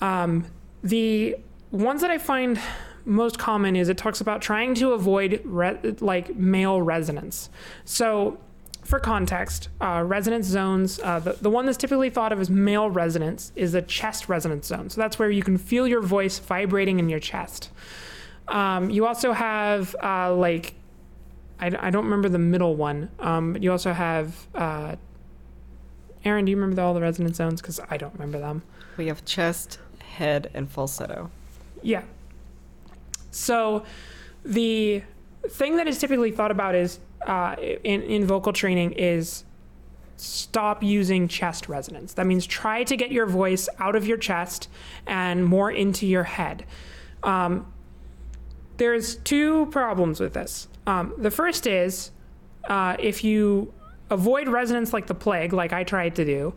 um, 0.00 0.46
the 0.82 1.36
ones 1.72 2.00
that 2.00 2.10
I 2.10 2.18
find 2.18 2.60
most 3.04 3.38
common 3.38 3.76
is 3.76 3.88
it 3.88 3.98
talks 3.98 4.20
about 4.20 4.40
trying 4.40 4.74
to 4.76 4.92
avoid 4.92 5.40
re- 5.44 5.78
like 6.00 6.36
male 6.36 6.80
resonance. 6.80 7.50
So, 7.84 8.38
for 8.86 9.00
context, 9.00 9.68
uh, 9.80 10.02
resonance 10.06 10.46
zones, 10.46 11.00
uh, 11.02 11.18
the, 11.18 11.32
the 11.40 11.50
one 11.50 11.66
that's 11.66 11.76
typically 11.76 12.08
thought 12.08 12.32
of 12.32 12.40
as 12.40 12.48
male 12.48 12.88
resonance 12.88 13.52
is 13.56 13.72
the 13.72 13.82
chest 13.82 14.28
resonance 14.28 14.66
zone. 14.66 14.88
So 14.90 15.00
that's 15.00 15.18
where 15.18 15.30
you 15.30 15.42
can 15.42 15.58
feel 15.58 15.88
your 15.88 16.00
voice 16.02 16.38
vibrating 16.38 16.98
in 16.98 17.08
your 17.08 17.18
chest. 17.18 17.70
Um, 18.48 18.90
you 18.90 19.06
also 19.06 19.32
have 19.32 19.96
uh, 20.02 20.32
like, 20.34 20.74
I, 21.58 21.66
I 21.78 21.90
don't 21.90 22.04
remember 22.04 22.28
the 22.28 22.38
middle 22.38 22.76
one, 22.76 23.10
um, 23.18 23.54
but 23.54 23.62
you 23.62 23.72
also 23.72 23.92
have, 23.92 24.46
uh, 24.54 24.94
Aaron, 26.24 26.44
do 26.44 26.50
you 26.50 26.56
remember 26.56 26.80
all 26.80 26.94
the 26.94 27.00
resonance 27.00 27.36
zones? 27.36 27.60
Because 27.60 27.80
I 27.90 27.96
don't 27.96 28.12
remember 28.12 28.38
them. 28.38 28.62
We 28.96 29.08
have 29.08 29.24
chest, 29.24 29.78
head, 29.98 30.50
and 30.54 30.70
falsetto. 30.70 31.30
Yeah. 31.82 32.02
So 33.32 33.84
the 34.44 35.02
thing 35.48 35.76
that 35.76 35.88
is 35.88 35.98
typically 35.98 36.30
thought 36.30 36.50
about 36.50 36.74
is 36.74 37.00
uh, 37.26 37.56
in, 37.58 38.02
in 38.02 38.26
vocal 38.26 38.52
training 38.52 38.92
is 38.92 39.44
stop 40.16 40.82
using 40.82 41.28
chest 41.28 41.68
resonance. 41.68 42.14
That 42.14 42.26
means 42.26 42.46
try 42.46 42.84
to 42.84 42.96
get 42.96 43.12
your 43.12 43.26
voice 43.26 43.68
out 43.78 43.96
of 43.96 44.06
your 44.06 44.16
chest 44.16 44.68
and 45.06 45.44
more 45.44 45.70
into 45.70 46.06
your 46.06 46.24
head. 46.24 46.64
Um, 47.22 47.72
there's 48.78 49.16
two 49.16 49.66
problems 49.66 50.20
with 50.20 50.32
this. 50.32 50.68
Um, 50.86 51.14
the 51.18 51.30
first 51.30 51.66
is 51.66 52.10
uh, 52.68 52.96
if 52.98 53.24
you 53.24 53.72
avoid 54.10 54.48
resonance 54.48 54.92
like 54.92 55.06
the 55.06 55.14
plague, 55.14 55.52
like 55.52 55.72
I 55.72 55.84
tried 55.84 56.14
to 56.16 56.24
do, 56.24 56.54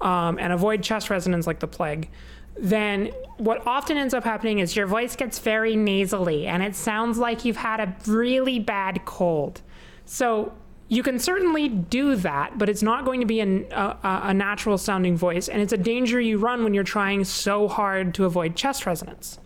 um, 0.00 0.38
and 0.38 0.52
avoid 0.52 0.82
chest 0.82 1.10
resonance 1.10 1.46
like 1.46 1.60
the 1.60 1.68
plague, 1.68 2.08
then 2.56 3.10
what 3.38 3.66
often 3.66 3.96
ends 3.96 4.14
up 4.14 4.24
happening 4.24 4.58
is 4.58 4.76
your 4.76 4.86
voice 4.86 5.16
gets 5.16 5.38
very 5.38 5.74
nasally 5.74 6.46
and 6.46 6.62
it 6.62 6.76
sounds 6.76 7.18
like 7.18 7.44
you've 7.44 7.56
had 7.56 7.80
a 7.80 7.96
really 8.06 8.58
bad 8.58 9.04
cold. 9.04 9.62
So 10.04 10.52
you 10.88 11.02
can 11.02 11.18
certainly 11.18 11.68
do 11.68 12.16
that, 12.16 12.58
but 12.58 12.68
it's 12.68 12.82
not 12.82 13.04
going 13.04 13.20
to 13.20 13.26
be 13.26 13.40
a 13.40 13.98
a 14.02 14.34
natural 14.34 14.76
sounding 14.76 15.16
voice, 15.16 15.48
and 15.48 15.62
it's 15.62 15.72
a 15.72 15.78
danger 15.78 16.20
you 16.20 16.38
run 16.38 16.64
when 16.64 16.74
you're 16.74 16.84
trying 16.84 17.24
so 17.24 17.66
hard 17.66 18.14
to 18.14 18.24
avoid 18.24 18.56
chest 18.56 18.84
resonance. 18.84 19.38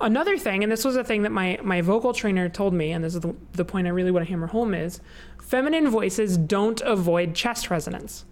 Another 0.00 0.38
thing, 0.38 0.62
and 0.62 0.72
this 0.72 0.84
was 0.84 0.96
a 0.96 1.04
thing 1.04 1.22
that 1.22 1.32
my, 1.32 1.58
my 1.62 1.82
vocal 1.82 2.14
trainer 2.14 2.48
told 2.48 2.72
me, 2.72 2.90
and 2.92 3.04
this 3.04 3.14
is 3.14 3.20
the, 3.20 3.36
the 3.52 3.66
point 3.66 3.86
I 3.86 3.90
really 3.90 4.10
want 4.10 4.24
to 4.24 4.30
hammer 4.30 4.46
home 4.46 4.72
is 4.72 5.00
feminine 5.42 5.90
voices 5.90 6.38
don't 6.38 6.80
avoid 6.80 7.34
chest 7.34 7.70
resonance. 7.70 8.24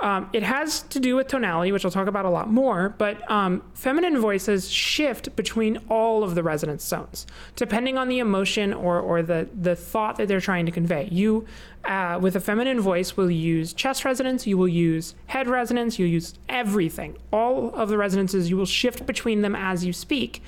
Um, 0.00 0.28
it 0.32 0.42
has 0.42 0.82
to 0.82 1.00
do 1.00 1.16
with 1.16 1.28
tonality, 1.28 1.72
which 1.72 1.84
I'll 1.84 1.90
talk 1.90 2.06
about 2.06 2.26
a 2.26 2.30
lot 2.30 2.50
more, 2.50 2.94
but 2.98 3.28
um, 3.30 3.62
feminine 3.72 4.18
voices 4.18 4.70
shift 4.70 5.34
between 5.36 5.78
all 5.88 6.22
of 6.22 6.34
the 6.34 6.42
resonance 6.42 6.84
zones, 6.84 7.26
depending 7.54 7.96
on 7.96 8.08
the 8.08 8.18
emotion 8.18 8.74
or, 8.74 9.00
or 9.00 9.22
the, 9.22 9.48
the 9.58 9.74
thought 9.74 10.16
that 10.16 10.28
they're 10.28 10.40
trying 10.40 10.66
to 10.66 10.72
convey. 10.72 11.08
You, 11.10 11.46
uh, 11.86 12.18
with 12.20 12.36
a 12.36 12.40
feminine 12.40 12.80
voice, 12.80 13.16
will 13.16 13.30
use 13.30 13.72
chest 13.72 14.04
resonance, 14.04 14.46
you 14.46 14.58
will 14.58 14.68
use 14.68 15.14
head 15.26 15.48
resonance, 15.48 15.98
you'll 15.98 16.10
use 16.10 16.34
everything. 16.48 17.16
All 17.32 17.74
of 17.74 17.88
the 17.88 17.96
resonances, 17.96 18.50
you 18.50 18.58
will 18.58 18.66
shift 18.66 19.06
between 19.06 19.40
them 19.40 19.54
as 19.56 19.84
you 19.84 19.94
speak. 19.94 20.42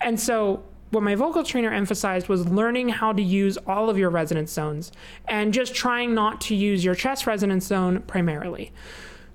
And 0.00 0.18
so 0.18 0.64
what 0.94 1.02
my 1.02 1.14
vocal 1.14 1.42
trainer 1.42 1.72
emphasized 1.72 2.28
was 2.28 2.46
learning 2.46 2.88
how 2.88 3.12
to 3.12 3.22
use 3.22 3.58
all 3.66 3.90
of 3.90 3.98
your 3.98 4.10
resonance 4.10 4.52
zones 4.52 4.92
and 5.26 5.52
just 5.52 5.74
trying 5.74 6.14
not 6.14 6.40
to 6.42 6.54
use 6.54 6.84
your 6.84 6.94
chest 6.94 7.26
resonance 7.26 7.66
zone 7.66 8.00
primarily. 8.02 8.72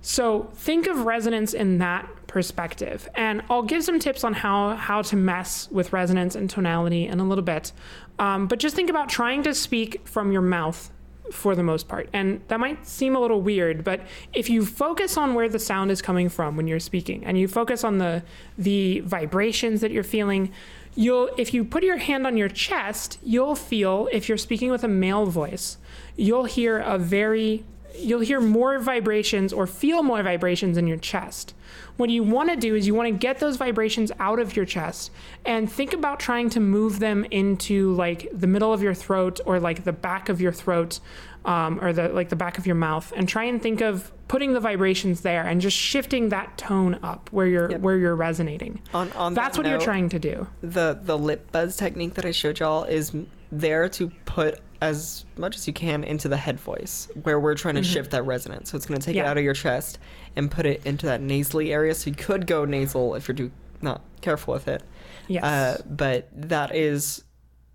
So 0.01 0.49
think 0.55 0.87
of 0.87 1.05
resonance 1.05 1.53
in 1.53 1.79
that 1.79 2.07
perspective. 2.27 3.09
And 3.15 3.43
I'll 3.49 3.63
give 3.63 3.83
some 3.83 3.99
tips 3.99 4.23
on 4.23 4.33
how, 4.33 4.75
how 4.75 5.01
to 5.01 5.15
mess 5.15 5.67
with 5.71 5.91
resonance 5.91 6.35
and 6.35 6.49
tonality 6.49 7.07
in 7.07 7.19
a 7.19 7.25
little 7.25 7.43
bit. 7.43 7.73
Um, 8.17 8.47
but 8.47 8.59
just 8.59 8.75
think 8.75 8.89
about 8.89 9.09
trying 9.09 9.43
to 9.43 9.53
speak 9.53 10.07
from 10.07 10.31
your 10.31 10.41
mouth 10.41 10.91
for 11.31 11.55
the 11.55 11.63
most 11.63 11.87
part. 11.87 12.09
And 12.13 12.41
that 12.47 12.59
might 12.59 12.87
seem 12.87 13.15
a 13.15 13.19
little 13.19 13.41
weird, 13.41 13.83
but 13.83 14.01
if 14.33 14.49
you 14.49 14.65
focus 14.65 15.17
on 15.17 15.33
where 15.33 15.47
the 15.47 15.59
sound 15.59 15.91
is 15.91 16.01
coming 16.01 16.29
from 16.29 16.55
when 16.55 16.67
you're 16.67 16.79
speaking 16.79 17.23
and 17.25 17.37
you 17.37 17.47
focus 17.47 17.83
on 17.83 17.97
the 17.97 18.23
the 18.57 19.01
vibrations 19.01 19.81
that 19.81 19.91
you're 19.91 20.03
feeling, 20.03 20.51
you'll 20.95 21.29
if 21.37 21.53
you 21.53 21.63
put 21.63 21.83
your 21.83 21.97
hand 21.97 22.25
on 22.27 22.37
your 22.37 22.49
chest, 22.49 23.19
you'll 23.23 23.55
feel 23.55 24.09
if 24.11 24.27
you're 24.27 24.37
speaking 24.37 24.71
with 24.71 24.83
a 24.83 24.87
male 24.87 25.25
voice, 25.25 25.77
you'll 26.15 26.45
hear 26.45 26.79
a 26.79 26.97
very 26.97 27.63
you'll 27.97 28.19
hear 28.19 28.39
more 28.39 28.79
vibrations 28.79 29.51
or 29.51 29.67
feel 29.67 30.03
more 30.03 30.23
vibrations 30.23 30.77
in 30.77 30.87
your 30.87 30.97
chest. 30.97 31.53
What 31.97 32.09
you 32.09 32.23
want 32.23 32.49
to 32.49 32.55
do 32.55 32.75
is 32.75 32.87
you 32.87 32.95
want 32.95 33.07
to 33.07 33.17
get 33.17 33.39
those 33.39 33.57
vibrations 33.57 34.11
out 34.19 34.39
of 34.39 34.55
your 34.55 34.65
chest 34.65 35.11
and 35.45 35.69
think 35.69 35.93
about 35.93 36.19
trying 36.19 36.49
to 36.51 36.59
move 36.59 36.99
them 36.99 37.25
into 37.25 37.93
like 37.93 38.29
the 38.31 38.47
middle 38.47 38.71
of 38.71 38.81
your 38.81 38.93
throat 38.93 39.39
or 39.45 39.59
like 39.59 39.83
the 39.83 39.91
back 39.91 40.29
of 40.29 40.39
your 40.39 40.53
throat 40.53 40.99
um, 41.45 41.83
or 41.83 41.91
the 41.93 42.09
like 42.09 42.29
the 42.29 42.35
back 42.35 42.57
of 42.57 42.65
your 42.65 42.75
mouth 42.75 43.11
and 43.15 43.27
try 43.27 43.43
and 43.43 43.61
think 43.61 43.81
of 43.81 44.11
putting 44.29 44.53
the 44.53 44.59
vibrations 44.61 45.21
there 45.21 45.43
and 45.43 45.59
just 45.59 45.75
shifting 45.75 46.29
that 46.29 46.57
tone 46.57 46.97
up 47.03 47.27
where 47.33 47.47
you're 47.47 47.69
Yep. 47.71 47.81
where 47.81 47.97
you're 47.97 48.15
resonating. 48.15 48.79
On 48.93 49.11
on 49.13 49.33
That's 49.33 49.57
that 49.57 49.63
what 49.65 49.69
you're 49.69 49.81
trying 49.81 50.07
to 50.09 50.19
do. 50.19 50.47
the 50.61 50.97
the 51.03 51.17
lip 51.17 51.51
buzz 51.51 51.75
technique 51.75 52.13
that 52.13 52.25
I 52.25 52.31
showed 52.31 52.59
y'all 52.59 52.85
is 52.85 53.11
there 53.51 53.89
to 53.89 54.09
put 54.25 54.59
as 54.81 55.25
much 55.35 55.57
as 55.57 55.67
you 55.67 55.73
can 55.73 56.03
into 56.05 56.29
the 56.29 56.37
head 56.37 56.57
voice 56.59 57.09
where 57.23 57.37
we're 57.39 57.55
trying 57.55 57.75
to 57.75 57.83
shift 57.83 58.11
that 58.11 58.23
resonance. 58.23 58.71
So 58.71 58.77
it's 58.77 58.85
going 58.85 58.99
to 59.01 59.05
take 59.05 59.15
it 59.17 59.19
Mm-hmm. 59.19 59.27
Out 59.27 59.37
of 59.37 59.43
your 59.43 59.53
chest 59.55 59.99
and 60.37 60.49
put 60.49 60.65
it 60.65 60.85
into 60.85 61.07
that 61.07 61.19
nasally 61.21 61.73
area. 61.73 61.93
So 61.95 62.09
you 62.11 62.15
could 62.15 62.47
go 62.47 62.63
nasal 62.63 63.15
if 63.15 63.27
you're 63.27 63.35
do, 63.35 63.51
not 63.81 64.01
careful 64.21 64.53
with 64.53 64.67
it. 64.69 64.83
Yes. 65.27 65.43
Uh, 65.43 65.81
but 65.89 66.29
that 66.33 66.73
is 66.73 67.23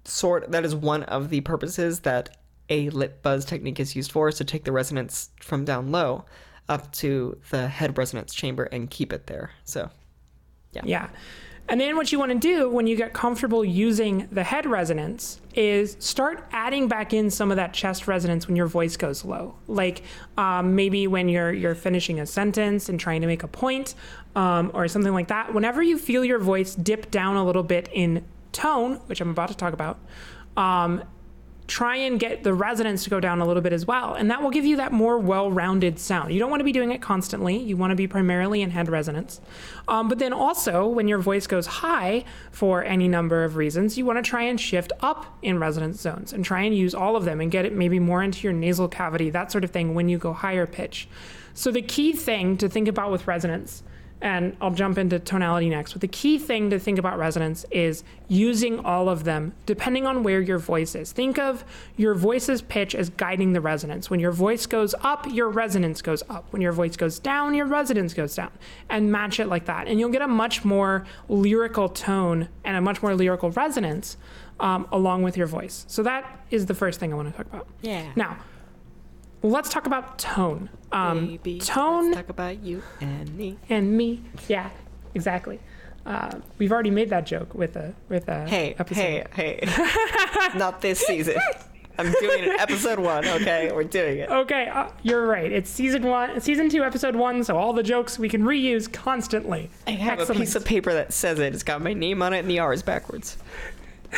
sort 0.04 0.50
that 0.52 0.64
is 0.64 0.74
one 0.74 1.02
of 1.04 1.28
the 1.30 1.40
purposes 1.42 2.00
that 2.00 2.36
a 2.68 2.90
lip 2.90 3.22
buzz 3.22 3.44
technique 3.44 3.80
is 3.80 3.94
used 3.94 4.12
for 4.12 4.28
is 4.28 4.36
to 4.36 4.44
take 4.44 4.64
the 4.64 4.72
resonance 4.72 5.30
from 5.40 5.64
down 5.64 5.90
low 5.90 6.24
up 6.68 6.90
to 6.92 7.38
the 7.50 7.68
head 7.68 7.96
resonance 7.98 8.32
chamber 8.32 8.64
and 8.64 8.90
keep 8.90 9.12
it 9.12 9.26
there. 9.26 9.50
So 9.64 9.90
Yeah. 10.72 10.82
Yeah. 10.84 11.08
And 11.66 11.80
then 11.80 11.96
what 11.96 12.12
you 12.12 12.18
want 12.18 12.30
to 12.30 12.38
do 12.38 12.68
when 12.68 12.86
you 12.86 12.94
get 12.94 13.14
comfortable 13.14 13.64
using 13.64 14.28
the 14.30 14.42
head 14.42 14.66
resonance 14.66 15.40
is 15.54 15.96
start 15.98 16.46
adding 16.52 16.88
back 16.88 17.14
in 17.14 17.30
some 17.30 17.50
of 17.50 17.56
that 17.56 17.72
chest 17.72 18.06
resonance 18.06 18.46
when 18.46 18.54
your 18.54 18.66
voice 18.66 18.98
goes 18.98 19.24
low. 19.24 19.54
Like 19.66 20.02
um, 20.36 20.74
maybe 20.74 21.06
when 21.06 21.30
you're 21.30 21.52
you're 21.52 21.74
finishing 21.74 22.20
a 22.20 22.26
sentence 22.26 22.90
and 22.90 23.00
trying 23.00 23.22
to 23.22 23.26
make 23.26 23.42
a 23.42 23.48
point, 23.48 23.94
um, 24.36 24.70
or 24.74 24.88
something 24.88 25.12
like 25.12 25.28
that. 25.28 25.54
Whenever 25.54 25.82
you 25.82 25.96
feel 25.96 26.24
your 26.24 26.38
voice 26.38 26.74
dip 26.74 27.10
down 27.10 27.36
a 27.36 27.44
little 27.44 27.62
bit 27.62 27.88
in 27.92 28.24
tone, 28.52 28.96
which 29.06 29.20
I'm 29.20 29.30
about 29.30 29.48
to 29.48 29.56
talk 29.56 29.72
about, 29.72 29.98
um, 30.56 31.02
try 31.66 31.96
and 31.96 32.20
get 32.20 32.42
the 32.42 32.52
resonance 32.52 33.04
to 33.04 33.10
go 33.10 33.20
down 33.20 33.40
a 33.40 33.46
little 33.46 33.62
bit 33.62 33.72
as 33.72 33.86
well. 33.86 34.14
And 34.14 34.30
that 34.30 34.42
will 34.42 34.50
give 34.50 34.66
you 34.66 34.76
that 34.76 34.92
more 34.92 35.18
well 35.18 35.50
rounded 35.50 35.98
sound. 35.98 36.32
You 36.32 36.38
don't 36.38 36.50
want 36.50 36.60
to 36.60 36.64
be 36.64 36.72
doing 36.72 36.92
it 36.92 37.00
constantly, 37.00 37.56
you 37.56 37.76
want 37.76 37.90
to 37.90 37.96
be 37.96 38.06
primarily 38.06 38.60
in 38.60 38.70
head 38.70 38.88
resonance. 38.88 39.40
Um, 39.88 40.08
but 40.08 40.18
then 40.18 40.32
also, 40.32 40.86
when 40.86 41.08
your 41.08 41.18
voice 41.18 41.46
goes 41.46 41.66
high 41.66 42.24
for 42.50 42.84
any 42.84 43.08
number 43.08 43.44
of 43.44 43.56
reasons, 43.56 43.96
you 43.96 44.04
want 44.04 44.22
to 44.22 44.28
try 44.28 44.42
and 44.42 44.60
shift 44.60 44.92
up 45.00 45.38
in 45.42 45.58
resonance 45.58 46.00
zones 46.00 46.32
and 46.32 46.44
try 46.44 46.62
and 46.62 46.76
use 46.76 46.94
all 46.94 47.16
of 47.16 47.24
them 47.24 47.40
and 47.40 47.50
get 47.50 47.64
it 47.64 47.72
maybe 47.72 47.98
more 47.98 48.22
into 48.22 48.42
your 48.42 48.52
nasal 48.52 48.88
cavity, 48.88 49.30
that 49.30 49.50
sort 49.50 49.64
of 49.64 49.70
thing, 49.70 49.94
when 49.94 50.08
you 50.08 50.18
go 50.18 50.32
higher 50.32 50.66
pitch. 50.66 51.08
So, 51.54 51.70
the 51.70 51.82
key 51.82 52.12
thing 52.12 52.56
to 52.58 52.68
think 52.68 52.88
about 52.88 53.10
with 53.10 53.26
resonance 53.26 53.82
and 54.24 54.56
I'll 54.58 54.70
jump 54.70 54.96
into 54.96 55.18
tonality 55.18 55.68
next. 55.68 55.92
But 55.92 56.00
the 56.00 56.08
key 56.08 56.38
thing 56.38 56.70
to 56.70 56.78
think 56.78 56.98
about 56.98 57.18
resonance 57.18 57.66
is 57.70 58.02
using 58.26 58.80
all 58.80 59.10
of 59.10 59.24
them 59.24 59.52
depending 59.66 60.06
on 60.06 60.22
where 60.22 60.40
your 60.40 60.56
voice 60.56 60.94
is. 60.94 61.12
Think 61.12 61.38
of 61.38 61.62
your 61.98 62.14
voice's 62.14 62.62
pitch 62.62 62.94
as 62.94 63.10
guiding 63.10 63.52
the 63.52 63.60
resonance. 63.60 64.08
When 64.08 64.20
your 64.20 64.32
voice 64.32 64.64
goes 64.64 64.94
up, 65.02 65.26
your 65.30 65.50
resonance 65.50 66.00
goes 66.00 66.22
up. 66.30 66.46
When 66.52 66.62
your 66.62 66.72
voice 66.72 66.96
goes 66.96 67.18
down, 67.18 67.54
your 67.54 67.66
resonance 67.66 68.14
goes 68.14 68.34
down. 68.34 68.50
And 68.88 69.12
match 69.12 69.38
it 69.38 69.46
like 69.46 69.66
that. 69.66 69.88
And 69.88 70.00
you'll 70.00 70.08
get 70.08 70.22
a 70.22 70.28
much 70.28 70.64
more 70.64 71.04
lyrical 71.28 71.90
tone 71.90 72.48
and 72.64 72.78
a 72.78 72.80
much 72.80 73.02
more 73.02 73.14
lyrical 73.14 73.50
resonance 73.50 74.16
um, 74.58 74.88
along 74.90 75.22
with 75.22 75.36
your 75.36 75.46
voice. 75.46 75.84
So 75.86 76.02
that 76.02 76.46
is 76.50 76.64
the 76.64 76.74
first 76.74 76.98
thing 76.98 77.12
I 77.12 77.16
want 77.16 77.30
to 77.30 77.36
talk 77.36 77.52
about. 77.52 77.66
Yeah. 77.82 78.10
Now, 78.16 78.38
let's 79.50 79.68
talk 79.68 79.86
about 79.86 80.18
tone. 80.18 80.68
Um, 80.92 81.26
Baby, 81.26 81.58
tone 81.60 82.06
Let's 82.06 82.16
talk 82.18 82.28
about 82.28 82.60
you 82.62 82.82
and 83.00 83.34
me. 83.36 83.58
and 83.68 83.96
me. 83.96 84.22
Yeah, 84.48 84.70
exactly. 85.14 85.60
Uh, 86.06 86.38
we've 86.58 86.70
already 86.70 86.90
made 86.90 87.10
that 87.10 87.26
joke 87.26 87.54
with 87.54 87.76
a 87.76 87.94
with 88.08 88.28
a 88.28 88.46
Hey, 88.48 88.74
episode. 88.78 89.26
hey, 89.32 89.58
hey. 89.64 90.48
Not 90.58 90.80
this 90.80 91.00
season. 91.00 91.36
I'm 91.96 92.10
doing 92.20 92.44
it. 92.44 92.60
Episode 92.60 92.98
one. 92.98 93.26
Okay, 93.26 93.70
we're 93.72 93.84
doing 93.84 94.18
it. 94.18 94.28
Okay, 94.30 94.66
uh, 94.68 94.88
you're 95.02 95.26
right. 95.26 95.50
It's 95.50 95.70
season 95.70 96.02
one, 96.02 96.40
season 96.40 96.68
two, 96.68 96.82
episode 96.82 97.14
one. 97.16 97.42
So 97.44 97.56
all 97.56 97.72
the 97.72 97.82
jokes 97.84 98.18
we 98.18 98.28
can 98.28 98.42
reuse 98.42 98.92
constantly. 98.92 99.70
I 99.86 99.92
have 99.92 100.18
Excellent. 100.20 100.40
a 100.40 100.42
piece 100.42 100.54
of 100.56 100.64
paper 100.64 100.92
that 100.92 101.12
says 101.12 101.38
it. 101.38 101.54
It's 101.54 101.62
got 101.62 101.80
my 101.82 101.92
name 101.94 102.20
on 102.22 102.32
it 102.34 102.40
and 102.40 102.50
the 102.50 102.58
R 102.58 102.72
is 102.72 102.82
backwards. 102.82 103.36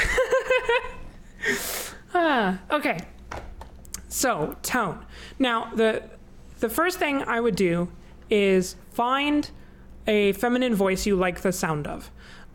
Ah, 2.19 2.59
okay. 2.71 2.99
So 4.09 4.57
tone. 4.63 5.05
Now 5.39 5.71
the 5.75 6.03
the 6.61 6.69
first 6.69 6.99
thing 6.99 7.23
I 7.23 7.41
would 7.41 7.57
do 7.57 7.89
is 8.31 8.77
find 8.91 9.51
a 10.07 10.33
feminine 10.33 10.75
voice 10.75 11.07
you 11.07 11.17
like 11.17 11.41
the 11.43 11.53
sound 11.53 11.87
of. 11.87 12.11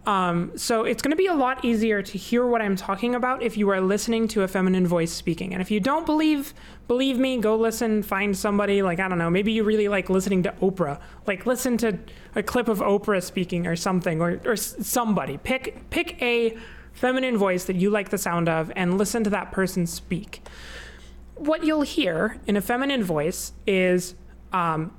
Um, 0.06 0.58
so 0.58 0.84
it's 0.84 1.04
going 1.04 1.12
to 1.12 1.18
be 1.18 1.28
a 1.28 1.34
lot 1.34 1.64
easier 1.64 2.02
to 2.02 2.18
hear 2.18 2.47
what 2.47 2.60
I'm 2.60 2.76
talking 2.76 3.14
about 3.14 3.43
if 3.43 3.56
you 3.56 3.70
are 3.70 3.80
listening 3.80 4.28
to 4.30 4.41
a 4.41 4.47
feminine 4.47 4.88
voice 4.88 5.12
speaking. 5.12 5.54
And 5.54 5.62
if 5.62 5.70
you 5.70 5.80
don't 5.80 6.08
believe, 6.08 6.56
believe 6.88 7.20
me, 7.20 7.38
go 7.38 7.56
listen. 7.56 8.02
Find 8.02 8.36
somebody 8.36 8.82
like 8.82 8.99
I 8.99 9.08
don't 9.08 9.20
know. 9.20 9.30
Maybe 9.30 9.52
you 9.52 9.64
really 9.64 9.88
like 9.88 10.10
listening 10.10 10.41
to 10.43 10.52
Oprah. 10.54 10.99
Like 11.28 11.45
listen 11.45 11.78
to 11.78 11.99
a 12.36 12.41
clip 12.41 12.68
of 12.68 12.80
Oprah 12.80 13.22
speaking 13.22 13.68
or 13.68 13.76
something, 13.76 14.22
or 14.22 14.41
or 14.43 14.56
somebody. 14.56 15.38
Pick 15.38 15.89
pick 15.91 16.20
a 16.22 16.58
feminine 16.93 17.38
voice 17.38 17.66
that 17.66 17.76
you 17.76 17.89
like 17.91 18.10
the 18.10 18.18
sound 18.18 18.49
of 18.49 18.72
and 18.76 18.97
listen 18.97 19.24
to 19.24 19.30
that 19.30 19.52
person 19.52 19.86
speak 19.86 20.41
what 21.42 21.64
you'll 21.64 21.82
hear 21.82 22.38
in 22.46 22.56
a 22.56 22.62
feminine 22.62 23.04
voice 23.04 23.52
is 23.66 24.14
um, 24.54 24.96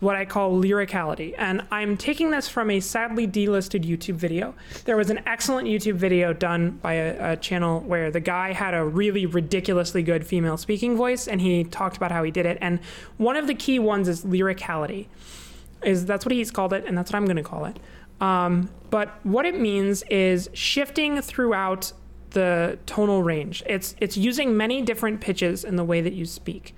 what 0.00 0.16
I 0.16 0.24
call 0.24 0.60
lyricality. 0.60 1.32
And 1.38 1.62
I'm 1.70 1.96
taking 1.96 2.32
this 2.32 2.48
from 2.48 2.70
a 2.70 2.80
sadly 2.80 3.26
delisted 3.26 3.84
YouTube 3.84 4.16
video. 4.16 4.54
There 4.84 4.96
was 4.96 5.10
an 5.10 5.20
excellent 5.26 5.68
YouTube 5.68 5.94
video 5.94 6.32
done 6.32 6.72
by 6.82 6.94
a, 6.94 7.32
a 7.32 7.36
channel 7.36 7.80
where 7.80 8.10
the 8.10 8.18
guy 8.18 8.52
had 8.52 8.74
a 8.74 8.84
really 8.84 9.26
ridiculously 9.26 10.02
good 10.02 10.26
female 10.26 10.56
speaking 10.56 10.96
voice 10.96 11.28
and 11.28 11.40
he 11.40 11.62
talked 11.62 11.96
about 11.96 12.10
how 12.10 12.24
he 12.24 12.32
did 12.32 12.46
it. 12.46 12.58
And 12.60 12.80
one 13.16 13.36
of 13.36 13.46
the 13.46 13.54
key 13.54 13.78
ones 13.78 14.08
is 14.08 14.24
lyricality. 14.24 15.06
Is 15.84 16.04
that's 16.04 16.24
what 16.24 16.32
he's 16.32 16.50
called 16.50 16.72
it, 16.72 16.84
and 16.86 16.96
that's 16.96 17.12
what 17.12 17.18
I'm 17.18 17.26
going 17.26 17.36
to 17.36 17.42
call 17.42 17.66
it. 17.66 17.78
Um, 18.20 18.70
but 18.90 19.24
what 19.24 19.44
it 19.44 19.60
means 19.60 20.02
is 20.04 20.48
shifting 20.52 21.20
throughout 21.20 21.92
the 22.36 22.78
tonal 22.84 23.22
range. 23.22 23.62
It's 23.66 23.96
it's 23.98 24.16
using 24.16 24.56
many 24.56 24.82
different 24.82 25.20
pitches 25.22 25.64
in 25.64 25.76
the 25.76 25.84
way 25.84 26.02
that 26.02 26.12
you 26.12 26.26
speak. 26.26 26.74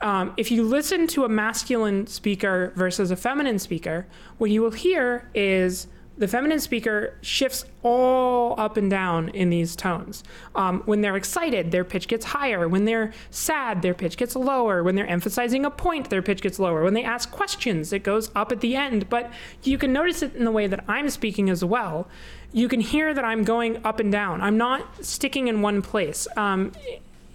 Um, 0.00 0.34
if 0.36 0.50
you 0.50 0.64
listen 0.64 1.06
to 1.08 1.24
a 1.24 1.28
masculine 1.28 2.06
speaker 2.08 2.72
versus 2.74 3.12
a 3.12 3.16
feminine 3.16 3.60
speaker, 3.60 4.06
what 4.38 4.50
you 4.50 4.60
will 4.60 4.72
hear 4.72 5.30
is 5.34 5.86
the 6.16 6.26
feminine 6.26 6.58
speaker 6.58 7.16
shifts 7.20 7.64
all 7.84 8.58
up 8.58 8.76
and 8.76 8.90
down 8.90 9.28
in 9.28 9.50
these 9.50 9.76
tones. 9.76 10.24
Um, 10.56 10.82
when 10.84 11.00
they're 11.00 11.16
excited, 11.16 11.70
their 11.70 11.84
pitch 11.84 12.08
gets 12.08 12.24
higher. 12.24 12.68
When 12.68 12.86
they're 12.86 13.12
sad, 13.30 13.82
their 13.82 13.94
pitch 13.94 14.16
gets 14.16 14.34
lower. 14.34 14.82
When 14.82 14.96
they're 14.96 15.06
emphasizing 15.06 15.64
a 15.64 15.70
point, 15.70 16.10
their 16.10 16.22
pitch 16.22 16.42
gets 16.42 16.58
lower. 16.58 16.82
When 16.82 16.94
they 16.94 17.04
ask 17.04 17.30
questions, 17.30 17.92
it 17.92 18.02
goes 18.02 18.32
up 18.34 18.50
at 18.50 18.60
the 18.60 18.74
end. 18.74 19.08
But 19.08 19.32
you 19.62 19.78
can 19.78 19.92
notice 19.92 20.22
it 20.22 20.34
in 20.34 20.44
the 20.44 20.50
way 20.50 20.66
that 20.66 20.84
I'm 20.88 21.08
speaking 21.08 21.48
as 21.50 21.64
well. 21.64 22.08
You 22.52 22.68
can 22.68 22.80
hear 22.80 23.12
that 23.12 23.24
I'm 23.24 23.44
going 23.44 23.84
up 23.84 24.00
and 24.00 24.10
down. 24.10 24.40
I'm 24.40 24.56
not 24.56 25.04
sticking 25.04 25.48
in 25.48 25.60
one 25.60 25.82
place. 25.82 26.26
Um, 26.36 26.72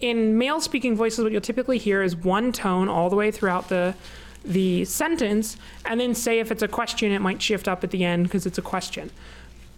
in 0.02 0.38
male 0.38 0.60
speaking 0.60 0.96
voices, 0.96 1.24
what 1.24 1.32
you'll 1.32 1.42
typically 1.42 1.78
hear 1.78 2.02
is 2.02 2.16
one 2.16 2.52
tone 2.52 2.90
all 2.90 3.10
the 3.10 3.16
way 3.16 3.32
throughout 3.32 3.70
the 3.70 3.96
the 4.46 4.84
sentence, 4.84 5.56
and 5.86 6.02
then 6.02 6.14
say 6.14 6.40
if 6.40 6.52
it's 6.52 6.62
a 6.62 6.68
question, 6.68 7.14
it 7.14 7.20
might 7.20 7.42
shift 7.42 7.66
up 7.66 7.82
at 7.82 7.92
the 7.92 8.04
end 8.04 8.24
because 8.24 8.46
it's 8.46 8.58
a 8.58 8.62
question. 8.62 9.10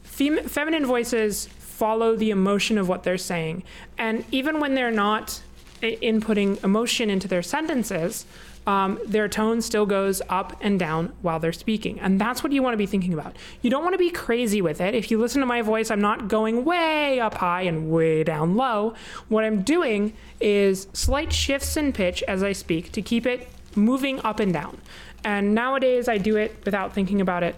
Fem- 0.04 0.48
feminine 0.48 0.88
voices 0.88 1.46
follow 1.60 2.16
the 2.16 2.32
emotion 2.32 2.80
of 2.80 2.88
what 2.88 3.04
they're 3.04 3.18
saying, 3.18 3.62
and 3.98 4.26
even 4.32 4.60
when 4.60 4.74
they're 4.74 4.90
not 4.90 5.42
inputting 5.84 6.64
emotion 6.64 7.12
into 7.12 7.28
their 7.28 7.44
sentences, 7.44 8.26
um, 8.68 9.00
their 9.06 9.28
tone 9.28 9.62
still 9.62 9.86
goes 9.86 10.22
up 10.28 10.58
and 10.62 10.80
down 10.80 11.14
while 11.22 11.40
they're 11.40 11.54
speaking. 11.54 12.00
And 12.00 12.20
that's 12.20 12.44
what 12.44 12.52
you 12.52 12.64
want 12.64 12.74
to 12.74 12.78
be 12.78 12.86
thinking 12.86 13.14
about. 13.14 13.36
You 13.62 13.70
don't 13.70 13.84
want 13.84 13.94
to 13.94 14.00
be 14.00 14.10
crazy 14.10 14.62
with 14.62 14.82
it. 14.82 14.96
If 14.96 15.12
you 15.12 15.20
listen 15.20 15.40
to 15.42 15.46
my 15.46 15.62
voice, 15.62 15.92
I'm 15.92 16.02
not 16.02 16.28
going 16.28 16.66
way 16.66 17.20
up 17.20 17.36
high 17.36 17.62
and 17.62 17.92
way 17.92 18.24
down 18.24 18.56
low. 18.56 18.96
What 19.30 19.44
I'm 19.44 19.62
doing 19.62 20.14
is 20.40 20.88
slight 20.94 21.32
shifts 21.32 21.78
in 21.78 21.94
pitch 21.94 22.24
as 22.24 22.42
I 22.42 22.54
speak 22.54 22.92
to 22.94 23.02
keep 23.02 23.26
it 23.26 23.48
moving 23.76 24.20
up 24.22 24.40
and 24.40 24.52
down. 24.52 24.82
And 25.24 25.54
nowadays 25.54 26.08
I 26.08 26.18
do 26.18 26.36
it 26.38 26.56
without 26.66 26.94
thinking 26.94 27.22
about 27.22 27.44
it. 27.44 27.56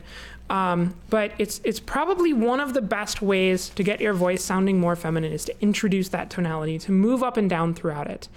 Um, 0.49 0.95
but 1.09 1.33
it's 1.37 1.59
it's 1.65 1.79
probably 1.79 2.31
one 2.31 2.61
of 2.61 2.73
the 2.73 2.81
best 2.81 3.21
ways 3.21 3.67
to 3.69 3.83
get 3.83 3.99
your 3.99 4.13
voice 4.13 4.41
sounding 4.41 4.79
more 4.79 4.95
feminine 4.95 5.33
is 5.33 5.43
to 5.45 5.61
introduce 5.61 6.07
that 6.09 6.29
tonality, 6.29 6.79
to 6.79 6.91
move 6.93 7.21
up 7.21 7.35
and 7.35 7.49
down 7.49 7.73
throughout 7.73 8.07
it. 8.07 8.29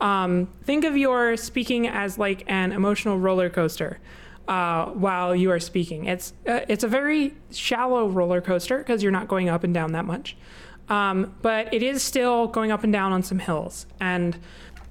Um, 0.00 0.48
think 0.64 0.84
of 0.84 0.96
your 0.96 1.36
speaking 1.36 1.88
as 1.88 2.18
like 2.18 2.44
an 2.48 2.72
emotional 2.72 3.18
roller 3.18 3.48
coaster 3.48 3.98
uh, 4.48 4.86
while 4.86 5.34
you 5.34 5.50
are 5.50 5.60
speaking. 5.60 6.06
It's 6.06 6.32
uh, 6.46 6.60
it's 6.68 6.84
a 6.84 6.88
very 6.88 7.34
shallow 7.50 8.08
roller 8.08 8.40
coaster 8.40 8.78
because 8.78 9.02
you're 9.02 9.12
not 9.12 9.28
going 9.28 9.48
up 9.48 9.64
and 9.64 9.74
down 9.74 9.92
that 9.92 10.04
much, 10.04 10.36
um, 10.88 11.34
but 11.42 11.72
it 11.72 11.82
is 11.82 12.02
still 12.02 12.46
going 12.46 12.70
up 12.70 12.84
and 12.84 12.92
down 12.92 13.12
on 13.12 13.22
some 13.22 13.38
hills, 13.38 13.86
and 14.00 14.38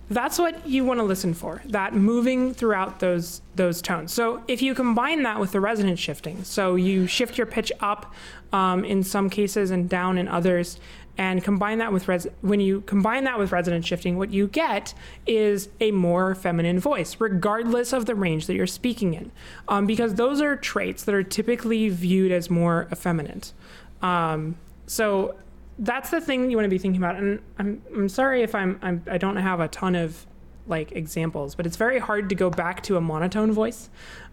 that's 0.09 0.37
what 0.37 0.67
you 0.67 0.85
want 0.85 0.99
to 0.99 1.03
listen 1.03 1.33
for. 1.33 1.61
That 1.65 1.93
moving 1.93 2.53
throughout 2.53 2.99
those 2.99 3.41
those 3.55 3.81
tones. 3.81 4.11
So 4.11 4.43
if 4.47 4.61
you 4.61 4.75
combine 4.75 5.23
that 5.23 5.39
with 5.39 5.51
the 5.51 5.61
resonance 5.61 5.99
shifting, 5.99 6.43
so 6.43 6.75
you 6.75 7.07
shift 7.07 7.37
your 7.37 7.47
pitch 7.47 7.71
up 7.79 8.13
um, 8.51 8.83
in 8.83 9.03
some 9.03 9.29
cases 9.29 9.71
and 9.71 9.89
down 9.89 10.17
in 10.17 10.27
others, 10.27 10.79
and 11.17 11.43
combine 11.43 11.77
that 11.79 11.93
with 11.93 12.07
res- 12.07 12.27
when 12.41 12.59
you 12.59 12.81
combine 12.81 13.23
that 13.23 13.37
with 13.39 13.51
resonance 13.51 13.85
shifting 13.85 14.17
what 14.17 14.31
you 14.31 14.47
get 14.47 14.93
is 15.25 15.69
a 15.79 15.91
more 15.91 16.35
feminine 16.35 16.79
voice 16.79 17.17
regardless 17.19 17.93
of 17.93 18.05
the 18.05 18.15
range 18.15 18.47
that 18.47 18.55
you're 18.55 18.67
speaking 18.67 19.13
in. 19.13 19.31
Um, 19.67 19.85
because 19.85 20.15
those 20.15 20.41
are 20.41 20.55
traits 20.55 21.03
that 21.05 21.15
are 21.15 21.23
typically 21.23 21.89
viewed 21.89 22.31
as 22.31 22.49
more 22.49 22.87
effeminate. 22.91 23.53
Um, 24.01 24.57
so 24.87 25.35
that's 25.79 26.09
the 26.09 26.21
thing 26.21 26.49
you 26.49 26.57
want 26.57 26.65
to 26.65 26.69
be 26.69 26.77
thinking 26.77 27.01
about. 27.01 27.15
And 27.17 27.39
i'm, 27.59 27.81
I'm 27.93 28.09
sorry 28.09 28.41
if 28.43 28.55
I'm, 28.55 28.79
I'm 28.81 29.03
i 29.09 29.17
don't 29.17 29.37
have 29.37 29.59
a 29.59 29.67
ton 29.67 29.95
of 29.95 30.25
like 30.67 30.93
examples 30.93 31.53
but 31.53 31.67
it's 31.67 31.77
very 31.77 31.99
hard 31.99 32.27
to 32.29 32.35
go 32.35 32.49
back 32.49 32.81
to 32.83 32.97
a 32.97 33.01
monotone 33.01 33.51
voice 33.51 33.89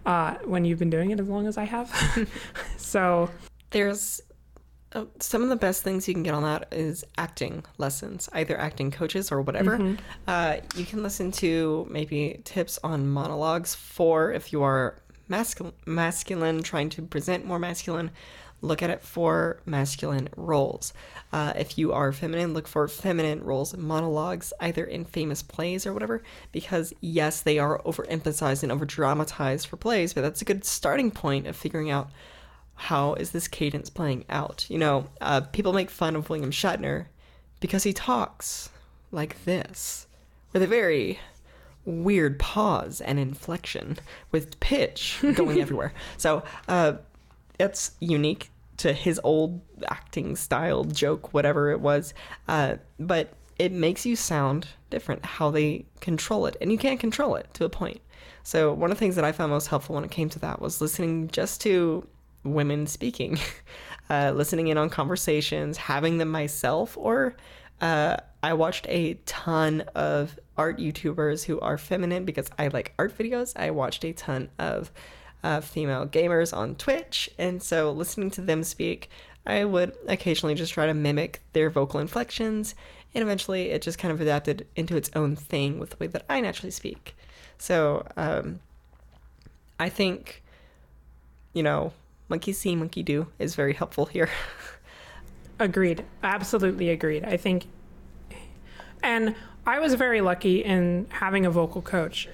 uh, 0.06 0.34
when 0.44 0.64
you've 0.64 0.78
been 0.78 0.90
doing 0.90 1.10
it 1.10 1.20
as 1.20 1.28
long 1.28 1.46
as 1.46 1.56
i 1.56 1.64
have. 1.64 1.92
So 2.76 3.30
There's 3.70 4.20
uh, 4.94 5.04
some 5.20 5.42
of 5.42 5.48
the 5.48 5.56
best 5.56 5.82
things 5.82 6.06
you 6.06 6.14
can 6.14 6.22
get 6.22 6.34
on 6.34 6.42
that 6.42 6.68
is 6.72 7.04
acting 7.16 7.64
lessons, 7.78 8.28
either 8.32 8.58
acting 8.58 8.90
coaches 8.90 9.32
or 9.32 9.40
whatever. 9.40 9.76
Uh, 10.26 10.56
you 10.76 10.84
can 10.84 11.02
listen 11.02 11.32
to 11.32 11.86
maybe 11.90 12.40
tips 12.44 12.78
on 12.84 13.08
monologues 13.08 13.74
for 13.74 14.32
if 14.32 14.52
you 14.52 14.62
are 14.62 14.96
masculine, 15.28 15.74
masculine 15.86 16.62
trying 16.62 16.90
to 16.90 17.02
present 17.02 17.44
more 17.44 17.58
masculine. 17.58 18.10
Look 18.64 18.80
at 18.80 18.90
it 18.90 19.02
for 19.02 19.60
masculine 19.66 20.28
roles. 20.36 20.92
Uh, 21.32 21.52
if 21.56 21.76
you 21.76 21.92
are 21.92 22.12
feminine, 22.12 22.54
look 22.54 22.68
for 22.68 22.86
feminine 22.86 23.42
roles, 23.42 23.76
monologues, 23.76 24.52
either 24.60 24.84
in 24.84 25.04
famous 25.04 25.42
plays 25.42 25.84
or 25.84 25.92
whatever, 25.92 26.22
because 26.52 26.92
yes, 27.00 27.40
they 27.40 27.58
are 27.58 27.80
overemphasized 27.82 28.62
and 28.62 28.70
over 28.70 28.84
dramatized 28.84 29.66
for 29.66 29.76
plays, 29.76 30.12
but 30.14 30.20
that's 30.20 30.42
a 30.42 30.44
good 30.44 30.64
starting 30.64 31.10
point 31.10 31.48
of 31.48 31.56
figuring 31.56 31.90
out 31.90 32.10
how 32.74 33.14
is 33.14 33.30
this 33.30 33.48
cadence 33.48 33.90
playing 33.90 34.24
out? 34.28 34.66
You 34.68 34.78
know, 34.78 35.06
uh, 35.20 35.42
people 35.42 35.72
make 35.72 35.90
fun 35.90 36.16
of 36.16 36.28
William 36.28 36.50
Shatner 36.50 37.06
because 37.60 37.84
he 37.84 37.92
talks 37.92 38.70
like 39.10 39.44
this, 39.44 40.06
with 40.52 40.62
a 40.62 40.66
very 40.66 41.20
weird 41.84 42.38
pause 42.38 43.00
and 43.00 43.18
inflection, 43.18 43.98
with 44.30 44.58
pitch 44.60 45.18
going 45.34 45.60
everywhere. 45.60 45.92
So 46.16 46.42
uh, 46.68 46.94
it's 47.58 47.92
unique 48.00 48.50
to 48.78 48.92
his 48.92 49.20
old 49.22 49.60
acting 49.88 50.34
style, 50.34 50.84
joke, 50.84 51.32
whatever 51.32 51.70
it 51.70 51.80
was. 51.80 52.14
Uh, 52.48 52.76
but 52.98 53.32
it 53.58 53.70
makes 53.70 54.04
you 54.04 54.16
sound 54.16 54.66
different 54.90 55.24
how 55.24 55.50
they 55.50 55.84
control 56.00 56.46
it, 56.46 56.56
and 56.60 56.72
you 56.72 56.78
can't 56.78 56.98
control 56.98 57.36
it 57.36 57.52
to 57.54 57.64
a 57.64 57.68
point. 57.68 58.00
So 58.42 58.72
one 58.72 58.90
of 58.90 58.96
the 58.96 58.98
things 58.98 59.14
that 59.16 59.24
I 59.24 59.30
found 59.30 59.50
most 59.50 59.68
helpful 59.68 59.94
when 59.94 60.04
it 60.04 60.10
came 60.10 60.28
to 60.30 60.38
that 60.40 60.60
was 60.60 60.80
listening 60.80 61.28
just 61.28 61.60
to 61.62 62.06
women 62.44 62.86
speaking, 62.86 63.38
uh, 64.10 64.32
listening 64.34 64.68
in 64.68 64.78
on 64.78 64.90
conversations, 64.90 65.76
having 65.76 66.18
them 66.18 66.30
myself, 66.30 66.96
or 66.96 67.36
uh, 67.80 68.16
I 68.42 68.54
watched 68.54 68.86
a 68.88 69.14
ton 69.26 69.82
of 69.94 70.38
art 70.56 70.78
YouTubers 70.78 71.44
who 71.44 71.60
are 71.60 71.78
feminine 71.78 72.24
because 72.24 72.50
I 72.58 72.68
like 72.68 72.94
art 72.98 73.16
videos. 73.16 73.52
I 73.56 73.70
watched 73.70 74.04
a 74.04 74.12
ton 74.12 74.50
of 74.58 74.90
uh, 75.42 75.60
female 75.60 76.06
gamers 76.06 76.56
on 76.56 76.76
Twitch, 76.76 77.30
and 77.38 77.62
so 77.62 77.90
listening 77.90 78.30
to 78.32 78.40
them 78.40 78.62
speak, 78.64 79.10
I 79.44 79.64
would 79.64 79.96
occasionally 80.06 80.54
just 80.54 80.72
try 80.72 80.86
to 80.86 80.94
mimic 80.94 81.42
their 81.52 81.70
vocal 81.70 81.98
inflections, 81.98 82.74
and 83.14 83.22
eventually 83.22 83.70
it 83.70 83.82
just 83.82 83.98
kind 83.98 84.12
of 84.12 84.20
adapted 84.20 84.66
into 84.76 84.96
its 84.96 85.10
own 85.14 85.34
thing 85.34 85.78
with 85.78 85.90
the 85.90 85.96
way 85.98 86.06
that 86.06 86.24
I 86.28 86.40
naturally 86.40 86.70
speak. 86.70 87.16
So 87.58 88.06
um, 88.16 88.60
I 89.78 89.88
think, 89.88 90.42
you 91.52 91.62
know, 91.62 91.92
monkey 92.32 92.52
see, 92.54 92.74
monkey 92.74 93.02
do 93.02 93.26
is 93.38 93.54
very 93.54 93.74
helpful 93.74 94.06
here. 94.06 94.30
Agreed. 95.60 96.02
Absolutely 96.22 96.88
agreed. 96.88 97.24
I 97.24 97.36
think, 97.36 97.66
and 99.02 99.34
I 99.66 99.78
was 99.78 99.94
very 99.94 100.22
lucky 100.22 100.64
in 100.64 101.06
having 101.10 101.44
a 101.44 101.50
vocal 101.50 101.82
coach 101.82 102.28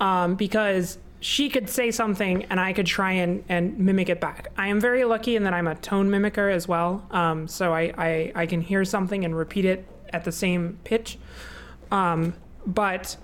um, 0.00 0.34
because 0.34 0.98
she 1.20 1.48
could 1.48 1.70
say 1.70 1.92
something 1.92 2.44
and 2.50 2.58
I 2.58 2.72
could 2.72 2.86
try 2.86 3.12
and, 3.12 3.44
and 3.48 3.78
mimic 3.78 4.08
it 4.08 4.20
back. 4.20 4.48
I 4.58 4.66
am 4.66 4.80
very 4.80 5.04
lucky 5.04 5.36
in 5.36 5.44
that 5.44 5.54
I'm 5.54 5.68
a 5.68 5.76
tone 5.76 6.10
mimicker 6.10 6.52
as 6.52 6.66
well. 6.66 7.06
Um, 7.12 7.46
so 7.46 7.72
I, 7.72 7.94
I, 7.96 8.32
I 8.34 8.46
can 8.46 8.60
hear 8.60 8.84
something 8.84 9.24
and 9.24 9.34
repeat 9.34 9.64
it 9.64 9.86
at 10.12 10.24
the 10.24 10.32
same 10.32 10.78
pitch. 10.82 11.18
Um, 11.92 12.34
but 12.66 13.16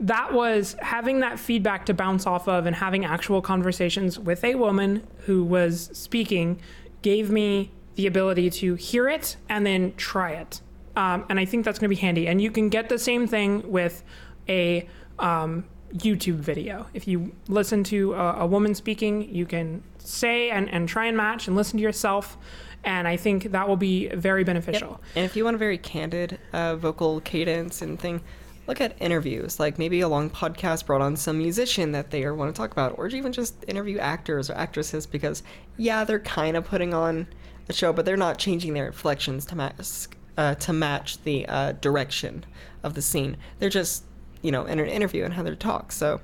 that 0.00 0.32
was 0.32 0.76
having 0.80 1.20
that 1.20 1.38
feedback 1.38 1.86
to 1.86 1.94
bounce 1.94 2.26
off 2.26 2.46
of 2.46 2.66
and 2.66 2.76
having 2.76 3.04
actual 3.04 3.42
conversations 3.42 4.18
with 4.18 4.44
a 4.44 4.54
woman 4.54 5.06
who 5.26 5.44
was 5.44 5.90
speaking 5.92 6.60
gave 7.02 7.30
me 7.30 7.72
the 7.96 8.06
ability 8.06 8.48
to 8.48 8.74
hear 8.76 9.08
it 9.08 9.36
and 9.48 9.66
then 9.66 9.92
try 9.96 10.32
it. 10.32 10.60
Um, 10.94 11.24
and 11.28 11.38
I 11.38 11.44
think 11.44 11.64
that's 11.64 11.78
going 11.78 11.90
to 11.90 11.94
be 11.94 12.00
handy. 12.00 12.28
And 12.28 12.40
you 12.40 12.50
can 12.50 12.68
get 12.68 12.88
the 12.88 12.98
same 12.98 13.26
thing 13.26 13.70
with 13.70 14.04
a 14.48 14.88
um, 15.18 15.64
YouTube 15.94 16.36
video. 16.36 16.86
If 16.94 17.08
you 17.08 17.34
listen 17.48 17.82
to 17.84 18.14
a, 18.14 18.40
a 18.40 18.46
woman 18.46 18.74
speaking, 18.74 19.34
you 19.34 19.46
can 19.46 19.82
say 19.98 20.50
and, 20.50 20.68
and 20.70 20.88
try 20.88 21.06
and 21.06 21.16
match 21.16 21.48
and 21.48 21.56
listen 21.56 21.76
to 21.78 21.82
yourself. 21.82 22.38
And 22.84 23.08
I 23.08 23.16
think 23.16 23.50
that 23.50 23.68
will 23.68 23.76
be 23.76 24.08
very 24.08 24.44
beneficial. 24.44 25.00
And 25.16 25.24
if 25.24 25.34
you 25.34 25.44
want 25.44 25.56
a 25.56 25.58
very 25.58 25.78
candid 25.78 26.38
uh, 26.52 26.76
vocal 26.76 27.20
cadence 27.20 27.82
and 27.82 27.98
thing, 27.98 28.22
look 28.68 28.80
at 28.80 28.94
interviews. 29.00 29.58
Like 29.58 29.78
maybe 29.78 30.00
a 30.00 30.08
long 30.08 30.30
podcast 30.30 30.86
brought 30.86 31.00
on 31.00 31.16
some 31.16 31.38
musician 31.38 31.92
that 31.92 32.10
they 32.10 32.28
want 32.30 32.54
to 32.54 32.58
talk 32.58 32.70
about, 32.70 32.96
or 32.98 33.08
even 33.08 33.32
just 33.32 33.64
interview 33.66 33.98
actors 33.98 34.50
or 34.50 34.54
actresses 34.54 35.06
because, 35.06 35.42
yeah, 35.76 36.04
they're 36.04 36.20
kind 36.20 36.56
of 36.56 36.64
putting 36.64 36.92
on 36.94 37.26
a 37.68 37.72
show, 37.72 37.92
but 37.92 38.04
they're 38.04 38.16
not 38.16 38.38
changing 38.38 38.74
their 38.74 38.86
inflections 38.86 39.44
to 39.46 39.56
mask. 39.56 40.16
uh, 40.36 40.54
to 40.54 40.72
match 40.72 41.20
the 41.24 41.44
uh, 41.46 41.72
direction 41.72 42.44
of 42.84 42.94
the 42.94 43.02
scene. 43.02 43.36
They're 43.58 43.68
just, 43.68 44.04
you 44.42 44.52
know, 44.52 44.66
in 44.66 44.78
an 44.78 44.86
interview 44.86 45.24
and 45.24 45.34
how 45.34 45.42
they 45.42 45.54
talk. 45.56 45.90
So 45.90 46.20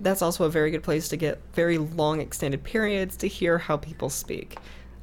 that's 0.00 0.22
also 0.22 0.44
a 0.44 0.50
very 0.50 0.70
good 0.70 0.82
place 0.82 1.08
to 1.08 1.16
get 1.16 1.40
very 1.52 1.76
long 1.76 2.20
extended 2.20 2.64
periods 2.64 3.16
to 3.18 3.26
hear 3.28 3.58
how 3.58 3.76
people 3.76 4.08
speak. 4.08 4.56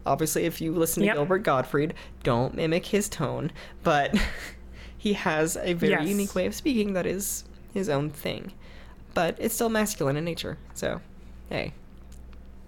Obviously, 0.05 0.45
if 0.45 0.61
you 0.61 0.71
listen 0.73 1.01
to 1.01 1.07
Yep. 1.07 1.15
Gilbert 1.15 1.39
Gottfried, 1.39 1.93
don't 2.23 2.55
mimic 2.55 2.85
his 2.87 3.09
tone, 3.09 3.51
but 3.83 4.15
he 5.05 5.13
has 5.13 5.55
a 5.61 5.73
very 5.73 5.91
Yes. 5.91 6.07
unique 6.07 6.33
way 6.33 6.47
of 6.47 6.55
speaking 6.55 6.93
that 6.93 7.05
is 7.05 7.43
his 7.75 7.89
own 7.89 8.09
thing. 8.09 8.51
But 9.13 9.37
it's 9.39 9.53
still 9.53 9.69
masculine 9.69 10.17
in 10.17 10.25
nature, 10.25 10.57
so 10.73 10.99
hey. 11.47 11.73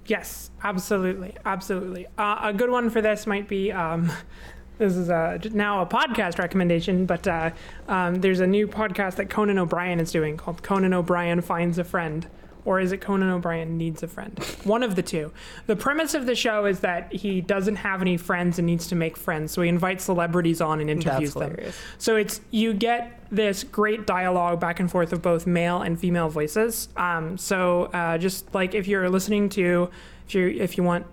Yes, 0.06 0.52
absolutely, 0.64 1.34
absolutely. 1.46 2.06
Uh, 2.16 2.38
a 2.44 2.54
good 2.54 2.70
one 2.70 2.92
for 2.92 3.02
this 3.02 3.26
might 3.26 3.48
be. 3.48 3.72
Um, 3.72 4.12
this 4.78 4.96
is 4.96 5.10
a, 5.10 5.40
now 5.52 5.82
a 5.82 5.88
podcast 5.88 6.38
recommendation, 6.38 7.08
but 7.08 7.28
uh, 7.28 7.50
um, 7.88 8.22
there's 8.22 8.40
a 8.40 8.46
new 8.46 8.68
podcast 8.68 9.16
that 9.16 9.32
Conan 9.32 9.58
O'Brien 9.58 10.00
is 10.00 10.12
doing 10.12 10.38
called 10.38 10.62
Conan 10.62 10.94
O'Brien 10.94 11.42
Finds 11.42 11.80
a 11.80 11.84
Friend. 11.84 12.28
Or 12.68 12.82
is 12.82 12.92
it 12.92 13.00
Conan 13.00 13.30
O'Brien 13.30 13.78
Needs 13.78 14.04
a 14.04 14.10
Friend? 14.10 14.38
One 14.66 14.84
of 14.84 14.98
the 14.98 15.02
two. 15.02 15.32
The 15.68 15.76
premise 15.78 16.14
of 16.14 16.26
the 16.26 16.36
show 16.36 16.66
is 16.66 16.82
that 16.82 17.14
he 17.14 17.40
doesn't 17.40 17.78
have 17.78 18.02
any 18.02 18.18
friends 18.18 18.60
and 18.60 18.66
needs 18.66 18.88
to 18.88 18.96
make 18.96 19.16
friends, 19.16 19.54
so 19.54 19.62
he 19.62 19.70
invites 19.70 20.04
celebrities 20.04 20.60
on 20.60 20.82
and 20.82 20.90
interviews 20.90 21.34
them. 21.34 21.52
hilarious. 21.52 21.80
So 21.98 22.18
it's 22.18 22.42
you 22.52 22.74
get 22.74 23.22
this 23.32 23.64
great 23.64 24.06
dialogue 24.06 24.60
back 24.60 24.82
and 24.82 24.92
forth 24.92 25.14
of 25.14 25.22
both 25.22 25.48
male 25.48 25.82
and 25.82 25.98
female 25.98 26.28
voices. 26.28 26.90
Um, 26.98 27.38
so 27.38 27.86
uh, 27.94 28.18
just 28.18 28.54
like 28.54 28.76
if 28.76 28.86
you're 28.86 29.10
listening 29.10 29.48
to, 29.50 29.90
if 30.28 30.36
you 30.36 30.50
if 30.50 30.76
you 30.76 30.84
want 30.84 31.06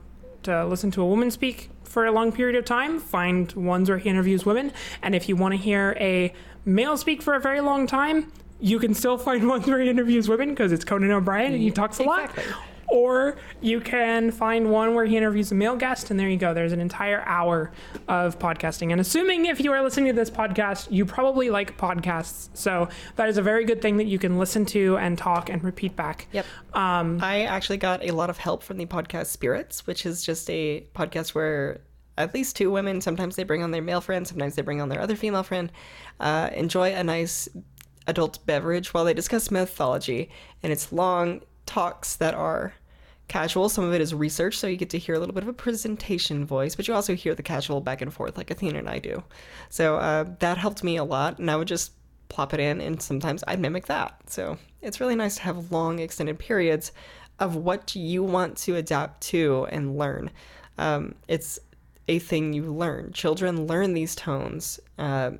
to 0.43 0.67
listen 0.67 0.91
to 0.91 1.03
a 1.03 1.07
woman 1.07 1.31
speak 1.31 1.71
for 1.85 2.05
a 2.05 2.11
long 2.11 2.33
period 2.33 2.57
of 2.57 2.65
time, 2.65 2.99
find 2.99 3.53
ones 3.53 3.89
where 3.89 3.99
he 3.99 4.11
interviews 4.11 4.45
women. 4.45 4.73
And 5.03 5.15
if 5.15 5.29
you 5.29 5.37
want 5.37 5.53
to 5.53 5.59
hear 5.59 5.97
a 6.01 6.33
male 6.65 6.97
speak 6.97 7.23
for 7.23 7.35
a 7.35 7.41
very 7.41 7.61
long 7.61 7.87
time, 7.87 8.33
you 8.61 8.79
can 8.79 8.95
still 8.95 9.19
find 9.19 9.49
one 9.49 9.63
where 9.63 9.81
he 9.81 9.89
interviews 9.89 10.29
women 10.29 10.51
because 10.51 10.73
it's 10.73 10.85
Conan 10.85 11.11
O'Brien 11.11 11.53
and 11.53 11.63
he 11.63 11.71
talks 11.71 11.99
a 11.99 12.03
lot. 12.05 12.31
Exactly. 12.31 12.55
or 12.89 13.37
you 13.61 13.81
can 13.81 14.31
find 14.31 14.71
one 14.71 14.95
where 14.95 15.05
he 15.05 15.17
interviews 15.17 15.51
a 15.51 15.55
male 15.55 15.75
guest, 15.75 16.11
and 16.11 16.21
there 16.21 16.29
you 16.29 16.37
go. 16.37 16.55
There's 16.55 16.73
an 16.73 16.81
entire 16.81 17.23
hour 17.27 17.73
of 18.07 18.39
podcasting. 18.39 18.93
And 18.93 19.01
assuming 19.01 19.47
if 19.47 19.59
you 19.59 19.73
are 19.73 19.83
listening 19.83 20.07
to 20.07 20.13
this 20.13 20.31
podcast, 20.31 20.93
you 20.93 21.05
probably 21.05 21.51
like 21.51 21.77
podcasts. 21.77 22.51
So 22.55 22.89
that 23.17 23.29
is 23.29 23.37
a 23.37 23.43
very 23.43 23.65
good 23.65 23.83
thing 23.83 23.97
that 23.97 24.07
you 24.07 24.19
can 24.19 24.39
listen 24.39 24.65
to 24.67 24.97
and 24.99 25.19
talk 25.19 25.49
and 25.51 25.65
repeat 25.65 25.97
back. 25.97 26.29
Yep. 26.33 26.47
Um, 26.75 27.19
I 27.23 27.43
actually 27.43 27.79
got 27.79 28.05
a 28.05 28.13
lot 28.13 28.31
of 28.31 28.39
help 28.39 28.63
from 28.63 28.77
the 28.77 28.87
podcast 28.87 29.27
Spirits, 29.27 29.87
which 29.89 30.07
is 30.07 30.23
just 30.25 30.49
a 30.51 30.87
podcast 30.95 31.35
where 31.35 31.81
at 32.17 32.33
least 32.33 32.55
two 32.55 32.71
women, 32.71 33.01
sometimes 33.01 33.35
they 33.35 33.43
bring 33.43 33.65
on 33.65 33.73
their 33.73 33.83
male 33.83 34.01
friend, 34.01 34.29
sometimes 34.29 34.55
they 34.55 34.63
bring 34.63 34.81
on 34.81 34.89
their 34.89 35.01
other 35.01 35.17
female 35.17 35.43
friend, 35.43 35.73
uh, 36.21 36.49
enjoy 36.55 36.93
a 36.93 37.03
nice 37.03 37.49
adult 38.07 38.45
beverage 38.47 38.93
while 38.93 39.05
they 39.05 39.15
discuss 39.15 39.51
mythology. 39.51 40.31
And 40.63 40.73
it's 40.73 40.93
long 40.93 41.43
talks 41.67 42.17
that 42.17 42.35
are 42.35 42.75
casual. 43.29 43.69
Some 43.69 43.85
of 43.85 43.95
it 43.95 44.01
is 44.01 44.15
research, 44.15 44.59
so 44.59 44.67
you 44.67 44.77
get 44.77 44.91
to 44.91 44.99
hear 44.99 45.15
a 45.15 45.19
little 45.19 45.35
bit 45.35 45.43
of 45.43 45.49
a 45.49 45.55
presentation 45.55 46.45
voice, 46.45 46.75
but 46.75 46.87
you 46.87 46.95
also 46.95 47.15
hear 47.15 47.35
the 47.35 47.43
casual 47.43 47.81
back 47.81 48.03
and 48.03 48.13
forth 48.13 48.37
like 48.37 48.51
Athena 48.51 48.79
and 48.79 48.89
I 48.89 48.99
do. 48.99 49.23
So 49.71 49.97
uh, 49.97 50.25
that 50.41 50.59
helped 50.59 50.85
me 50.85 50.97
a 50.97 51.05
lot, 51.05 51.39
and 51.39 51.51
I 51.51 51.57
would 51.57 51.69
just 51.69 51.93
plop 52.29 52.53
it 52.55 52.61
in, 52.61 52.81
and 52.81 53.01
sometimes 53.01 53.43
I'd 53.47 53.61
mimic 53.61 53.87
that. 53.87 54.31
So 54.31 54.59
it's 54.83 55.01
really 55.01 55.17
nice 55.17 55.37
to 55.37 55.43
have 55.43 55.73
long, 55.73 55.99
extended 55.99 56.39
periods 56.39 56.93
of 57.39 57.57
what 57.57 57.97
you 57.97 58.23
want 58.23 58.57
to 58.59 58.77
adapt 58.77 59.21
to 59.23 59.67
and 59.71 59.97
learn. 59.97 60.31
Um, 60.79 61.15
it's 61.29 61.59
a 62.09 62.19
thing 62.19 62.53
you 62.53 62.65
learn. 62.65 63.13
Children 63.13 63.67
learn 63.67 63.95
these 63.95 64.15
tones 64.15 64.79
uh, 64.99 65.33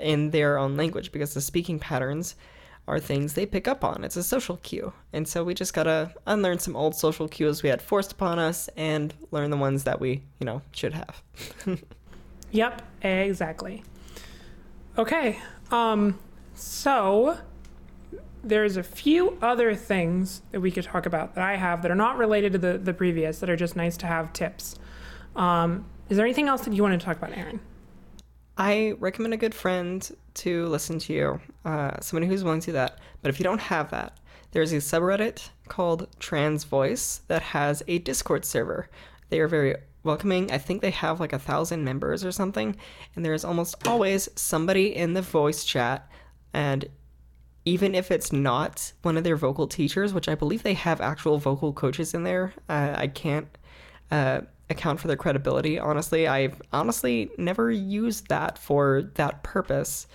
in 0.00 0.30
their 0.30 0.58
own 0.58 0.76
language 0.76 1.12
because 1.12 1.34
the 1.34 1.40
speaking 1.40 1.78
patterns 1.78 2.34
are 2.86 3.00
things 3.00 3.32
they 3.32 3.46
pick 3.46 3.66
up 3.66 3.82
on. 3.82 4.04
It's 4.04 4.16
a 4.16 4.22
social 4.22 4.58
cue. 4.58 4.92
And 5.12 5.26
so 5.26 5.42
we 5.42 5.54
just 5.54 5.72
gotta 5.72 6.12
unlearn 6.26 6.58
some 6.58 6.76
old 6.76 6.94
social 6.94 7.28
cues 7.28 7.62
we 7.62 7.70
had 7.70 7.80
forced 7.80 8.12
upon 8.12 8.38
us 8.38 8.68
and 8.76 9.14
learn 9.30 9.50
the 9.50 9.56
ones 9.56 9.84
that 9.84 10.00
we, 10.00 10.22
you 10.38 10.44
know, 10.44 10.60
should 10.72 10.92
have. 10.92 11.22
Yep, 12.54 12.82
exactly. 13.02 13.82
Okay, 14.96 15.40
um, 15.72 16.20
so 16.54 17.38
there's 18.44 18.76
a 18.76 18.82
few 18.84 19.36
other 19.42 19.74
things 19.74 20.42
that 20.52 20.60
we 20.60 20.70
could 20.70 20.84
talk 20.84 21.04
about 21.04 21.34
that 21.34 21.42
I 21.42 21.56
have 21.56 21.82
that 21.82 21.90
are 21.90 21.96
not 21.96 22.16
related 22.16 22.52
to 22.52 22.58
the, 22.58 22.78
the 22.78 22.94
previous, 22.94 23.40
that 23.40 23.50
are 23.50 23.56
just 23.56 23.74
nice 23.74 23.96
to 23.98 24.06
have 24.06 24.32
tips. 24.32 24.76
Um, 25.34 25.84
is 26.08 26.16
there 26.16 26.24
anything 26.24 26.46
else 26.46 26.64
that 26.64 26.72
you 26.72 26.82
want 26.84 26.98
to 26.98 27.04
talk 27.04 27.16
about, 27.16 27.36
Aaron? 27.36 27.58
I 28.56 28.94
recommend 28.98 29.34
a 29.34 29.38
good 29.38 29.54
friend 29.54 30.08
to 30.34 30.66
listen 30.66 30.98
to 31.00 31.12
you, 31.12 31.40
uh, 31.64 31.98
somebody 32.00 32.28
who's 32.28 32.44
willing 32.44 32.60
to 32.60 32.66
do 32.66 32.72
that. 32.72 32.98
But 33.20 33.30
if 33.30 33.40
you 33.40 33.44
don't 33.44 33.60
have 33.60 33.90
that, 33.90 34.18
there's 34.52 34.72
a 34.72 34.76
subreddit 34.76 35.48
called 35.68 36.08
Trans 36.20 36.62
Voice 36.62 37.22
that 37.26 37.42
has 37.42 37.82
a 37.88 37.98
Discord 37.98 38.44
server. 38.44 38.88
They 39.28 39.40
are 39.40 39.48
very 39.48 39.74
welcoming. 40.04 40.52
I 40.52 40.58
think 40.58 40.82
they 40.82 40.92
have 40.92 41.18
like 41.18 41.32
a 41.32 41.38
thousand 41.38 41.82
members 41.84 42.24
or 42.24 42.30
something, 42.30 42.76
and 43.16 43.24
there's 43.24 43.44
almost 43.44 43.88
always 43.88 44.28
somebody 44.36 44.94
in 44.94 45.14
the 45.14 45.22
voice 45.22 45.64
chat. 45.64 46.08
And 46.52 46.88
even 47.64 47.94
if 47.94 48.12
it's 48.12 48.32
not 48.32 48.92
one 49.02 49.16
of 49.16 49.24
their 49.24 49.36
vocal 49.36 49.66
teachers, 49.66 50.14
which 50.14 50.28
I 50.28 50.36
believe 50.36 50.62
they 50.62 50.74
have 50.74 51.00
actual 51.00 51.38
vocal 51.38 51.72
coaches 51.72 52.14
in 52.14 52.22
there, 52.22 52.52
uh, 52.68 52.94
I 52.96 53.08
can't. 53.08 53.48
Uh, 54.10 54.42
account 54.70 55.00
for 55.00 55.08
their 55.08 55.16
credibility. 55.16 55.78
Honestly, 55.78 56.26
I've 56.26 56.60
honestly 56.72 57.30
never 57.36 57.70
used 57.70 58.28
that 58.28 58.58
for 58.58 59.10
that 59.14 59.42
purpose. 59.42 60.06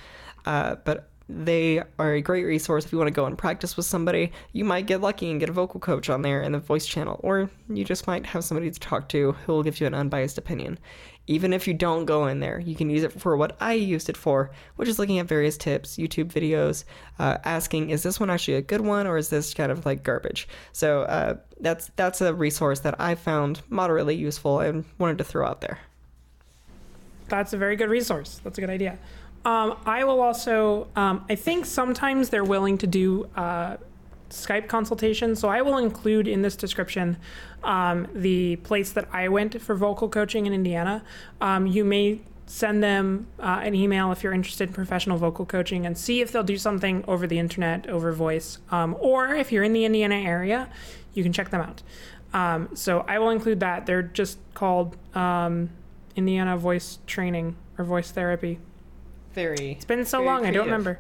Uh, 0.46 0.76
but 0.84 1.10
they 1.30 1.84
are 2.00 2.14
a 2.14 2.22
great 2.22 2.44
resource 2.44 2.86
if 2.86 2.92
you 2.92 2.98
want 2.98 3.08
to 3.08 3.14
go 3.14 3.26
and 3.26 3.38
practice 3.38 3.78
with 3.78 3.86
somebody. 3.86 4.32
You 4.52 4.66
might 4.66 4.88
get 4.88 5.00
lucky 5.00 5.30
and 5.30 5.40
get 5.40 5.50
a 5.50 5.54
vocal 5.54 5.80
coach 5.80 6.10
on 6.10 6.24
there 6.24 6.42
in 6.42 6.54
the 6.54 6.60
voice 6.60 6.88
channel, 6.88 7.20
or 7.24 7.52
you 7.70 7.86
just 7.86 8.08
might 8.08 8.26
have 8.26 8.44
somebody 8.44 8.72
to 8.72 8.80
talk 8.80 9.08
to 9.10 9.34
who 9.34 9.54
will 9.54 9.64
give 9.64 9.80
you 9.80 9.86
an 9.86 9.94
unbiased 9.94 10.40
opinion. 10.40 10.80
Even 11.28 11.54
if 11.54 11.68
you 11.68 11.76
don't 11.76 12.06
go 12.06 12.26
in 12.26 12.40
there, 12.40 12.60
you 12.60 12.76
can 12.76 12.90
use 12.90 13.04
it 13.04 13.14
for 13.14 13.38
what 13.38 13.56
I 13.62 13.74
used 13.74 14.10
it 14.10 14.18
for, 14.18 14.50
which 14.78 14.90
is 14.90 14.98
looking 14.98 15.20
at 15.20 15.28
various 15.28 15.56
tips, 15.56 15.98
YouTube 15.98 16.34
videos, 16.34 16.86
uh, 17.20 17.38
asking, 17.46 17.92
is 17.92 18.02
this 18.02 18.20
one 18.20 18.32
actually 18.32 18.56
a 18.56 18.64
good 18.64 18.82
one 18.82 19.06
or 19.06 19.16
is 19.16 19.30
this 19.30 19.54
kind 19.54 19.72
of 19.72 19.86
like 19.86 20.02
garbage? 20.02 20.48
So 20.72 21.04
uh, 21.04 21.36
that's 21.60 21.92
that's 21.96 22.22
a 22.22 22.34
resource 22.34 22.80
that 22.80 23.00
I 23.00 23.14
found 23.14 23.62
moderately 23.70 24.16
useful 24.16 24.62
and 24.62 24.84
wanted 24.98 25.20
to 25.20 25.24
throw 25.24 25.46
out 25.46 25.62
there. 25.62 25.78
That's 27.28 27.54
a 27.54 27.58
very 27.58 27.76
good 27.76 27.90
resource. 27.90 28.42
That's 28.44 28.58
a 28.58 28.62
good 28.62 28.72
idea. 28.72 28.98
Um, 29.46 29.78
I 29.86 30.04
will 30.04 30.22
also, 30.22 30.88
um, 30.96 31.26
I 31.30 31.36
think 31.36 31.66
sometimes 31.66 32.30
they're 32.30 32.44
willing 32.44 32.78
to 32.80 32.88
do 32.88 33.30
uh, 33.36 33.78
Skype 34.30 34.68
consultations. 34.68 35.40
So 35.40 35.48
I 35.48 35.62
will 35.62 35.78
include 35.78 36.28
in 36.28 36.42
this 36.42 36.56
description 36.56 37.18
um, 37.64 38.08
the 38.14 38.58
place 38.58 38.92
that 38.92 39.08
I 39.12 39.28
went 39.30 39.62
for 39.62 39.76
vocal 39.76 40.10
coaching 40.10 40.46
in 40.46 40.54
Indiana. 40.54 41.04
Um, 41.42 41.66
you 41.68 41.84
may 41.84 42.22
send 42.46 42.84
them 42.84 43.28
uh, 43.40 43.62
an 43.64 43.76
email 43.76 44.12
if 44.12 44.24
you're 44.24 44.34
interested 44.34 44.70
in 44.70 44.74
professional 44.74 45.18
vocal 45.18 45.46
coaching 45.46 45.86
and 45.86 45.98
see 45.98 46.20
if 46.22 46.32
they'll 46.32 46.44
do 46.44 46.58
something 46.58 47.04
over 47.08 47.28
the 47.28 47.40
internet, 47.40 47.88
over 47.88 48.12
voice. 48.12 48.58
Um, 48.72 48.96
or 49.00 49.36
if 49.36 49.52
you're 49.52 49.64
in 49.64 49.74
the 49.74 49.86
Indiana 49.86 50.16
area, 50.16 50.70
you 51.14 51.24
can 51.24 51.32
check 51.32 51.50
them 51.50 51.62
out. 51.62 51.82
Um, 52.34 52.70
so 52.76 53.06
I 53.08 53.20
will 53.20 53.30
include 53.30 53.60
that. 53.62 53.86
They're 53.86 54.04
just 54.04 54.38
called 54.54 54.98
Indiana 56.16 56.58
Voice 56.58 57.00
Training 57.08 57.56
or 57.78 57.86
Voice 57.86 58.12
Therapy. 58.12 58.60
Very. 59.34 59.72
It's 59.72 59.86
been 59.86 60.06
so 60.06 60.22
long, 60.22 60.46
I 60.46 60.52
don't 60.52 60.66
remember. 60.66 61.00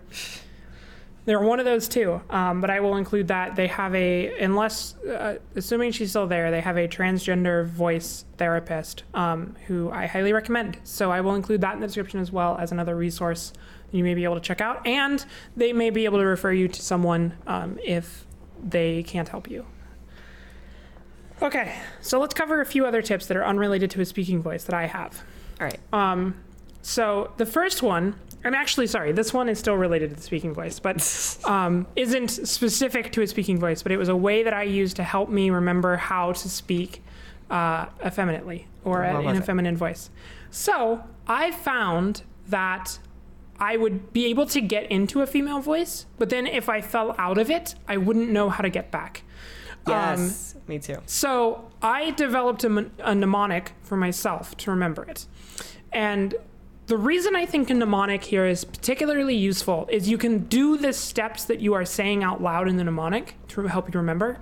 They're 1.25 1.39
one 1.39 1.59
of 1.59 1.65
those 1.65 1.87
two, 1.87 2.21
um, 2.29 2.59
but 2.59 2.71
I 2.71 2.79
will 2.79 2.95
include 2.95 3.27
that. 3.27 3.55
They 3.55 3.67
have 3.67 3.93
a, 3.93 4.39
unless, 4.39 4.95
uh, 5.03 5.37
assuming 5.55 5.91
she's 5.91 6.09
still 6.09 6.25
there, 6.25 6.49
they 6.49 6.61
have 6.61 6.77
a 6.77 6.87
transgender 6.87 7.67
voice 7.67 8.25
therapist 8.37 9.03
um, 9.13 9.55
who 9.67 9.91
I 9.91 10.07
highly 10.07 10.33
recommend. 10.33 10.79
So 10.83 11.11
I 11.11 11.21
will 11.21 11.35
include 11.35 11.61
that 11.61 11.75
in 11.75 11.81
the 11.81 11.87
description 11.87 12.19
as 12.19 12.31
well 12.31 12.57
as 12.57 12.71
another 12.71 12.95
resource 12.95 13.53
you 13.91 14.03
may 14.03 14.13
be 14.13 14.23
able 14.23 14.35
to 14.35 14.41
check 14.41 14.61
out. 14.61 14.85
And 14.87 15.23
they 15.55 15.73
may 15.73 15.89
be 15.89 16.05
able 16.05 16.17
to 16.19 16.25
refer 16.25 16.51
you 16.51 16.67
to 16.67 16.81
someone 16.81 17.33
um, 17.45 17.77
if 17.83 18.25
they 18.63 19.03
can't 19.03 19.29
help 19.29 19.49
you. 19.49 19.65
Okay, 21.41 21.75
so 22.01 22.19
let's 22.19 22.33
cover 22.33 22.59
a 22.59 22.65
few 22.65 22.85
other 22.85 23.01
tips 23.01 23.27
that 23.27 23.37
are 23.37 23.45
unrelated 23.45 23.91
to 23.91 24.01
a 24.01 24.05
speaking 24.05 24.41
voice 24.41 24.63
that 24.63 24.73
I 24.73 24.87
have. 24.87 25.23
All 25.59 25.67
right. 25.67 25.79
Um, 25.93 26.35
so 26.89 27.31
the 27.37 27.45
first 27.45 27.83
one, 27.83 28.15
and 28.43 28.55
actually, 28.55 28.87
sorry, 28.87 29.11
this 29.11 29.31
one 29.31 29.47
is 29.47 29.59
still 29.59 29.75
related 29.75 30.09
to 30.09 30.15
the 30.15 30.21
speaking 30.23 30.55
voice, 30.55 30.79
but 30.79 30.97
um, 31.45 31.85
isn't 31.95 32.29
specific 32.29 33.11
to 33.11 33.21
a 33.21 33.27
speaking 33.27 33.59
voice. 33.59 33.83
But 33.83 33.91
it 33.91 33.97
was 33.97 34.09
a 34.09 34.15
way 34.15 34.41
that 34.41 34.53
I 34.53 34.63
used 34.63 34.95
to 34.95 35.03
help 35.03 35.29
me 35.29 35.51
remember 35.51 35.97
how 35.97 36.31
to 36.31 36.49
speak 36.49 37.03
uh, 37.51 37.85
effeminately 38.03 38.65
or 38.83 39.03
in 39.03 39.35
a 39.35 39.41
feminine 39.41 39.77
voice. 39.77 40.09
So 40.49 41.03
I 41.27 41.51
found 41.51 42.23
that 42.47 42.97
I 43.59 43.77
would 43.77 44.11
be 44.11 44.25
able 44.25 44.47
to 44.47 44.59
get 44.59 44.89
into 44.89 45.21
a 45.21 45.27
female 45.27 45.59
voice, 45.59 46.07
but 46.17 46.31
then 46.31 46.47
if 46.47 46.69
I 46.69 46.81
fell 46.81 47.13
out 47.19 47.37
of 47.37 47.51
it, 47.51 47.75
I 47.87 47.97
wouldn't 47.97 48.31
know 48.31 48.49
how 48.49 48.63
to 48.63 48.69
get 48.69 48.89
back. 48.89 49.21
Um, 49.85 49.93
Yes, 49.93 50.55
me 50.67 50.79
too. 50.79 50.97
so 51.05 51.69
I 51.83 52.11
developed 52.11 52.63
a, 52.63 52.89
a 52.99 53.13
mnemonic 53.13 53.73
for 53.83 53.95
myself 53.95 54.57
to 54.57 54.71
remember 54.71 55.03
it. 55.03 55.27
And 55.91 56.35
the 56.89 56.97
reason 56.97 57.35
I 57.35 57.45
think 57.45 57.69
a 57.69 57.75
mnemonic 57.75 58.23
here 58.23 58.47
is 58.47 58.65
particularly 58.65 59.35
useful 59.35 59.87
is 59.91 60.09
you 60.09 60.17
can 60.17 60.39
do 60.45 60.75
the 60.75 60.91
steps 60.91 61.45
that 61.45 61.59
you 61.59 61.75
are 61.75 61.85
saying 61.85 62.23
out 62.23 62.41
loud 62.41 62.67
in 62.67 62.77
the 62.77 62.83
mnemonic 62.83 63.35
to 63.49 63.61
help 63.67 63.93
you 63.93 63.99
remember 63.99 64.39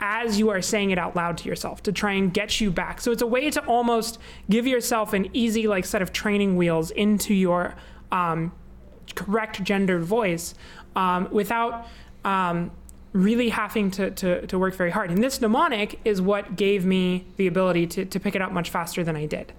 as 0.00 0.38
you 0.38 0.48
are 0.48 0.62
saying 0.62 0.92
it 0.92 0.98
out 0.98 1.14
loud 1.14 1.36
to 1.36 1.48
yourself 1.48 1.82
to 1.82 1.92
try 1.92 2.12
and 2.12 2.32
get 2.32 2.58
you 2.58 2.70
back. 2.70 3.02
So 3.02 3.12
it's 3.12 3.20
a 3.20 3.26
way 3.26 3.50
to 3.50 3.62
almost 3.66 4.18
give 4.48 4.66
yourself 4.66 5.12
an 5.12 5.28
easy 5.34 5.68
like 5.68 5.84
set 5.84 6.00
of 6.00 6.10
training 6.10 6.56
wheels 6.56 6.90
into 6.90 7.34
your 7.34 7.74
um, 8.10 8.52
correct 9.14 9.62
gendered 9.62 10.04
voice 10.04 10.54
um, 10.96 11.28
without 11.30 11.86
um, 12.24 12.70
really 13.12 13.50
having 13.50 13.90
to, 13.90 14.10
to, 14.10 14.46
to 14.46 14.58
work 14.58 14.74
very 14.74 14.90
hard. 14.90 15.10
And 15.10 15.22
this 15.22 15.38
mnemonic 15.38 16.00
is 16.04 16.22
what 16.22 16.56
gave 16.56 16.86
me 16.86 17.26
the 17.36 17.46
ability 17.46 17.86
to, 17.88 18.04
to 18.06 18.18
pick 18.18 18.34
it 18.34 18.40
up 18.40 18.52
much 18.52 18.70
faster 18.70 19.04
than 19.04 19.16
I 19.16 19.26
did. 19.26 19.52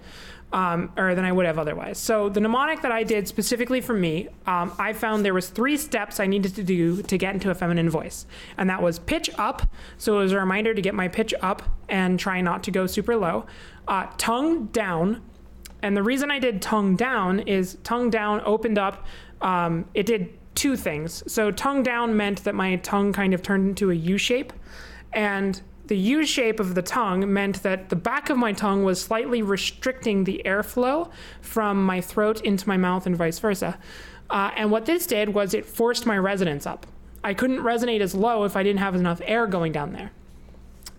Um, 0.52 0.92
or 0.96 1.16
than 1.16 1.24
I 1.24 1.32
would 1.32 1.44
have 1.44 1.58
otherwise. 1.58 1.98
So 1.98 2.28
the 2.28 2.40
mnemonic 2.40 2.80
that 2.82 2.92
I 2.92 3.02
did 3.02 3.26
specifically 3.26 3.80
for 3.80 3.92
me, 3.92 4.28
um, 4.46 4.72
I 4.78 4.92
found 4.92 5.24
there 5.24 5.34
was 5.34 5.48
three 5.48 5.76
steps 5.76 6.20
I 6.20 6.26
needed 6.26 6.54
to 6.54 6.62
do 6.62 7.02
to 7.02 7.18
get 7.18 7.34
into 7.34 7.50
a 7.50 7.54
feminine 7.54 7.90
voice, 7.90 8.26
and 8.56 8.70
that 8.70 8.80
was 8.80 9.00
pitch 9.00 9.28
up. 9.38 9.68
So 9.98 10.14
it 10.18 10.22
was 10.22 10.32
a 10.32 10.38
reminder 10.38 10.72
to 10.72 10.80
get 10.80 10.94
my 10.94 11.08
pitch 11.08 11.34
up 11.42 11.62
and 11.88 12.18
try 12.18 12.40
not 12.40 12.62
to 12.62 12.70
go 12.70 12.86
super 12.86 13.16
low. 13.16 13.44
Uh, 13.88 14.06
tongue 14.18 14.66
down, 14.66 15.20
and 15.82 15.96
the 15.96 16.02
reason 16.02 16.30
I 16.30 16.38
did 16.38 16.62
tongue 16.62 16.94
down 16.94 17.40
is 17.40 17.76
tongue 17.82 18.08
down 18.08 18.40
opened 18.44 18.78
up. 18.78 19.04
Um, 19.42 19.84
it 19.94 20.06
did 20.06 20.32
two 20.54 20.76
things. 20.76 21.24
So 21.30 21.50
tongue 21.50 21.82
down 21.82 22.16
meant 22.16 22.44
that 22.44 22.54
my 22.54 22.76
tongue 22.76 23.12
kind 23.12 23.34
of 23.34 23.42
turned 23.42 23.68
into 23.68 23.90
a 23.90 23.94
U 23.94 24.16
shape, 24.16 24.52
and 25.12 25.60
the 25.88 25.96
U 25.96 26.26
shape 26.26 26.60
of 26.60 26.74
the 26.74 26.82
tongue 26.82 27.32
meant 27.32 27.62
that 27.62 27.88
the 27.88 27.96
back 27.96 28.30
of 28.30 28.36
my 28.36 28.52
tongue 28.52 28.84
was 28.84 29.00
slightly 29.00 29.42
restricting 29.42 30.24
the 30.24 30.42
airflow 30.44 31.10
from 31.40 31.84
my 31.84 32.00
throat 32.00 32.40
into 32.42 32.68
my 32.68 32.76
mouth 32.76 33.06
and 33.06 33.16
vice 33.16 33.38
versa. 33.38 33.78
Uh, 34.30 34.50
and 34.56 34.70
what 34.70 34.86
this 34.86 35.06
did 35.06 35.30
was 35.30 35.54
it 35.54 35.64
forced 35.64 36.06
my 36.06 36.18
resonance 36.18 36.66
up. 36.66 36.86
I 37.22 37.34
couldn't 37.34 37.60
resonate 37.60 38.00
as 38.00 38.14
low 38.14 38.44
if 38.44 38.56
I 38.56 38.62
didn't 38.62 38.80
have 38.80 38.94
enough 38.94 39.20
air 39.24 39.46
going 39.46 39.72
down 39.72 39.92
there. 39.92 40.10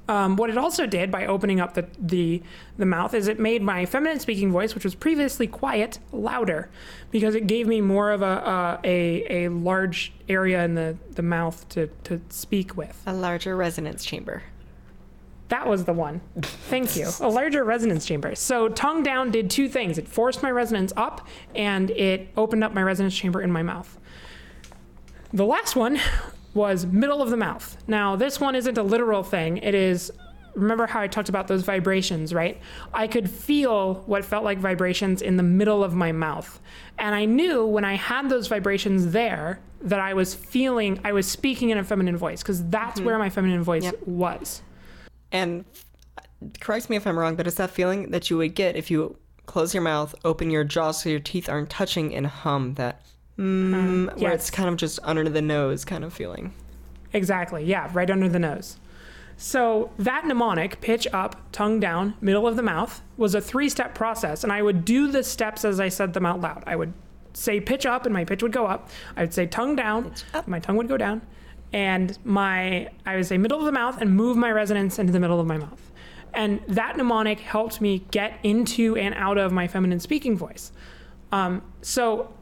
um, 0.10 0.36
what 0.38 0.50
it 0.50 0.58
also 0.58 0.86
did 0.86 1.12
by 1.12 1.26
opening 1.26 1.60
up 1.60 1.74
the, 1.74 1.88
the 2.00 2.42
the 2.78 2.86
mouth 2.86 3.14
is 3.14 3.28
it 3.28 3.40
made 3.40 3.62
my 3.62 3.86
feminine 3.86 4.20
speaking 4.20 4.52
voice, 4.52 4.74
which 4.74 4.84
was 4.84 4.96
previously 4.96 5.48
quiet, 5.48 6.00
louder, 6.12 6.70
because 7.12 7.36
it 7.36 7.48
gave 7.48 7.68
me 7.68 7.82
more 7.82 8.12
of 8.12 8.22
a 8.22 8.80
a, 8.84 9.46
a 9.46 9.50
large 9.50 10.14
area 10.30 10.64
in 10.64 10.76
the, 10.76 10.98
the 11.12 11.22
mouth 11.22 11.68
to, 11.70 11.88
to 12.06 12.22
speak 12.30 12.78
with. 12.78 13.02
A 13.06 13.14
larger 13.14 13.56
resonance 13.56 14.06
chamber. 14.06 14.44
That 15.50 15.68
was 15.68 15.86
the 15.86 15.94
one. 15.94 16.22
Thank 16.42 16.96
you. 16.98 17.10
A 17.22 17.30
larger 17.30 17.64
resonance 17.64 18.06
chamber. 18.06 18.36
So 18.36 18.70
tongue 18.70 19.04
down 19.04 19.32
did 19.32 19.50
two 19.50 19.70
things. 19.70 19.98
It 19.98 20.08
forced 20.08 20.44
my 20.44 20.52
resonance 20.52 20.92
up 20.98 21.28
and 21.56 21.90
it 21.92 22.30
opened 22.36 22.64
up 22.64 22.74
my 22.74 22.84
resonance 22.84 23.16
chamber 23.16 23.42
in 23.42 23.52
my 23.52 23.64
mouth. 23.64 23.98
The 25.34 25.46
last 25.46 25.76
one 25.76 26.00
was 26.54 26.86
middle 26.86 27.22
of 27.22 27.30
the 27.30 27.38
mouth. 27.38 27.78
Now, 27.88 28.16
this 28.16 28.40
one 28.40 28.56
isn't 28.56 28.78
a 28.78 28.84
literal 28.84 29.24
thing. 29.24 29.58
It 29.58 29.76
is 29.76 30.12
remember 30.58 30.88
how 30.88 31.00
I 31.02 31.08
talked 31.08 31.30
about 31.30 31.48
those 31.48 31.62
vibrations, 31.64 32.34
right? 32.34 32.60
I 32.94 33.08
could 33.08 33.30
feel 33.30 33.96
what 34.08 34.26
felt 34.26 34.44
like 34.44 34.58
vibrations 34.58 35.22
in 35.22 35.38
the 35.38 35.44
middle 35.44 35.84
of 35.84 35.94
my 35.94 36.12
mouth. 36.12 36.60
And 36.98 37.14
I 37.14 37.26
knew 37.26 37.66
when 37.66 37.86
I 37.86 37.96
had 37.96 38.28
those 38.30 38.48
vibrations 38.48 39.12
there 39.12 39.60
that 39.82 40.00
I 40.00 40.16
was 40.16 40.34
feeling 40.34 41.00
I 41.04 41.14
was 41.14 41.30
speaking 41.30 41.70
in 41.70 41.78
a 41.78 41.84
feminine 41.84 42.18
voice 42.18 42.42
because 42.42 42.68
that's 42.70 42.98
mm-hmm. 42.98 43.06
where 43.06 43.20
my 43.20 43.30
feminine 43.30 43.62
voice 43.62 43.84
Yep. 43.84 44.08
was. 44.08 44.64
And 45.32 45.66
correct 46.60 46.90
me 46.90 46.96
if 46.96 47.08
I'm 47.08 47.18
wrong, 47.18 47.36
but 47.36 47.48
it's 47.48 47.58
that 47.58 47.72
feeling 47.72 48.12
that 48.12 48.30
you 48.30 48.38
would 48.38 48.56
get 48.56 48.76
if 48.76 48.92
you 48.92 49.18
close 49.46 49.74
your 49.74 49.84
mouth, 49.84 50.14
open 50.24 50.50
your 50.50 50.64
jaw 50.64 50.92
so 50.92 51.10
your 51.10 51.20
teeth 51.20 51.50
aren't 51.50 51.70
touching, 51.70 52.14
and 52.14 52.28
hum 52.28 52.76
that 52.76 53.02
mm, 53.38 54.16
where 54.18 54.32
it's 54.32 54.50
kind 54.50 54.70
of 54.70 54.78
just 54.78 55.00
under 55.04 55.28
the 55.30 55.42
nose 55.42 55.86
kind 55.86 56.04
of 56.04 56.14
feeling. 56.14 56.54
Exactly. 57.14 57.64
Yeah, 57.64 57.90
right 57.94 58.10
under 58.10 58.30
the 58.30 58.40
nose. 58.40 58.78
So 59.38 59.92
that 60.00 60.26
mnemonic, 60.26 60.82
pitch 60.82 61.08
up, 61.14 61.52
tongue 61.52 61.80
down, 61.80 62.16
middle 62.22 62.48
of 62.48 62.56
the 62.56 62.64
mouth, 62.64 63.02
was 63.18 63.36
a 63.36 63.42
three-step 63.42 63.94
process, 63.94 64.44
and 64.44 64.52
I 64.52 64.64
would 64.64 64.84
do 64.84 65.12
the 65.12 65.24
steps 65.24 65.64
as 65.64 65.80
I 65.80 65.90
said 65.90 66.14
them 66.14 66.26
out 66.26 66.42
loud. 66.42 66.64
I 66.66 66.76
would 66.76 66.94
say 67.34 67.62
pitch 67.62 67.86
up, 67.86 68.06
and 68.06 68.14
my 68.14 68.26
pitch 68.26 68.42
would 68.42 68.52
go 68.52 68.66
up. 68.66 68.90
I 69.16 69.22
would 69.22 69.34
say 69.34 69.46
tongue 69.46 69.76
down, 69.76 70.14
my 70.48 70.60
tongue 70.60 70.76
would 70.78 70.88
go 70.88 70.98
down, 70.98 71.22
and 71.74 72.18
my 72.24 72.90
I 73.06 73.16
would 73.16 73.26
say 73.26 73.38
middle 73.38 73.60
of 73.60 73.66
the 73.66 73.72
mouth 73.72 74.02
and 74.02 74.16
move 74.16 74.38
my 74.38 74.52
resonance 74.52 75.00
into 75.00 75.14
the 75.14 75.20
middle 75.20 75.40
of 75.40 75.48
my 75.48 75.58
mouth. 75.58 75.92
And 76.34 76.62
that 76.68 76.98
mnemonic 76.98 77.40
helped 77.40 77.82
me 77.82 78.06
get 78.12 78.40
into 78.44 78.96
and 78.96 79.16
out 79.16 79.38
of 79.38 79.52
my 79.52 79.68
feminine 79.68 80.00
speaking 80.00 80.38
voice. 80.38 80.72
Um, 81.32 81.64
so 81.82 82.34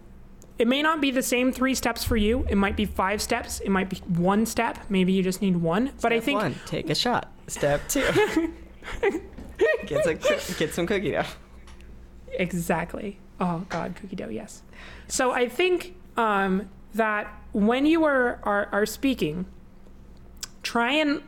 it 0.57 0.67
may 0.67 0.81
not 0.81 1.01
be 1.01 1.11
the 1.11 1.21
same 1.21 1.51
three 1.51 1.75
steps 1.75 2.03
for 2.03 2.17
you. 2.17 2.45
It 2.49 2.55
might 2.55 2.75
be 2.75 2.85
five 2.85 3.21
steps. 3.21 3.59
It 3.59 3.69
might 3.69 3.89
be 3.89 3.97
one 4.07 4.45
step. 4.45 4.77
Maybe 4.89 5.13
you 5.13 5.23
just 5.23 5.41
need 5.41 5.57
one. 5.57 5.91
But 6.01 6.13
I 6.13 6.19
think 6.19 6.41
one, 6.41 6.55
take 6.65 6.89
a 6.89 6.95
shot. 6.95 7.31
Step 7.47 7.81
two, 7.87 8.01
get 9.85 10.03
some 10.03 10.17
get 10.57 10.73
some 10.73 10.87
cookie 10.87 11.11
dough. 11.11 11.23
exactly. 12.33 13.19
Oh 13.39 13.65
God, 13.69 13.95
cookie 13.95 14.15
dough. 14.15 14.29
Yes. 14.29 14.61
So 15.07 15.31
I 15.31 15.47
think 15.49 15.95
um, 16.17 16.69
that 16.93 17.27
when 17.55 17.85
you 17.85 18.03
are, 18.03 18.37
are 18.43 18.67
are 18.73 18.85
speaking, 18.85 19.45
try 20.61 20.91
and 20.91 21.21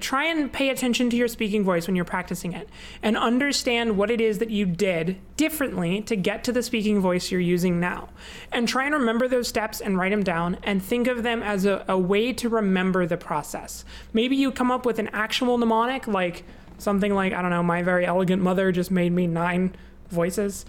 try 0.00 0.24
and 0.24 0.52
pay 0.52 0.68
attention 0.68 1.08
to 1.10 1.16
your 1.16 1.28
speaking 1.28 1.62
voice 1.62 1.86
when 1.86 1.94
you're 1.94 2.04
practicing 2.04 2.52
it, 2.52 2.68
and 3.04 3.16
understand 3.16 3.96
what 3.96 4.10
it 4.10 4.20
is 4.20 4.38
that 4.38 4.50
you 4.50 4.66
did 4.66 5.16
differently 5.36 6.00
to 6.02 6.16
get 6.16 6.42
to 6.42 6.50
the 6.50 6.60
speaking 6.60 7.00
voice 7.00 7.30
you're 7.30 7.40
using 7.40 7.78
now, 7.78 8.08
and 8.50 8.66
try 8.66 8.84
and 8.84 8.94
remember 8.94 9.28
those 9.28 9.46
steps 9.46 9.80
and 9.80 9.96
write 9.96 10.10
them 10.10 10.24
down, 10.24 10.58
and 10.64 10.82
think 10.82 11.06
of 11.06 11.22
them 11.22 11.40
as 11.40 11.64
a, 11.64 11.84
a 11.86 11.96
way 11.96 12.32
to 12.32 12.48
remember 12.48 13.06
the 13.06 13.16
process. 13.16 13.84
Maybe 14.12 14.34
you 14.34 14.50
come 14.50 14.72
up 14.72 14.84
with 14.84 14.98
an 14.98 15.08
actual 15.12 15.56
mnemonic 15.56 16.08
like 16.08 16.42
something 16.78 17.14
like 17.14 17.32
I 17.32 17.40
don't 17.40 17.52
know, 17.52 17.62
my 17.62 17.84
very 17.84 18.04
elegant 18.04 18.42
mother 18.42 18.72
just 18.72 18.90
made 18.90 19.12
me 19.12 19.28
nine 19.28 19.76
voices. 20.10 20.66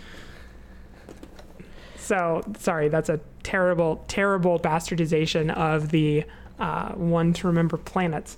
So 1.98 2.44
sorry, 2.60 2.88
that's 2.90 3.10
a 3.10 3.20
terrible, 3.56 4.04
terrible 4.08 4.60
bastardization 4.60 5.54
of 5.56 5.90
the 5.90 6.26
uh, 6.60 6.90
one 6.94 7.32
to 7.34 7.48
remember 7.48 7.78
planets. 7.78 8.38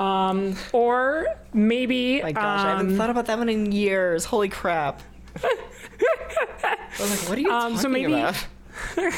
Um, 0.00 0.56
or 0.72 1.26
maybe 1.52 2.20
My 2.22 2.32
gosh, 2.32 2.60
I 2.64 2.68
haven't 2.70 2.90
um, 2.92 2.96
thought 2.96 3.10
about 3.10 3.26
that 3.26 3.38
one 3.38 3.48
in 3.48 3.72
years. 3.72 4.24
Holy 4.24 4.48
crap. 4.48 5.00
I 5.42 5.56
was 7.00 7.10
like, 7.10 7.28
what 7.28 7.38
are 7.38 7.40
you 7.40 7.50
Um, 7.50 7.60
talking 7.74 7.78
so 7.78 7.88
maybe- 7.88 8.12
about? 8.12 8.46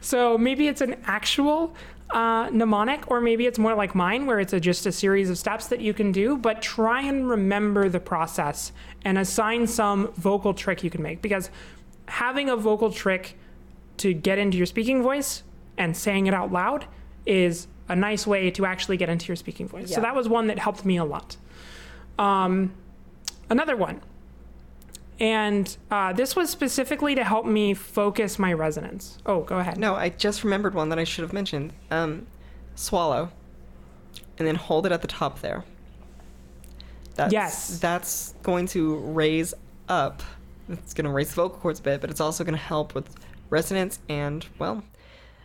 So 0.00 0.36
maybe 0.38 0.68
it's 0.68 0.80
an 0.80 0.96
actual 1.06 1.74
uh, 2.10 2.48
mnemonic, 2.52 3.10
or 3.10 3.20
maybe 3.20 3.46
it's 3.46 3.58
more 3.58 3.74
like 3.74 3.94
mine, 3.94 4.26
where 4.26 4.38
it's 4.38 4.52
a, 4.52 4.60
just 4.60 4.86
a 4.86 4.92
series 4.92 5.30
of 5.30 5.38
steps 5.38 5.66
that 5.68 5.80
you 5.80 5.92
can 5.94 6.12
do. 6.12 6.36
But 6.36 6.62
try 6.62 7.02
and 7.02 7.28
remember 7.28 7.88
the 7.88 7.98
process 8.00 8.72
and 9.04 9.18
assign 9.18 9.66
some 9.66 10.12
vocal 10.14 10.52
trick 10.54 10.84
you 10.84 10.90
can 10.90 11.02
make 11.02 11.20
because 11.22 11.50
having 12.06 12.48
a 12.50 12.56
vocal 12.56 12.92
trick 12.92 13.36
to 13.98 14.12
get 14.12 14.38
into 14.38 14.56
your 14.56 14.66
speaking 14.66 15.02
voice 15.02 15.42
and 15.78 15.96
saying 15.96 16.26
it 16.26 16.34
out 16.34 16.52
loud 16.52 16.86
is 17.26 17.66
a 17.88 17.96
nice 17.96 18.26
way 18.26 18.50
to 18.50 18.66
actually 18.66 18.96
get 18.96 19.08
into 19.08 19.26
your 19.26 19.36
speaking 19.36 19.68
voice. 19.68 19.92
So 19.92 20.00
that 20.00 20.14
was 20.14 20.28
one 20.28 20.46
that 20.46 20.58
helped 20.58 20.84
me 20.84 20.96
a 20.96 21.04
lot. 21.04 21.36
Um, 22.18 22.72
another 23.50 23.76
one. 23.76 24.00
And 25.20 25.76
uh, 25.90 26.12
this 26.12 26.34
was 26.34 26.50
specifically 26.50 27.14
to 27.14 27.22
help 27.22 27.46
me 27.46 27.74
focus 27.74 28.38
my 28.38 28.52
resonance. 28.52 29.18
Oh, 29.26 29.42
go 29.42 29.58
ahead. 29.58 29.78
No, 29.78 29.94
I 29.94 30.08
just 30.08 30.42
remembered 30.42 30.74
one 30.74 30.88
that 30.88 30.98
I 30.98 31.04
should 31.04 31.22
have 31.22 31.32
mentioned. 31.32 31.72
Um, 31.90 32.26
swallow, 32.74 33.30
and 34.38 34.48
then 34.48 34.56
hold 34.56 34.86
it 34.86 34.92
at 34.92 35.02
the 35.02 35.08
top 35.08 35.40
there. 35.40 35.64
That's, 37.14 37.32
Yes. 37.32 37.78
That's 37.78 38.34
going 38.42 38.66
to 38.68 38.96
raise 38.96 39.54
up. 39.88 40.22
It's 40.68 40.94
going 40.94 41.04
to 41.04 41.10
raise 41.10 41.28
the 41.28 41.36
vocal 41.36 41.58
cords 41.58 41.78
a 41.78 41.82
bit, 41.82 42.00
but 42.00 42.10
it's 42.10 42.20
also 42.20 42.42
going 42.42 42.54
to 42.54 42.64
help 42.64 42.94
with 42.94 43.14
resonance 43.52 44.00
and 44.08 44.46
well, 44.58 44.82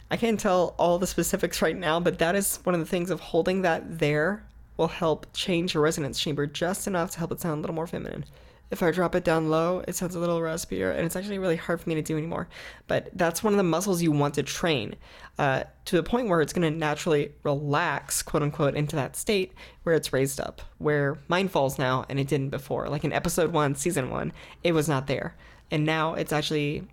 I 0.10 0.18
can't 0.18 0.40
tell 0.40 0.74
all 0.78 0.98
the 0.98 1.06
specifics 1.06 1.62
right 1.62 1.76
now, 1.76 2.00
but 2.00 2.18
that 2.20 2.36
is 2.36 2.60
one 2.64 2.74
of 2.74 2.80
the 2.80 2.88
things 2.88 3.10
of 3.12 3.20
holding 3.20 3.62
that 3.64 4.00
there 4.00 4.44
will 4.78 4.88
help 4.88 5.28
change 5.34 5.74
your 5.74 5.84
resonance 5.84 6.20
chamber 6.20 6.48
just 6.48 6.88
enough 6.88 7.12
to 7.12 7.20
help 7.20 7.32
it 7.32 7.42
sound 7.42 7.58
a 7.58 7.62
little 7.62 7.76
more 7.76 7.88
feminine. 7.88 8.24
If 8.70 8.84
I 8.84 8.92
drop 8.92 9.16
it 9.16 9.24
down 9.24 9.50
low, 9.50 9.82
it 9.88 9.96
sounds 9.96 10.16
a 10.16 10.20
little 10.20 10.40
raspier, 10.40 10.94
and 10.94 11.06
it's 11.06 11.16
actually 11.16 11.40
really 11.40 11.56
hard 11.56 11.80
for 11.80 11.88
me 11.88 11.96
to 11.96 12.02
do 12.02 12.18
anymore. 12.18 12.50
But 12.88 13.10
that's 13.14 13.42
one 13.42 13.54
of 13.54 13.58
the 13.58 13.64
muscles 13.64 14.02
you 14.02 14.12
want 14.12 14.34
to 14.36 14.44
train 14.44 14.96
uh, 15.40 15.64
to 15.86 15.96
the 15.96 16.04
point 16.04 16.28
where 16.28 16.42
it's 16.42 16.52
going 16.52 16.70
to 16.70 16.78
naturally 16.78 17.32
relax, 17.44 18.22
quote 18.22 18.44
unquote, 18.44 18.76
into 18.76 18.98
that 18.98 19.16
state 19.16 19.54
where 19.84 19.96
it's 19.96 20.12
raised 20.12 20.42
up, 20.42 20.62
where 20.80 21.18
mine 21.30 21.48
falls 21.48 21.80
now 21.80 22.06
and 22.10 22.20
it 22.20 22.28
didn't 22.28 22.50
before. 22.50 22.90
Like 22.90 23.06
in 23.06 23.14
episode 23.14 23.54
one, 23.54 23.74
season 23.74 24.10
one, 24.10 24.34
it 24.64 24.74
was 24.74 24.90
not 24.90 25.08
there. 25.08 25.36
And 25.72 25.86
now 25.86 26.16
it's 26.16 26.34
actually 26.34 26.84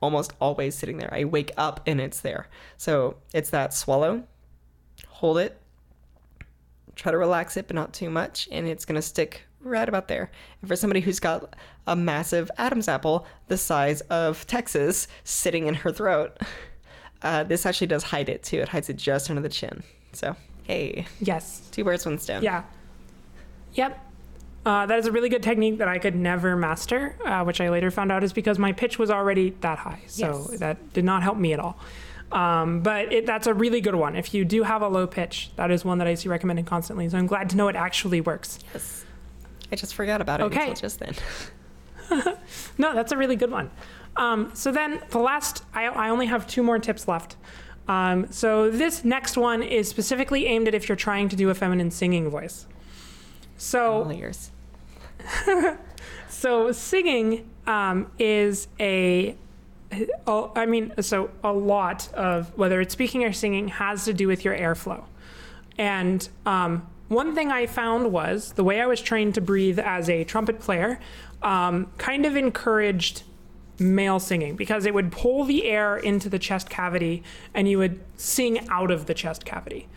almost 0.00 0.32
always 0.40 0.74
sitting 0.74 0.98
there. 0.98 1.12
I 1.12 1.24
wake 1.24 1.52
up 1.56 1.80
and 1.86 2.00
it's 2.00 2.20
there. 2.20 2.48
So 2.76 3.16
it's 3.34 3.50
that 3.50 3.74
swallow, 3.74 4.24
hold 5.08 5.38
it, 5.38 5.60
try 6.96 7.12
to 7.12 7.18
relax 7.18 7.56
it, 7.56 7.66
but 7.66 7.74
not 7.76 7.92
too 7.92 8.10
much, 8.10 8.48
and 8.50 8.66
it's 8.66 8.84
gonna 8.84 9.02
stick 9.02 9.42
right 9.60 9.88
about 9.88 10.08
there. 10.08 10.30
And 10.62 10.68
for 10.68 10.76
somebody 10.76 11.00
who's 11.00 11.20
got 11.20 11.54
a 11.86 11.94
massive 11.96 12.50
Adam's 12.58 12.88
apple 12.88 13.26
the 13.48 13.56
size 13.58 14.00
of 14.02 14.46
Texas 14.46 15.06
sitting 15.24 15.66
in 15.66 15.74
her 15.74 15.92
throat, 15.92 16.38
uh, 17.22 17.44
this 17.44 17.66
actually 17.66 17.86
does 17.88 18.02
hide 18.04 18.28
it 18.28 18.42
too. 18.42 18.58
It 18.60 18.68
hides 18.70 18.88
it 18.88 18.96
just 18.96 19.28
under 19.30 19.42
the 19.42 19.48
chin. 19.48 19.82
So 20.12 20.34
hey, 20.64 21.06
Yes. 21.20 21.62
two 21.72 21.84
birds, 21.84 22.04
one 22.06 22.18
stone. 22.18 22.42
Yeah. 22.42 22.64
Yep. 23.74 24.06
Uh, 24.66 24.84
that 24.86 24.98
is 24.98 25.06
a 25.06 25.12
really 25.12 25.28
good 25.30 25.42
technique 25.42 25.78
that 25.78 25.88
I 25.88 25.98
could 25.98 26.14
never 26.14 26.54
master, 26.54 27.16
uh, 27.24 27.42
which 27.44 27.60
I 27.62 27.70
later 27.70 27.90
found 27.90 28.12
out 28.12 28.22
is 28.22 28.32
because 28.32 28.58
my 28.58 28.72
pitch 28.72 28.98
was 28.98 29.10
already 29.10 29.50
that 29.62 29.78
high. 29.78 30.00
So 30.06 30.46
Yes. 30.50 30.58
that 30.60 30.92
did 30.92 31.04
not 31.04 31.22
help 31.22 31.38
me 31.38 31.54
at 31.54 31.60
all. 31.60 31.78
Um, 32.30 32.80
but 32.82 33.10
it, 33.12 33.26
that's 33.26 33.46
a 33.46 33.54
really 33.54 33.80
good 33.80 33.94
one. 33.94 34.14
If 34.16 34.34
you 34.34 34.44
do 34.44 34.62
have 34.62 34.82
a 34.82 34.88
low 34.88 35.06
pitch, 35.06 35.50
that 35.56 35.70
is 35.70 35.84
one 35.84 35.98
that 35.98 36.06
I 36.06 36.14
see 36.14 36.28
recommended 36.28 36.66
constantly. 36.66 37.08
So 37.08 37.16
I'm 37.18 37.26
glad 37.26 37.48
to 37.50 37.56
know 37.56 37.68
it 37.68 37.76
actually 37.76 38.20
works. 38.20 38.58
Yes. 38.74 39.04
I 39.72 39.76
just 39.76 39.94
forgot 39.94 40.20
about 40.20 40.40
it 40.40 40.44
Okay. 40.44 40.68
until 40.68 40.74
just 40.74 41.00
then. 41.00 41.14
No, 42.76 42.92
that's 42.94 43.12
a 43.12 43.16
really 43.16 43.36
good 43.36 43.50
one. 43.52 43.70
Um, 44.16 44.50
so 44.52 44.72
then 44.72 45.00
the 45.10 45.18
last, 45.20 45.62
I, 45.72 45.84
I 45.86 46.10
only 46.10 46.26
have 46.26 46.46
two 46.46 46.62
more 46.62 46.78
tips 46.80 47.06
left. 47.06 47.36
Um, 47.86 48.30
so 48.32 48.68
this 48.70 49.04
next 49.04 49.36
one 49.36 49.62
is 49.62 49.88
specifically 49.88 50.46
aimed 50.46 50.66
at 50.68 50.74
if 50.74 50.88
you're 50.88 50.96
trying 50.96 51.28
to 51.28 51.36
do 51.36 51.50
a 51.50 51.54
feminine 51.54 51.90
singing 51.92 52.28
voice. 52.28 52.66
So 53.60 54.04
All 54.04 54.12
ears. 54.12 54.50
So 56.30 56.72
singing 56.72 57.50
um, 57.66 58.10
is 58.18 58.68
a 58.78 59.36
I 60.26 60.66
mean, 60.66 60.94
so 61.00 61.30
a 61.42 61.52
lot 61.52 62.08
of 62.14 62.56
whether 62.56 62.80
it's 62.80 62.92
speaking 62.92 63.24
or 63.24 63.32
singing 63.32 63.68
has 63.68 64.04
to 64.06 64.14
do 64.14 64.26
with 64.26 64.44
your 64.44 64.56
airflow. 64.56 65.04
And 65.76 66.26
um, 66.46 66.88
one 67.08 67.34
thing 67.34 67.50
I 67.50 67.66
found 67.66 68.12
was 68.12 68.52
the 68.52 68.64
way 68.64 68.80
I 68.80 68.86
was 68.86 69.02
trained 69.02 69.34
to 69.34 69.40
breathe 69.40 69.80
as 69.80 70.08
a 70.08 70.22
trumpet 70.24 70.60
player 70.60 71.00
um, 71.42 71.92
kind 71.98 72.24
of 72.24 72.36
encouraged 72.36 73.24
male 73.78 74.20
singing 74.20 74.56
because 74.56 74.86
it 74.86 74.94
would 74.94 75.10
pull 75.10 75.44
the 75.44 75.66
air 75.66 75.96
into 75.96 76.28
the 76.28 76.38
chest 76.38 76.70
cavity 76.70 77.22
and 77.52 77.68
you 77.68 77.78
would 77.78 78.00
sing 78.16 78.66
out 78.68 78.90
of 78.90 79.06
the 79.06 79.14
chest 79.14 79.44
cavity. 79.44 79.88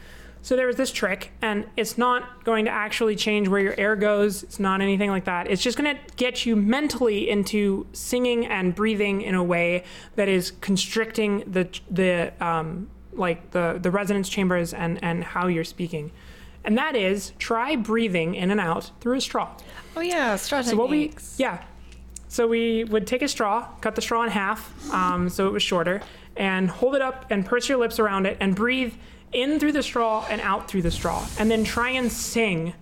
So 0.44 0.58
there 0.58 0.68
was 0.68 0.76
this 0.76 0.92
trick, 0.92 1.32
and 1.42 1.66
it's 1.78 1.98
not 1.98 2.44
going 2.44 2.66
to 2.66 2.72
actually 2.72 3.16
change 3.16 3.48
where 3.48 3.62
your 3.62 3.76
air 3.78 3.96
goes. 3.96 4.44
It's 4.44 4.60
not 4.60 4.82
anything 4.82 5.10
like 5.10 5.24
that. 5.24 5.50
It's 5.50 5.62
just 5.62 5.78
going 5.78 5.96
to 5.96 6.02
get 6.18 6.46
you 6.46 6.58
mentally 6.58 7.30
into 7.30 7.88
singing 7.94 8.46
and 8.46 8.76
breathing 8.76 9.22
in 9.22 9.36
a 9.36 9.44
way 9.44 9.86
that 10.16 10.28
is 10.28 10.52
constricting 10.60 11.46
the 11.48 11.70
the 11.90 12.34
um, 12.46 12.90
like 13.14 13.52
the 13.52 13.80
the 13.82 13.90
resonance 13.90 14.28
chambers 14.28 14.74
and 14.74 15.02
and 15.02 15.24
how 15.24 15.48
you're 15.48 15.64
speaking. 15.64 16.12
And 16.66 16.78
that 16.78 16.98
is 16.98 17.32
try 17.40 17.78
breathing 17.78 18.36
in 18.36 18.52
and 18.52 18.60
out 18.60 18.92
through 19.00 19.16
a 19.16 19.22
straw. 19.22 19.56
Oh 19.96 20.02
yeah, 20.02 20.36
straw 20.36 20.62
So 20.62 20.76
what 20.76 20.90
we 20.90 21.14
yeah, 21.38 21.64
so 22.28 22.48
we 22.48 22.84
would 22.84 23.08
take 23.08 23.22
a 23.22 23.30
straw, 23.30 23.70
cut 23.80 23.96
the 23.96 24.02
straw 24.02 24.24
in 24.24 24.30
half, 24.30 24.92
um, 24.94 25.30
so 25.30 25.48
it 25.48 25.54
was 25.54 25.64
shorter, 25.64 26.02
and 26.36 26.70
hold 26.70 26.96
it 26.96 27.02
up 27.02 27.28
and 27.30 27.46
purse 27.46 27.70
your 27.70 27.78
lips 27.78 27.98
around 27.98 28.26
it 28.26 28.36
and 28.42 28.58
breathe 28.58 28.94
in 29.34 29.60
through 29.60 29.72
the 29.74 29.84
straw 29.84 30.26
and 30.30 30.42
out 30.42 30.68
through 30.68 30.82
the 30.82 30.92
straw, 30.92 31.26
and 31.38 31.50
then 31.50 31.64
try 31.64 31.90
and 31.90 32.12
sing. 32.12 32.74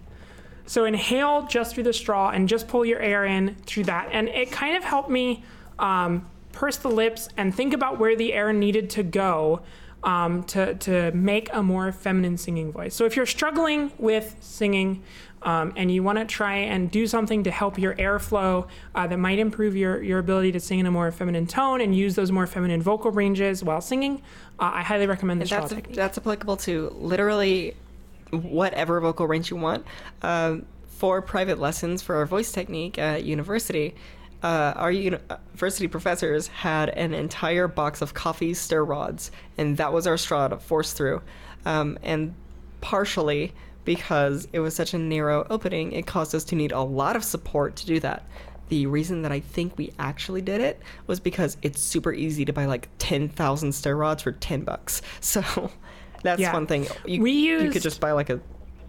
So 0.65 0.85
inhale 0.85 1.47
just 1.47 1.75
through 1.75 1.83
the 1.83 1.93
straw 1.93 2.29
and 2.29 2.47
just 2.47 2.67
pull 2.67 2.85
your 2.85 2.99
air 2.99 3.25
in 3.25 3.55
through 3.65 3.85
that, 3.85 4.09
and 4.11 4.29
it 4.29 4.51
kind 4.51 4.75
of 4.75 4.83
helped 4.83 5.09
me 5.09 5.43
um, 5.79 6.27
purse 6.51 6.77
the 6.77 6.89
lips 6.89 7.29
and 7.37 7.53
think 7.53 7.73
about 7.73 7.99
where 7.99 8.15
the 8.15 8.33
air 8.33 8.53
needed 8.53 8.89
to 8.91 9.03
go. 9.03 9.61
Um, 10.03 10.45
to, 10.45 10.73
to 10.73 11.11
make 11.11 11.51
a 11.53 11.61
more 11.61 11.91
feminine 11.91 12.35
singing 12.35 12.71
voice. 12.71 12.95
So, 12.95 13.05
if 13.05 13.15
you're 13.15 13.27
struggling 13.27 13.91
with 13.99 14.35
singing 14.39 15.03
um, 15.43 15.73
and 15.75 15.91
you 15.91 16.03
want 16.03 16.19
to 16.19 16.25
try 16.25 16.55
and 16.55 16.91
do 16.91 17.07
something 17.07 17.43
to 17.43 17.51
help 17.51 17.77
your 17.77 17.95
airflow 17.95 18.67
uh, 18.93 19.07
that 19.07 19.17
might 19.17 19.39
improve 19.39 19.75
your, 19.75 20.01
your 20.01 20.19
ability 20.19 20.51
to 20.51 20.59
sing 20.59 20.79
in 20.79 20.85
a 20.85 20.91
more 20.91 21.11
feminine 21.11 21.47
tone 21.47 21.81
and 21.81 21.95
use 21.95 22.15
those 22.15 22.31
more 22.31 22.45
feminine 22.45 22.81
vocal 22.81 23.11
ranges 23.11 23.63
while 23.63 23.81
singing, 23.81 24.21
uh, 24.59 24.71
I 24.73 24.83
highly 24.83 25.07
recommend 25.07 25.41
the 25.41 25.45
straw 25.45 25.61
That's 25.61 25.73
technique. 25.73 25.95
that's 25.95 26.17
applicable 26.17 26.57
to 26.57 26.95
literally 26.99 27.75
whatever 28.31 28.99
vocal 29.01 29.27
range 29.27 29.49
you 29.49 29.57
want. 29.57 29.85
Um, 30.21 30.65
for 30.89 31.19
private 31.19 31.57
lessons 31.57 32.03
for 32.03 32.15
our 32.17 32.27
voice 32.27 32.51
technique 32.51 32.99
at 32.99 33.23
university, 33.23 33.95
uh, 34.43 34.73
our 34.75 34.91
uni- 34.91 35.17
university 35.53 35.87
professors 35.87 36.47
had 36.47 36.89
an 36.89 37.15
entire 37.15 37.67
box 37.67 38.03
of 38.03 38.13
coffee 38.13 38.53
stir 38.53 38.83
rods, 38.83 39.31
and 39.57 39.77
that 39.77 39.93
was 39.93 40.05
our 40.05 40.17
straw 40.17 40.47
to 40.47 40.57
force 40.57 40.93
through. 40.93 41.23
Um, 41.65 41.97
and 42.03 42.35
partially 42.81 43.53
because 43.85 44.47
it 44.53 44.59
was 44.59 44.75
such 44.75 44.93
a 44.93 44.97
narrow 44.97 45.45
opening, 45.49 45.91
it 45.93 46.05
caused 46.07 46.35
us 46.35 46.43
to 46.45 46.55
need 46.55 46.71
a 46.71 46.81
lot 46.81 47.15
of 47.15 47.23
support 47.23 47.75
to 47.77 47.85
do 47.85 47.99
that. 48.01 48.25
The 48.69 48.85
reason 48.85 49.21
that 49.23 49.31
I 49.31 49.39
think 49.41 49.77
we 49.77 49.91
actually 49.99 50.41
did 50.41 50.61
it 50.61 50.79
was 51.07 51.19
because 51.19 51.57
it's 51.61 51.81
super 51.81 52.13
easy 52.13 52.45
to 52.45 52.53
buy 52.53 52.65
like 52.65 52.87
10,000 52.99 53.73
stir 53.73 53.95
rods 53.95 54.23
for 54.23 54.31
10 54.31 54.61
bucks. 54.61 55.01
So 55.21 55.71
that's 56.23 56.39
Yeah. 56.39 56.53
one 56.53 56.67
thing. 56.67 56.87
You, 57.05 57.21
We 57.21 57.31
you 57.31 57.69
could 57.71 57.81
just 57.81 57.99
buy 57.99 58.11
like 58.13 58.29
a 58.29 58.39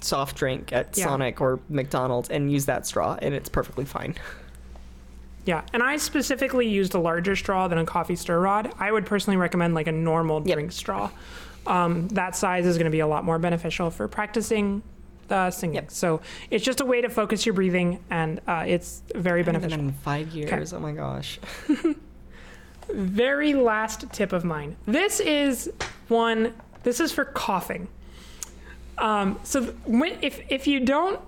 soft 0.01 0.37
drink 0.37 0.73
at 0.73 0.97
Yeah. 0.97 1.05
Sonic 1.07 1.41
or 1.41 1.59
McDonald's 1.69 2.29
and 2.29 2.53
use 2.53 2.67
that 2.67 2.87
straw, 2.87 3.17
and 3.23 3.35
it's 3.35 3.49
perfectly 3.49 3.85
fine. 3.85 4.15
Yeah, 5.45 5.63
and 5.73 5.83
I 5.83 5.97
specifically 5.97 6.69
used 6.69 6.95
a 6.95 7.01
larger 7.01 7.35
straw 7.35 7.67
than 7.67 7.77
a 7.77 7.85
coffee 7.85 8.15
stir 8.15 8.39
rod. 8.39 8.73
I 8.79 8.93
would 8.93 9.05
personally 9.07 9.37
recommend 9.37 9.75
like 9.75 9.89
a 9.89 9.93
normal 9.93 10.41
Yep. 10.47 10.55
drink 10.55 10.71
straw. 10.71 11.11
Um, 11.67 12.09
that 12.09 12.35
size 12.35 12.67
is 12.67 12.77
going 12.77 12.87
to 12.87 12.91
be 12.91 13.01
a 13.01 13.07
lot 13.07 13.25
more 13.25 13.39
beneficial 13.39 13.91
for 13.91 14.09
practicing 14.09 14.83
the 15.29 15.51
singing. 15.51 15.77
Yep. 15.77 15.91
So 15.91 16.21
it's 16.51 16.65
just 16.65 16.81
a 16.81 16.85
way 16.85 17.01
to 17.01 17.09
focus 17.09 17.47
your 17.47 17.55
breathing, 17.55 18.03
and 18.11 18.41
uh, 18.47 18.65
it's 18.67 19.03
very 19.15 19.43
beneficial. 19.43 19.79
in 19.79 19.93
five 19.93 20.29
years. 20.31 20.73
Oh 20.73 20.81
my 20.81 20.93
gosh. 20.93 21.39
very 22.93 23.55
last 23.55 24.11
tip 24.13 24.33
of 24.33 24.45
mine. 24.45 24.77
This 24.87 25.21
is 25.21 25.71
one. 26.09 26.55
This 26.83 27.01
is 27.01 27.13
for 27.13 27.25
coughing. 27.25 27.89
Um, 28.99 29.39
so 29.43 29.65
when, 29.87 30.19
if 30.23 30.41
if 30.49 30.67
you 30.67 30.81
don't, 30.81 31.21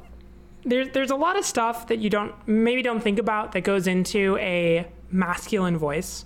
there's 0.64 0.91
there's 0.91 1.11
a 1.11 1.16
lot 1.16 1.39
of 1.39 1.45
stuff 1.45 1.89
that 1.89 1.99
you 1.99 2.11
don't 2.11 2.35
maybe 2.47 2.82
don't 2.82 3.01
think 3.01 3.18
about 3.18 3.53
that 3.53 3.62
goes 3.62 3.87
into 3.87 4.37
a 4.39 4.87
masculine 5.11 5.78
voice. 5.78 6.24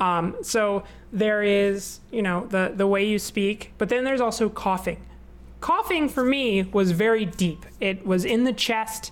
Um, 0.00 0.36
so 0.42 0.84
there 1.12 1.42
is 1.42 2.00
you 2.10 2.22
know 2.22 2.46
the 2.46 2.72
the 2.74 2.86
way 2.86 3.04
you 3.06 3.18
speak, 3.18 3.72
but 3.78 3.88
then 3.88 4.04
there's 4.04 4.20
also 4.20 4.48
coughing. 4.48 5.04
Coughing 5.60 6.08
for 6.08 6.24
me 6.24 6.62
was 6.62 6.92
very 6.92 7.24
deep. 7.24 7.66
It 7.80 8.06
was 8.06 8.24
in 8.24 8.44
the 8.44 8.52
chest. 8.52 9.10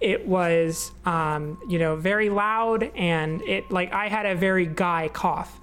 It 0.00 0.28
was 0.28 0.92
um, 1.04 1.58
you 1.68 1.78
know 1.78 1.96
very 1.96 2.30
loud, 2.30 2.84
and 2.94 3.42
it 3.42 3.70
like 3.70 3.92
I 3.92 4.08
had 4.08 4.26
a 4.26 4.34
very 4.34 4.66
guy 4.66 5.10
cough. 5.12 5.60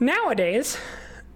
Nowadays, 0.00 0.78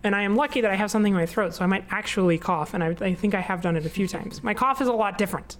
and 0.04 0.14
I 0.14 0.22
am 0.22 0.36
lucky 0.36 0.60
that 0.60 0.70
I 0.70 0.76
have 0.76 0.90
something 0.90 1.12
in 1.12 1.18
my 1.18 1.26
throat, 1.26 1.54
so 1.54 1.64
I 1.64 1.66
might 1.66 1.84
actually 1.90 2.38
cough, 2.38 2.74
and 2.74 2.82
I, 2.82 2.96
I 3.00 3.14
think 3.14 3.34
I 3.34 3.40
have 3.40 3.60
done 3.60 3.76
it 3.76 3.84
a 3.84 3.90
few 3.90 4.08
times. 4.08 4.42
My 4.42 4.54
cough 4.54 4.80
is 4.80 4.88
a 4.88 4.92
lot 4.92 5.18
different. 5.18 5.56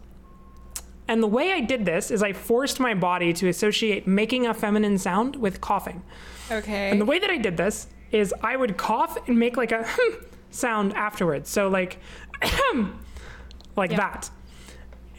And 1.08 1.22
the 1.22 1.26
way 1.26 1.52
I 1.52 1.60
did 1.60 1.84
this 1.84 2.10
is 2.10 2.22
I 2.22 2.32
forced 2.32 2.80
my 2.80 2.94
body 2.94 3.32
to 3.34 3.48
associate 3.48 4.06
making 4.06 4.46
a 4.46 4.54
feminine 4.54 4.98
sound 4.98 5.36
with 5.36 5.60
coughing. 5.60 6.02
Okay. 6.50 6.90
And 6.90 7.00
the 7.00 7.04
way 7.04 7.18
that 7.18 7.30
I 7.30 7.38
did 7.38 7.56
this 7.56 7.86
is 8.10 8.34
I 8.42 8.56
would 8.56 8.76
cough 8.76 9.16
and 9.28 9.38
make 9.38 9.56
like 9.56 9.72
a 9.72 9.86
sound 10.50 10.94
afterwards. 10.94 11.48
So 11.48 11.68
like 11.68 11.98
like 13.76 13.90
that. 13.90 14.30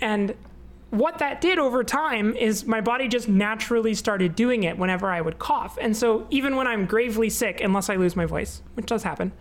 And 0.01 0.35
what 0.89 1.17
that 1.19 1.41
did 1.41 1.57
over 1.57 1.83
time 1.83 2.35
is 2.35 2.65
my 2.65 2.79
body 2.79 3.07
just 3.07 3.27
naturally 3.27 3.95
started 3.95 4.35
doing 4.35 4.63
it 4.63 4.77
whenever 4.77 5.09
I 5.09 5.21
would 5.21 5.39
cough. 5.39 5.77
And 5.81 5.97
so 5.97 6.27
even 6.29 6.55
when 6.55 6.67
I'm 6.67 6.85
gravely 6.85 7.31
sick, 7.31 7.61
unless 7.61 7.89
I 7.89 7.95
lose 7.95 8.15
my 8.15 8.25
voice, 8.25 8.61
which 8.75 8.85
does 8.85 9.01
happen, 9.01 9.31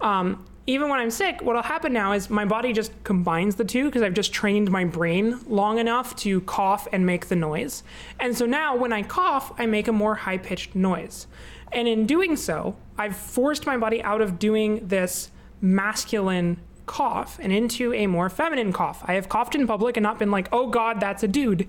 um, 0.00 0.44
even 0.66 0.88
when 0.88 0.98
I'm 0.98 1.10
sick, 1.10 1.40
what'll 1.42 1.62
happen 1.62 1.92
now 1.92 2.12
is 2.12 2.28
my 2.28 2.44
body 2.44 2.72
just 2.72 2.92
combines 3.04 3.54
the 3.54 3.64
two 3.64 3.84
because 3.84 4.02
I've 4.02 4.14
just 4.14 4.32
trained 4.32 4.70
my 4.70 4.84
brain 4.84 5.38
long 5.46 5.78
enough 5.78 6.16
to 6.16 6.40
cough 6.42 6.88
and 6.92 7.06
make 7.06 7.26
the 7.26 7.36
noise. 7.36 7.84
And 8.18 8.36
so 8.36 8.46
now 8.46 8.76
when 8.76 8.92
I 8.92 9.02
cough, 9.02 9.52
I 9.58 9.66
make 9.66 9.86
a 9.86 9.92
more 9.92 10.16
high 10.16 10.38
pitched 10.38 10.74
noise. 10.74 11.28
And 11.72 11.86
in 11.86 12.06
doing 12.06 12.36
so, 12.36 12.76
I've 12.98 13.16
forced 13.16 13.64
my 13.64 13.76
body 13.76 14.02
out 14.02 14.20
of 14.20 14.38
doing 14.38 14.86
this 14.88 15.30
masculine 15.60 16.58
cough 16.86 17.38
and 17.40 17.52
into 17.52 17.92
a 17.92 18.06
more 18.06 18.28
feminine 18.28 18.72
cough. 18.72 19.02
I 19.04 19.14
have 19.14 19.28
coughed 19.28 19.54
in 19.54 19.66
public 19.66 19.96
and 19.96 20.02
not 20.02 20.18
been 20.18 20.30
like, 20.30 20.48
oh 20.52 20.68
God, 20.68 20.98
that's 21.00 21.22
a 21.22 21.28
dude. 21.28 21.68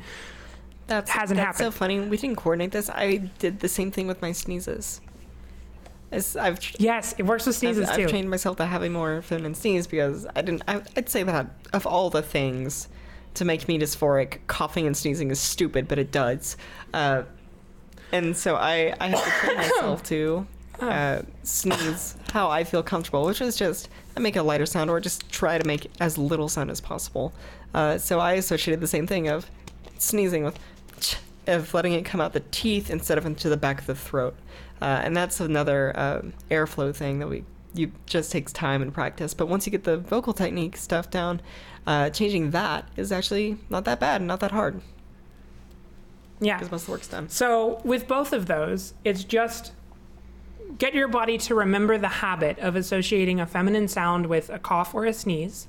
That 0.88 1.10
hasn't 1.10 1.40
happened. 1.40 1.66
that's 1.66 1.76
so 1.76 1.78
funny. 1.78 2.00
We 2.00 2.18
didn't 2.18 2.38
coordinate 2.38 2.72
this. 2.72 2.90
I 2.90 3.30
did 3.40 3.60
the 3.60 3.68
same 3.68 3.92
thing 3.92 4.08
with 4.08 4.22
my 4.22 4.32
sneezes. 4.32 5.02
It's, 6.12 6.36
I've 6.36 6.60
Yes, 6.80 7.16
it 7.18 7.24
works 7.24 7.46
with 7.46 7.56
I've, 7.56 7.60
sneezes 7.60 7.90
I've 7.90 8.10
trained 8.10 8.30
myself 8.30 8.58
to 8.58 8.66
have 8.66 8.84
a 8.84 8.90
more 8.90 9.22
feminine 9.22 9.56
sneeze 9.56 9.88
because 9.88 10.26
I 10.36 10.42
didn't. 10.42 10.64
I, 10.68 10.82
I'd 10.96 11.10
say 11.10 11.24
that 11.24 11.48
of 11.74 11.86
all 11.86 12.10
the 12.10 12.22
things 12.22 12.88
to 13.34 13.46
make 13.46 13.68
me 13.68 13.78
dysphoric, 13.78 14.40
coughing 14.48 14.88
and 14.88 14.96
sneezing 14.96 15.30
is 15.32 15.40
stupid, 15.40 15.88
but 15.88 16.00
it 16.00 16.12
does. 16.12 16.58
Uh, 16.94 17.24
and 18.12 18.36
so 18.36 18.56
I, 18.56 18.96
I 19.00 19.10
have 19.10 19.24
to 19.24 19.30
train 19.32 19.58
myself 19.58 20.04
to 20.04 20.48
uh, 20.80 21.22
sneeze 21.44 22.16
how 22.32 22.50
I 22.50 22.64
feel 22.64 22.84
comfortable, 22.84 23.26
which 23.26 23.42
is 23.42 23.56
just 23.56 23.90
I 24.16 24.20
make 24.20 24.36
a 24.36 24.42
lighter 24.42 24.66
sound 24.66 24.90
or 24.90 25.00
just 25.00 25.30
try 25.30 25.58
to 25.58 25.68
make 25.68 25.92
as 26.00 26.18
little 26.18 26.50
sound 26.50 26.72
as 26.72 26.80
possible. 26.80 27.34
Uh, 27.74 27.98
so 27.98 28.20
I 28.20 28.34
associated 28.34 28.80
the 28.80 28.88
same 28.88 29.08
thing 29.08 29.28
of 29.28 29.50
sneezing 29.98 30.44
with 30.44 30.58
of 31.48 31.74
letting 31.74 31.94
it 31.94 32.04
come 32.04 32.20
out 32.20 32.34
the 32.34 32.44
teeth 32.52 32.90
instead 32.90 33.18
of 33.18 33.26
into 33.26 33.50
the 33.50 33.58
back 33.58 33.80
of 33.80 33.88
the 33.88 33.96
throat. 33.96 34.36
Uh, 34.82 35.02
and 35.04 35.16
that's 35.16 35.40
another 35.40 35.92
um 35.96 36.34
airflow 36.52 36.96
thing 36.96 37.20
that 37.20 37.28
we 37.28 37.44
you 37.74 37.92
just 38.06 38.32
takes 38.32 38.52
time 38.52 38.82
and 38.82 38.94
practice. 38.94 39.34
But 39.34 39.48
once 39.48 39.66
you 39.66 39.72
get 39.72 39.84
the 39.84 39.98
vocal 39.98 40.34
technique 40.34 40.78
stuff 40.78 41.12
down, 41.12 41.42
uh, 41.86 42.10
changing 42.10 42.52
that 42.52 42.88
is 42.96 43.12
actually 43.12 43.58
not 43.70 43.86
that 43.86 44.00
bad, 44.00 44.22
and 44.22 44.28
not 44.28 44.40
that 44.40 44.52
hard 44.52 44.82
yeah. 46.40 46.58
because 46.58 46.72
most 46.72 46.82
of 46.82 46.86
the 46.88 46.92
work's 46.94 47.08
done. 47.08 47.30
So 47.30 47.82
with 47.84 48.08
both 48.08 48.34
of 48.34 48.46
those, 48.46 48.94
it's 49.04 49.24
just 49.24 49.72
get 50.78 50.94
your 50.94 51.08
body 51.08 51.38
to 51.40 51.56
remember 51.56 51.98
the 51.98 52.08
habit 52.08 52.60
of 52.60 52.76
associating 52.76 53.40
a 53.40 53.46
feminine 53.46 53.88
sound 53.88 54.28
with 54.28 54.50
a 54.50 54.60
cough 54.60 54.94
or 54.94 55.06
a 55.06 55.14
sneeze. 55.14 55.68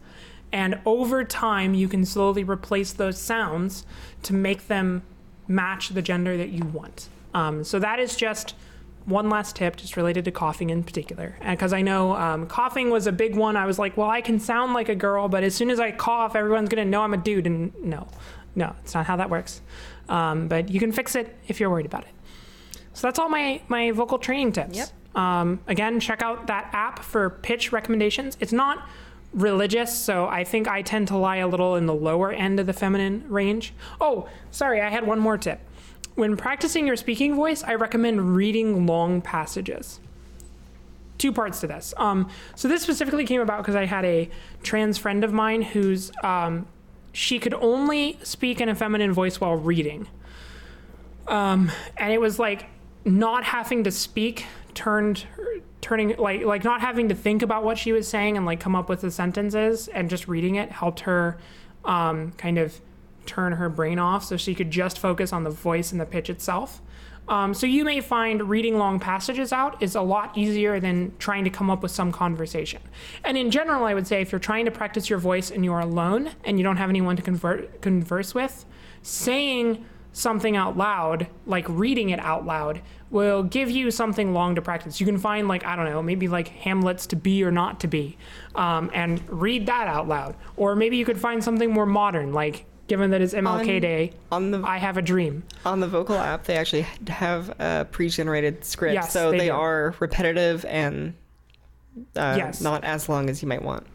And 0.50 0.80
over 0.86 1.24
time, 1.24 1.74
you 1.74 1.88
can 1.88 2.04
slowly 2.04 2.42
replace 2.42 2.92
those 2.92 3.18
sounds 3.18 3.84
to 4.22 4.32
make 4.32 4.66
them 4.66 5.02
match 5.46 5.90
the 5.90 6.02
gender 6.02 6.36
that 6.36 6.48
you 6.48 6.64
want. 6.64 7.08
Um, 7.34 7.64
so 7.64 7.78
that 7.78 7.98
is 7.98 8.16
just 8.16 8.54
one 9.08 9.30
last 9.30 9.56
tip, 9.56 9.76
just 9.76 9.96
related 9.96 10.24
to 10.26 10.30
coughing 10.30 10.70
in 10.70 10.82
particular. 10.82 11.36
Because 11.48 11.72
I 11.72 11.82
know 11.82 12.14
um, 12.14 12.46
coughing 12.46 12.90
was 12.90 13.06
a 13.06 13.12
big 13.12 13.34
one. 13.36 13.56
I 13.56 13.66
was 13.66 13.78
like, 13.78 13.96
well, 13.96 14.10
I 14.10 14.20
can 14.20 14.38
sound 14.38 14.74
like 14.74 14.88
a 14.88 14.94
girl, 14.94 15.28
but 15.28 15.42
as 15.42 15.54
soon 15.54 15.70
as 15.70 15.80
I 15.80 15.92
cough, 15.92 16.36
everyone's 16.36 16.68
going 16.68 16.84
to 16.84 16.90
know 16.90 17.02
I'm 17.02 17.14
a 17.14 17.18
dude. 17.18 17.46
And 17.46 17.72
no, 17.82 18.06
no, 18.54 18.74
it's 18.82 18.94
not 18.94 19.06
how 19.06 19.16
that 19.16 19.30
works. 19.30 19.62
Um, 20.08 20.48
but 20.48 20.68
you 20.68 20.80
can 20.80 20.92
fix 20.92 21.14
it 21.14 21.36
if 21.48 21.60
you're 21.60 21.70
worried 21.70 21.86
about 21.86 22.04
it. 22.04 22.10
So 22.92 23.06
that's 23.06 23.18
all 23.18 23.28
my 23.28 23.60
my 23.68 23.92
vocal 23.92 24.18
training 24.18 24.52
tips. 24.52 24.76
Yep. 24.76 24.88
Um, 25.14 25.60
again, 25.66 26.00
check 26.00 26.22
out 26.22 26.46
that 26.48 26.68
app 26.72 27.00
for 27.00 27.30
pitch 27.30 27.72
recommendations. 27.72 28.36
It's 28.40 28.52
not 28.52 28.88
religious, 29.32 29.96
so 29.96 30.26
I 30.26 30.44
think 30.44 30.68
I 30.68 30.82
tend 30.82 31.08
to 31.08 31.16
lie 31.16 31.36
a 31.36 31.46
little 31.48 31.76
in 31.76 31.86
the 31.86 31.94
lower 31.94 32.32
end 32.32 32.58
of 32.60 32.66
the 32.66 32.72
feminine 32.72 33.24
range. 33.28 33.74
Oh, 34.00 34.28
sorry, 34.50 34.80
I 34.80 34.88
had 34.88 35.06
one 35.06 35.18
more 35.18 35.36
tip. 35.36 35.60
When 36.18 36.36
practicing 36.36 36.84
your 36.84 36.96
speaking 36.96 37.36
voice, 37.36 37.62
I 37.62 37.76
recommend 37.76 38.34
reading 38.34 38.86
long 38.86 39.20
passages. 39.20 40.00
two 41.16 41.32
parts 41.32 41.60
to 41.60 41.68
this. 41.68 41.94
Um, 41.96 42.28
so 42.56 42.66
this 42.66 42.82
specifically 42.82 43.24
came 43.24 43.40
about 43.40 43.58
because 43.58 43.76
I 43.76 43.84
had 43.86 44.04
a 44.04 44.28
trans 44.64 44.98
friend 44.98 45.22
of 45.22 45.32
mine 45.32 45.62
who's 45.62 46.10
um, 46.24 46.66
she 47.12 47.38
could 47.38 47.54
only 47.54 48.18
speak 48.24 48.60
in 48.60 48.68
a 48.68 48.74
feminine 48.74 49.12
voice 49.12 49.40
while 49.40 49.54
reading, 49.54 50.08
um, 51.28 51.70
and 51.96 52.12
it 52.12 52.20
was 52.20 52.40
like 52.40 52.66
not 53.04 53.44
having 53.44 53.84
to 53.84 53.92
speak 53.92 54.46
turned 54.74 55.24
turning 55.80 56.16
like 56.16 56.42
like 56.42 56.64
not 56.64 56.80
having 56.80 57.08
to 57.10 57.14
think 57.14 57.42
about 57.42 57.62
what 57.62 57.78
she 57.78 57.92
was 57.92 58.08
saying 58.08 58.36
and 58.36 58.44
like 58.44 58.58
come 58.58 58.74
up 58.74 58.88
with 58.88 59.02
the 59.02 59.10
sentences 59.12 59.86
and 59.88 60.10
just 60.10 60.26
reading 60.26 60.56
it 60.56 60.72
helped 60.72 61.00
her 61.00 61.38
um, 61.84 62.32
kind 62.32 62.58
of 62.58 62.80
turn 63.28 63.52
her 63.52 63.68
brain 63.68 63.98
off 63.98 64.24
so 64.24 64.36
she 64.36 64.54
could 64.54 64.70
just 64.70 64.98
focus 64.98 65.32
on 65.32 65.44
the 65.44 65.50
voice 65.50 65.92
and 65.92 66.00
the 66.00 66.06
pitch 66.06 66.28
itself. 66.30 66.82
Um, 67.28 67.52
so 67.52 67.66
you 67.66 67.84
may 67.84 68.00
find 68.00 68.48
reading 68.48 68.78
long 68.78 68.98
passages 68.98 69.52
out 69.52 69.82
is 69.82 69.94
a 69.94 70.00
lot 70.00 70.36
easier 70.36 70.80
than 70.80 71.12
trying 71.18 71.44
to 71.44 71.50
come 71.50 71.70
up 71.70 71.82
with 71.82 71.92
some 71.92 72.10
conversation. 72.10 72.80
And 73.22 73.36
in 73.36 73.50
general, 73.50 73.84
I 73.84 73.92
would 73.92 74.06
say 74.06 74.22
if 74.22 74.32
you're 74.32 74.38
trying 74.38 74.64
to 74.64 74.70
practice 74.70 75.10
your 75.10 75.18
voice 75.18 75.50
and 75.50 75.62
you're 75.62 75.80
alone 75.80 76.30
and 76.44 76.58
you 76.58 76.64
don't 76.64 76.78
have 76.78 76.88
anyone 76.88 77.16
to 77.16 77.22
convert, 77.22 77.82
converse 77.82 78.34
with, 78.34 78.64
saying 79.02 79.84
something 80.14 80.56
out 80.56 80.76
loud, 80.78 81.28
like 81.44 81.66
reading 81.68 82.08
it 82.10 82.18
out 82.20 82.46
loud, 82.46 82.80
will 83.10 83.42
give 83.42 83.70
you 83.70 83.90
something 83.90 84.32
long 84.32 84.54
to 84.54 84.62
practice. 84.62 84.98
You 84.98 85.06
can 85.06 85.18
find, 85.18 85.48
like, 85.48 85.64
I 85.66 85.76
don't 85.76 85.84
know, 85.84 86.02
maybe 86.02 86.28
like 86.28 86.48
Hamlet's 86.48 87.06
to 87.08 87.16
be 87.16 87.44
or 87.44 87.50
not 87.50 87.80
to 87.80 87.88
be, 87.88 88.16
um, 88.54 88.90
and 88.94 89.22
read 89.28 89.66
that 89.66 89.86
out 89.86 90.08
loud. 90.08 90.34
Or 90.56 90.74
maybe 90.74 90.96
you 90.96 91.04
could 91.04 91.20
find 91.20 91.44
something 91.44 91.70
more 91.70 91.86
modern, 91.86 92.32
like, 92.32 92.64
given 92.88 93.10
that 93.10 93.20
it's 93.20 93.34
MLK 93.34 93.76
On- 93.76 93.80
Day, 93.80 94.12
on 94.32 94.50
the 94.50 94.62
I 94.64 94.78
have 94.78 94.96
a 94.96 95.02
dream. 95.02 95.44
on 95.64 95.78
the 95.80 95.86
vocal 95.88 96.16
app 96.16 96.44
they 96.44 96.56
actually 96.56 96.86
have 97.08 97.50
a 97.60 97.86
pre-generated 97.90 98.64
script 98.64 98.94
Yes, 98.94 99.12
so 99.12 99.30
they 99.30 99.38
they, 99.38 99.50
are 99.50 99.94
repetitive 100.00 100.64
and 100.64 101.14
uh, 102.16 102.34
Yes. 102.36 102.60
not 102.60 102.82
as 102.84 103.08
long 103.08 103.28
as 103.30 103.42
you 103.42 103.48
might 103.48 103.62
want 103.62 103.86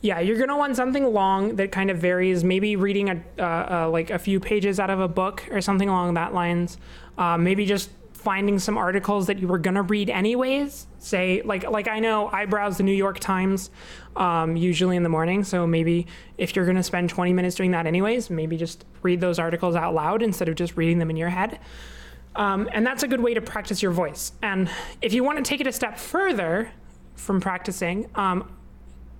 Yeah, 0.00 0.20
you're 0.20 0.38
gonna 0.38 0.56
want 0.56 0.76
something 0.76 1.04
long 1.12 1.56
that 1.56 1.72
kind 1.72 1.90
of 1.90 1.98
varies. 1.98 2.44
Maybe 2.44 2.76
reading 2.76 3.10
a 3.10 3.16
uh, 3.38 3.42
uh, 3.86 3.90
like 3.90 4.10
a 4.10 4.18
few 4.18 4.38
pages 4.40 4.78
out 4.78 4.90
of 4.90 5.00
a 5.00 5.08
book 5.08 5.42
or 5.50 5.60
something 5.60 5.88
along 5.88 6.14
that 6.14 6.32
lines. 6.32 6.78
Uh, 7.18 7.36
maybe 7.36 7.66
just 7.66 7.90
finding 8.18 8.58
some 8.58 8.76
articles 8.76 9.28
that 9.28 9.38
you 9.38 9.46
were 9.46 9.58
gonna 9.58 9.82
read 9.82 10.10
anyways. 10.10 10.88
Say 10.98 11.40
like 11.44 11.68
like 11.70 11.86
I 11.86 12.00
know 12.00 12.28
I 12.28 12.46
browse 12.46 12.76
the 12.76 12.82
New 12.82 12.92
York 12.92 13.20
Times 13.20 13.70
um, 14.16 14.56
usually 14.56 14.96
in 14.96 15.04
the 15.04 15.08
morning, 15.08 15.44
so 15.44 15.66
maybe 15.66 16.06
if 16.36 16.56
you're 16.56 16.66
gonna 16.66 16.82
spend 16.82 17.10
20 17.10 17.32
minutes 17.32 17.54
doing 17.54 17.70
that 17.70 17.86
anyways, 17.86 18.28
maybe 18.28 18.56
just 18.56 18.84
read 19.02 19.20
those 19.20 19.38
articles 19.38 19.76
out 19.76 19.94
loud 19.94 20.22
instead 20.22 20.48
of 20.48 20.56
just 20.56 20.76
reading 20.76 20.98
them 20.98 21.10
in 21.10 21.16
your 21.16 21.28
head. 21.28 21.60
Um, 22.34 22.68
and 22.72 22.84
that's 22.84 23.04
a 23.04 23.08
good 23.08 23.20
way 23.20 23.34
to 23.34 23.40
practice 23.40 23.82
your 23.82 23.92
voice. 23.92 24.32
And 24.42 24.68
if 25.00 25.12
you 25.12 25.22
want 25.22 25.38
to 25.38 25.44
take 25.44 25.60
it 25.60 25.66
a 25.66 25.72
step 25.72 25.96
further 25.96 26.70
from 27.14 27.40
practicing, 27.40 28.10
um, 28.16 28.52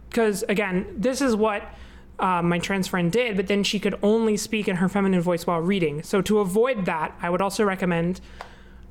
because 0.08 0.42
again, 0.48 0.86
this 0.96 1.20
is 1.20 1.36
what 1.36 1.62
uh, 2.18 2.42
my 2.42 2.58
trans 2.58 2.88
friend 2.88 3.12
did, 3.12 3.36
but 3.36 3.46
then 3.46 3.62
she 3.62 3.78
could 3.78 3.96
only 4.02 4.36
speak 4.36 4.66
in 4.66 4.76
her 4.76 4.88
feminine 4.88 5.20
voice 5.20 5.46
while 5.46 5.60
reading. 5.60 6.02
So 6.02 6.20
to 6.22 6.40
avoid 6.40 6.84
that, 6.86 7.16
I 7.22 7.30
would 7.30 7.40
also 7.40 7.64
recommend 7.64 8.20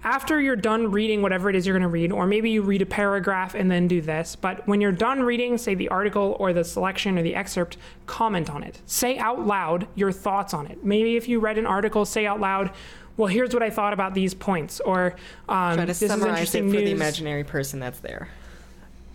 after 0.04 0.40
you're 0.40 0.56
done 0.56 0.92
reading 0.92 1.22
whatever 1.22 1.50
it 1.50 1.56
is 1.56 1.66
you're 1.66 1.74
going 1.74 1.82
to 1.82 1.88
read, 1.88 2.12
or 2.12 2.26
maybe 2.28 2.50
you 2.50 2.62
read 2.62 2.82
a 2.82 2.86
paragraph 2.86 3.56
and 3.56 3.70
then 3.70 3.88
do 3.88 4.02
this, 4.02 4.36
but 4.36 4.66
when 4.68 4.80
you're 4.80 4.92
done 4.92 5.24
reading, 5.24 5.58
say 5.58 5.76
the 5.76 5.90
article 5.90 6.38
or 6.40 6.54
the 6.54 6.64
selection 6.64 7.18
or 7.18 7.24
the 7.24 7.36
excerpt, 7.36 7.78
comment 8.06 8.50
on 8.50 8.64
it. 8.64 8.80
Say 8.86 9.18
out 9.18 9.46
loud 9.46 9.88
your 9.96 10.12
thoughts 10.12 10.54
on 10.54 10.68
it. 10.68 10.84
Maybe 10.84 11.18
if 11.18 11.28
you 11.28 11.40
read 11.40 11.58
an 11.58 11.66
article, 11.66 12.06
say 12.06 12.26
out 12.26 12.40
loud, 12.40 12.72
well, 13.18 13.28
here's 13.28 13.54
what 13.54 13.64
I 13.64 13.72
thought 13.72 13.94
about 13.94 14.14
these 14.14 14.34
points, 14.34 14.80
or 14.80 15.16
um, 15.50 15.76
try 15.76 15.78
to 15.78 15.86
this 15.88 16.02
is 16.04 16.12
summarize 16.12 16.54
it 16.54 16.64
for 16.64 16.70
the 16.70 16.92
imaginary 16.92 17.44
person 17.44 17.80
that's 17.80 18.00
there 18.00 18.30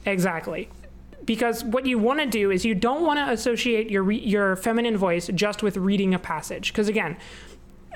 Exactly. 0.05 0.69
Because 1.25 1.63
what 1.63 1.87
you 1.87 1.99
want 1.99 2.19
to 2.21 2.27
do 2.27 2.51
is 2.51 2.65
you 2.65 2.75
don't 2.75 3.03
want 3.03 3.19
to 3.19 3.33
associate 3.33 3.91
your 3.91 4.03
re- 4.03 4.19
your 4.19 4.57
feminine 4.57 4.97
voice 4.97 5.31
just 5.33 5.63
with 5.63 5.77
reading 5.77 6.15
a 6.15 6.19
passage. 6.19 6.73
Because 6.73 6.89
again, 6.89 7.17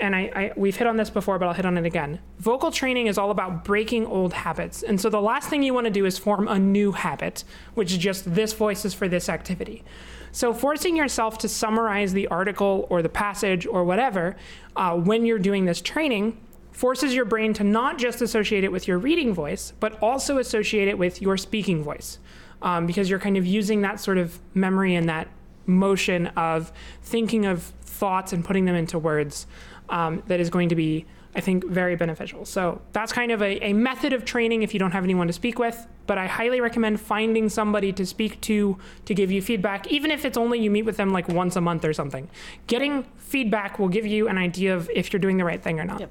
and 0.00 0.14
I, 0.14 0.20
I 0.34 0.52
we've 0.56 0.76
hit 0.76 0.86
on 0.86 0.96
this 0.96 1.10
before, 1.10 1.38
but 1.38 1.46
I'll 1.46 1.54
hit 1.54 1.66
on 1.66 1.78
it 1.78 1.86
again. 1.86 2.20
Vocal 2.38 2.70
training 2.70 3.06
is 3.06 3.18
all 3.18 3.30
about 3.30 3.64
breaking 3.64 4.06
old 4.06 4.32
habits, 4.32 4.82
and 4.82 5.00
so 5.00 5.08
the 5.10 5.20
last 5.20 5.48
thing 5.48 5.62
you 5.62 5.74
want 5.74 5.86
to 5.86 5.90
do 5.90 6.04
is 6.04 6.18
form 6.18 6.48
a 6.48 6.58
new 6.58 6.92
habit, 6.92 7.44
which 7.74 7.92
is 7.92 7.98
just 7.98 8.34
this 8.34 8.52
voice 8.52 8.84
is 8.84 8.94
for 8.94 9.08
this 9.08 9.28
activity. 9.28 9.84
So 10.32 10.52
forcing 10.52 10.96
yourself 10.96 11.38
to 11.38 11.48
summarize 11.48 12.12
the 12.12 12.26
article 12.28 12.86
or 12.90 13.00
the 13.00 13.08
passage 13.08 13.66
or 13.66 13.84
whatever 13.84 14.36
uh, 14.76 14.94
when 14.94 15.24
you're 15.24 15.38
doing 15.38 15.64
this 15.64 15.80
training 15.80 16.36
forces 16.72 17.14
your 17.14 17.24
brain 17.24 17.54
to 17.54 17.64
not 17.64 17.96
just 17.96 18.20
associate 18.20 18.62
it 18.62 18.70
with 18.70 18.86
your 18.86 18.98
reading 18.98 19.32
voice, 19.32 19.72
but 19.80 19.98
also 20.02 20.36
associate 20.36 20.88
it 20.88 20.98
with 20.98 21.22
your 21.22 21.38
speaking 21.38 21.82
voice. 21.82 22.18
Um, 22.60 22.86
because 22.86 23.08
you're 23.08 23.18
kind 23.18 23.38
of 23.38 23.46
using 23.46 23.80
that 23.80 23.98
sort 23.98 24.18
of 24.18 24.38
memory 24.52 24.94
and 24.94 25.08
that 25.08 25.28
motion 25.64 26.26
of 26.28 26.70
thinking 27.02 27.46
of 27.46 27.62
thoughts 27.82 28.32
and 28.32 28.44
putting 28.44 28.66
them 28.66 28.74
into 28.74 28.98
words 28.98 29.46
um, 29.88 30.22
that 30.26 30.40
is 30.40 30.50
going 30.50 30.68
to 30.70 30.74
be, 30.74 31.04
I 31.34 31.40
think, 31.40 31.64
very 31.66 31.96
beneficial. 31.96 32.44
So 32.44 32.80
that's 32.92 33.12
kind 33.12 33.30
of 33.32 33.42
a, 33.42 33.64
a 33.64 33.72
method 33.72 34.12
of 34.12 34.24
training 34.24 34.62
if 34.62 34.72
you 34.74 34.80
don't 34.80 34.92
have 34.92 35.04
anyone 35.04 35.26
to 35.26 35.32
speak 35.32 35.58
with. 35.58 35.86
But 36.06 36.18
I 36.18 36.26
highly 36.26 36.60
recommend 36.60 37.00
finding 37.00 37.48
somebody 37.48 37.92
to 37.94 38.06
speak 38.06 38.40
to 38.42 38.78
to 39.06 39.14
give 39.14 39.32
you 39.32 39.42
feedback, 39.42 39.86
even 39.88 40.10
if 40.10 40.24
it's 40.24 40.36
only 40.38 40.60
you 40.60 40.70
meet 40.70 40.84
with 40.84 40.96
them 40.96 41.12
like 41.12 41.28
once 41.28 41.56
a 41.56 41.60
month 41.60 41.84
or 41.84 41.92
something. 41.92 42.28
Getting 42.68 43.04
feedback 43.16 43.78
will 43.78 43.88
give 43.88 44.06
you 44.06 44.28
an 44.28 44.38
idea 44.38 44.74
of 44.76 44.88
if 44.94 45.12
you're 45.12 45.20
doing 45.20 45.36
the 45.36 45.44
right 45.44 45.60
thing 45.62 45.80
or 45.80 45.84
not. 45.84 45.98
Yep. 46.00 46.10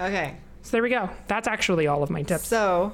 okay 0.00 0.36
So 0.62 0.72
there 0.72 0.82
we 0.82 0.90
go. 0.90 1.08
That's 1.28 1.46
actually 1.46 1.86
all 1.86 2.02
of 2.02 2.10
my 2.10 2.22
tips. 2.22 2.46
so 2.48 2.92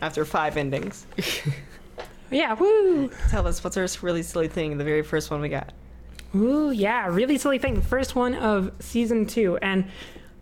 after 0.00 0.24
five 0.24 0.56
endings 0.56 1.06
Yeah, 2.30 2.54
woo! 2.54 3.10
tell 3.28 3.46
us 3.46 3.62
what's 3.62 3.76
our 3.76 3.86
really 4.02 4.22
silly 4.22 4.48
thing 4.48 4.78
the 4.78 4.84
very 4.84 5.02
first 5.02 5.30
one 5.30 5.40
we 5.42 5.50
got 5.50 5.72
Ooh, 6.34 6.70
yeah, 6.70 7.06
really 7.08 7.38
silly 7.38 7.58
thing. 7.58 7.80
First 7.80 8.16
one 8.16 8.34
of 8.34 8.72
season 8.80 9.26
two. 9.26 9.56
And 9.58 9.86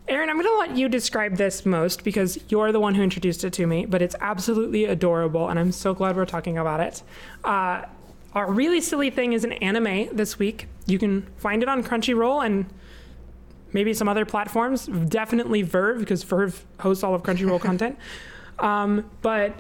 Aaron, 0.09 0.31
I'm 0.31 0.37
going 0.41 0.47
to 0.47 0.59
let 0.59 0.77
you 0.77 0.89
describe 0.89 1.37
this 1.37 1.65
most 1.65 2.03
because 2.03 2.39
you're 2.49 2.73
the 2.73 2.81
one 2.81 2.95
who 2.95 3.03
introduced 3.03 3.45
it 3.45 3.53
to 3.55 3.67
me, 3.67 3.87
but 3.87 4.03
it's 4.03 4.17
absolutely 4.21 4.85
adorable, 4.85 5.49
and 5.49 5.59
I'm 5.59 5.71
so 5.71 5.95
glad 5.95 6.17
we're 6.17 6.25
talking 6.27 6.59
about 6.59 6.81
it. 6.81 7.03
Uh, 7.45 7.83
our 8.35 8.51
really 8.51 8.81
silly 8.81 9.11
thing 9.11 9.33
is 9.33 9.45
an 9.45 9.53
anime 9.53 10.09
this 10.15 10.39
week. 10.39 10.67
You 10.87 10.99
can 10.99 11.23
find 11.37 11.63
it 11.63 11.69
on 11.69 11.85
Crunchyroll 11.85 12.45
and 12.45 12.67
maybe 13.73 13.95
some 13.95 14.09
other 14.09 14.25
platforms. 14.25 14.87
Definitely 14.87 15.63
VRV, 15.63 16.01
because 16.01 16.25
VRV 16.25 16.63
hosts 16.81 17.05
all 17.05 17.15
of 17.15 17.23
Crunchyroll 17.23 17.61
content. 17.63 17.99
Um, 18.59 19.11
but 19.21 19.55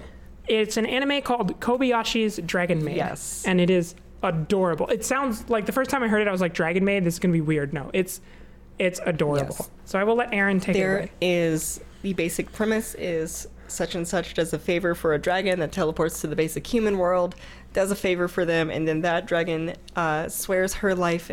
it's 0.48 0.76
an 0.76 0.86
anime 0.86 1.22
called 1.22 1.60
Kobayashi's 1.60 2.40
Dragon 2.44 2.82
Maid. 2.84 2.96
Yes. 2.96 3.44
And 3.46 3.60
it 3.60 3.70
is 3.70 3.94
adorable. 4.22 4.86
It 4.88 5.04
sounds 5.04 5.48
like 5.48 5.66
the 5.66 5.72
first 5.72 5.90
time 5.90 6.02
I 6.02 6.08
heard 6.08 6.22
it, 6.22 6.28
I 6.28 6.32
was 6.32 6.40
like, 6.40 6.54
Dragon 6.54 6.84
Maid, 6.84 7.04
this 7.04 7.14
is 7.14 7.20
going 7.20 7.32
to 7.32 7.36
be 7.36 7.40
weird. 7.40 7.72
No, 7.72 7.90
it's 7.92 8.20
it's 8.78 9.00
adorable. 9.04 9.56
Yes. 9.58 9.70
So 9.84 9.98
I 9.98 10.04
will 10.04 10.14
let 10.16 10.32
Aaron 10.32 10.58
take 10.58 10.74
it 10.74 10.78
There 10.78 10.98
away. 10.98 11.10
is 11.20 11.80
the 12.02 12.12
basic 12.14 12.50
premise 12.52 12.94
is 12.96 13.46
such 13.68 13.94
and 13.94 14.06
such 14.06 14.34
does 14.34 14.52
a 14.52 14.58
favor 14.58 14.94
for 14.94 15.14
a 15.14 15.18
dragon 15.18 15.58
that 15.60 15.72
teleports 15.72 16.20
to 16.20 16.26
the 16.26 16.36
basic 16.36 16.66
human 16.66 16.98
world, 16.98 17.34
does 17.72 17.90
a 17.90 17.94
favor 17.96 18.28
for 18.28 18.44
them, 18.44 18.70
and 18.70 18.86
then 18.88 19.00
that 19.02 19.26
dragon 19.26 19.74
uh, 19.96 20.28
swears 20.28 20.74
her 20.74 20.94
life 20.94 21.30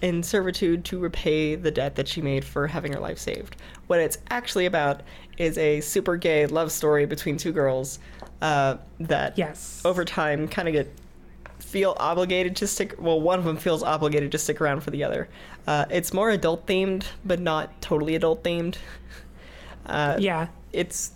in 0.00 0.22
servitude 0.22 0.84
to 0.84 0.98
repay 0.98 1.54
the 1.54 1.70
debt 1.70 1.94
that 1.96 2.08
she 2.08 2.20
made 2.22 2.44
for 2.44 2.66
having 2.66 2.92
her 2.92 3.00
life 3.00 3.18
saved. 3.18 3.56
What 3.88 4.00
it's 4.00 4.18
actually 4.30 4.66
about 4.66 5.02
is 5.38 5.56
a 5.58 5.80
super 5.80 6.16
gay 6.16 6.46
love 6.46 6.72
story 6.72 7.04
between 7.06 7.36
two 7.36 7.52
girls 7.52 7.98
uh, 8.40 8.76
that 9.00 9.36
Yes. 9.38 9.80
over 9.84 10.04
time 10.04 10.48
kind 10.48 10.68
of 10.68 10.72
get 10.74 10.92
feel 11.72 11.96
obligated 11.98 12.54
to 12.56 12.66
stick 12.66 12.94
well 13.00 13.20
one 13.20 13.38
of 13.38 13.44
them 13.46 13.56
feels 13.56 13.82
obligated 13.82 14.30
to 14.30 14.38
stick 14.38 14.60
around 14.60 14.80
for 14.82 14.90
the 14.90 15.02
other 15.02 15.26
uh, 15.66 15.84
it's 15.90 16.12
more 16.12 16.30
adult 16.30 16.66
themed 16.66 17.04
but 17.24 17.40
not 17.40 17.80
totally 17.80 18.14
adult 18.14 18.44
themed 18.44 18.76
uh, 19.86 20.16
Yeah. 20.20 20.48
it's 20.72 21.12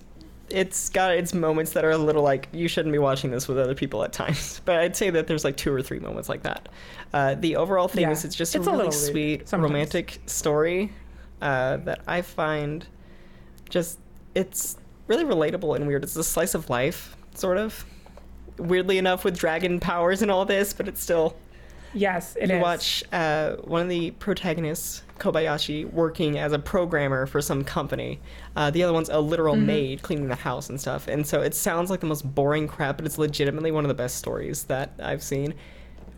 it's 0.49 0.89
got 0.91 1.11
its 1.11 1.35
moments 1.35 1.73
that 1.73 1.85
are 1.85 1.91
a 1.91 1.99
little 1.99 2.23
like 2.23 2.49
you 2.53 2.69
shouldn't 2.69 2.93
be 2.93 2.99
watching 3.01 3.31
this 3.33 3.49
with 3.49 3.59
other 3.59 3.75
people 3.75 4.03
at 4.05 4.13
times 4.13 4.61
but 4.65 4.77
i'd 4.81 4.97
say 4.97 5.11
that 5.11 5.27
there's 5.27 5.45
like 5.45 5.57
two 5.57 5.73
or 5.73 5.83
three 5.83 5.99
moments 5.99 6.29
like 6.29 6.43
that 6.45 6.69
uh, 7.13 7.35
the 7.35 7.57
overall 7.57 7.89
thing 7.89 8.03
Yeah. 8.03 8.11
is 8.13 8.25
it's 8.25 8.35
just 8.35 8.55
It's 8.57 8.67
a 8.67 8.71
a 8.71 8.77
really 8.77 8.91
sweet 8.93 9.49
sometimes. 9.49 9.71
romantic 9.71 10.21
story 10.27 10.93
uh, 11.43 11.77
that 11.79 12.01
i 12.07 12.23
find 12.23 12.87
just 13.69 13.99
it's 14.35 14.79
really 15.09 15.25
relatable 15.25 15.75
and 15.77 15.87
weird 15.87 16.03
it's 16.05 16.17
a 16.17 16.25
slice 16.25 16.55
of 16.55 16.71
life 16.71 17.17
sort 17.35 17.59
of 17.59 17.85
weirdly 18.59 18.99
enough 18.99 19.25
with 19.25 19.37
dragon 19.39 19.79
powers 19.81 20.23
and 20.23 20.31
all 20.31 20.45
this 20.45 20.73
but 20.73 20.89
it's 20.89 21.03
still 21.03 21.37
Yes, 21.95 22.37
it 22.37 22.51
you 22.51 22.57
is. 22.57 22.63
watch 22.63 23.05
uh, 23.11 23.53
one 23.57 23.81
of 23.81 23.89
the 23.89 24.11
protagonists, 24.11 25.03
Kobayashi, 25.19 25.91
working 25.91 26.39
as 26.39 26.53
a 26.53 26.59
programmer 26.59 27.25
for 27.25 27.41
some 27.41 27.65
company. 27.65 28.21
Uh, 28.55 28.71
the 28.71 28.83
other 28.83 28.93
one's 28.93 29.09
a 29.09 29.19
literal 29.19 29.55
Mm-hmm. 29.55 29.67
maid 29.67 30.03
cleaning 30.03 30.29
the 30.29 30.35
house 30.35 30.69
and 30.69 30.79
stuff. 30.79 31.09
And 31.09 31.27
so 31.27 31.41
it 31.41 31.55
sounds 31.55 31.89
like 31.89 32.01
the 32.01 32.07
most 32.07 32.35
boring 32.35 32.69
crap, 32.69 32.99
but 32.99 33.07
it's 33.07 33.17
legitimately 33.17 33.71
one 33.71 33.83
of 33.85 33.89
the 33.89 33.95
best 33.95 34.17
stories 34.17 34.65
that 34.65 34.91
I've 35.03 35.23
seen. 35.23 35.55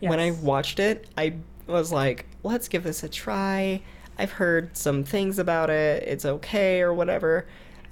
When 0.01 0.19
I 0.19 0.31
watched 0.31 0.79
it, 0.81 1.07
I 1.17 1.35
was 1.65 1.93
like, 1.93 2.25
let's 2.43 2.67
give 2.67 2.83
this 2.83 3.03
a 3.03 3.07
try. 3.09 3.81
I've 4.17 4.31
heard 4.33 4.75
some 4.75 5.05
things 5.05 5.39
about 5.39 5.69
it. 5.69 6.03
It's 6.03 6.25
okay 6.25 6.81
or 6.81 6.93
whatever. 6.93 7.45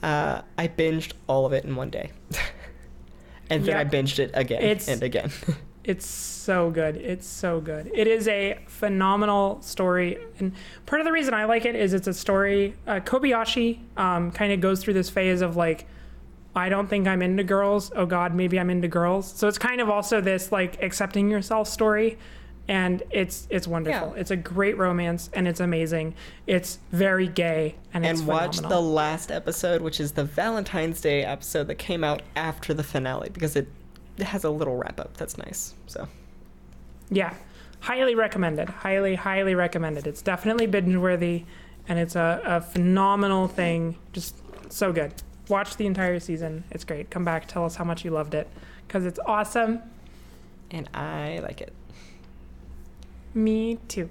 Uh, 0.04 0.42
I 0.58 0.68
binged 0.68 1.14
all 1.28 1.46
of 1.46 1.54
it 1.54 1.64
in 1.64 1.78
one 1.78 1.90
day. 1.92 2.12
and 3.50 3.64
then 3.66 3.78
I 3.78 3.86
binged 3.86 4.20
it 4.20 4.32
again 4.34 4.62
It's- 4.62 4.88
and 4.88 5.04
again. 5.04 5.32
It's 5.84 6.06
so 6.06 6.70
good. 6.70 6.98
It's 6.98 7.26
so 7.26 7.62
good. 7.62 7.90
It 7.94 8.08
is 8.08 8.28
a 8.28 8.60
phenomenal 8.68 9.62
story, 9.62 10.18
and 10.38 10.52
part 10.86 11.00
of 11.00 11.06
the 11.06 11.14
reason 11.14 11.34
I 11.34 11.46
like 11.46 11.64
it 11.64 11.76
is 11.76 11.94
it's 11.94 12.08
a 12.08 12.14
story. 12.14 12.76
Uh, 12.86 13.00
Kobayashi 13.00 13.80
um, 13.96 14.32
kind 14.32 14.52
of 14.52 14.60
goes 14.60 14.84
through 14.84 14.96
this 14.96 15.10
phase 15.10 15.40
of 15.40 15.56
like, 15.56 15.88
I 16.54 16.68
don't 16.68 16.88
think 16.90 17.08
I'm 17.08 17.22
into 17.22 17.46
girls. 17.46 17.90
Oh 17.96 18.06
God, 18.06 18.36
maybe 18.36 18.60
I'm 18.60 18.70
into 18.70 18.90
girls. 18.90 19.32
So 19.32 19.48
it's 19.48 19.58
kind 19.58 19.80
of 19.80 19.90
also 19.90 20.20
this 20.20 20.52
like 20.52 20.84
accepting 20.84 21.32
yourself 21.32 21.70
story, 21.70 22.18
and 22.68 23.04
it's 23.12 23.48
it's 23.50 23.68
wonderful. 23.68 24.14
Yeah. 24.14 24.20
It's 24.22 24.32
a 24.32 24.36
great 24.36 24.78
romance, 24.78 25.30
and 25.34 25.48
it's 25.48 25.60
amazing. 25.60 26.14
It's 26.46 26.80
very 26.92 27.28
gay, 27.28 27.76
and 27.94 28.06
it's 28.06 28.20
and 28.20 28.28
watch 28.28 28.58
the 28.58 28.82
last 28.82 29.32
episode, 29.32 29.82
which 29.82 30.00
is 30.00 30.14
the 30.14 30.24
Valentine's 30.26 31.00
Day 31.02 31.24
episode 31.24 31.68
that 31.68 31.76
came 31.76 32.04
out 32.04 32.22
after 32.36 32.74
the 32.74 32.84
finale 32.84 33.30
because 33.30 33.56
it 33.56 33.68
has 34.20 34.44
a 34.44 34.50
little 34.50 34.76
wrap 34.76 35.00
up 35.00 35.16
that's 35.16 35.38
nice. 35.38 35.74
So 35.86 36.08
Yeah, 37.10 37.34
highly 37.80 38.16
recommended. 38.16 38.70
Highly, 38.70 39.16
highly 39.16 39.56
recommended. 39.56 40.08
It's 40.08 40.22
definitely 40.22 40.68
binge 40.68 40.96
worthy, 40.98 41.46
and 41.88 41.98
it's 42.00 42.16
a, 42.16 42.42
a 42.46 42.62
phenomenal 42.62 43.48
thing. 43.48 43.98
Just 44.14 44.36
so 44.72 44.92
good. 44.92 45.14
Watch 45.48 45.78
the 45.78 45.86
entire 45.86 46.20
season. 46.20 46.66
It's 46.72 46.84
great. 46.84 47.10
Come 47.10 47.24
back, 47.24 47.48
tell 47.48 47.64
us 47.64 47.76
how 47.78 47.86
much 47.86 48.04
you 48.04 48.12
loved 48.12 48.34
it, 48.34 48.50
because 48.86 49.06
it's 49.06 49.20
awesome. 49.26 49.80
and 50.72 50.90
I 50.94 51.40
like 51.42 51.62
it. 51.62 51.72
Me 53.38 53.78
too. 53.88 54.10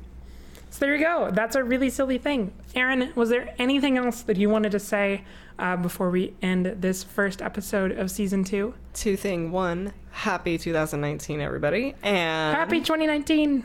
So 0.70 0.80
there 0.80 0.94
you 0.94 1.02
go. 1.02 1.30
That's 1.32 1.56
a 1.56 1.64
really 1.64 1.90
silly 1.90 2.16
thing. 2.16 2.52
Aaron, 2.76 3.12
was 3.16 3.28
there 3.28 3.54
anything 3.58 3.96
else 3.98 4.22
that 4.22 4.36
you 4.36 4.48
wanted 4.48 4.70
to 4.72 4.78
say 4.78 5.24
uh, 5.58 5.76
before 5.76 6.10
we 6.10 6.34
end 6.42 6.66
this 6.80 7.02
first 7.02 7.42
episode 7.42 7.90
of 7.90 8.10
season 8.10 8.44
two? 8.44 8.74
Two 8.94 9.16
thing 9.16 9.50
one, 9.50 9.92
happy 10.12 10.58
2019 10.58 11.40
everybody. 11.40 11.94
And 12.04 12.56
Happy 12.56 12.78
2019. 12.80 13.64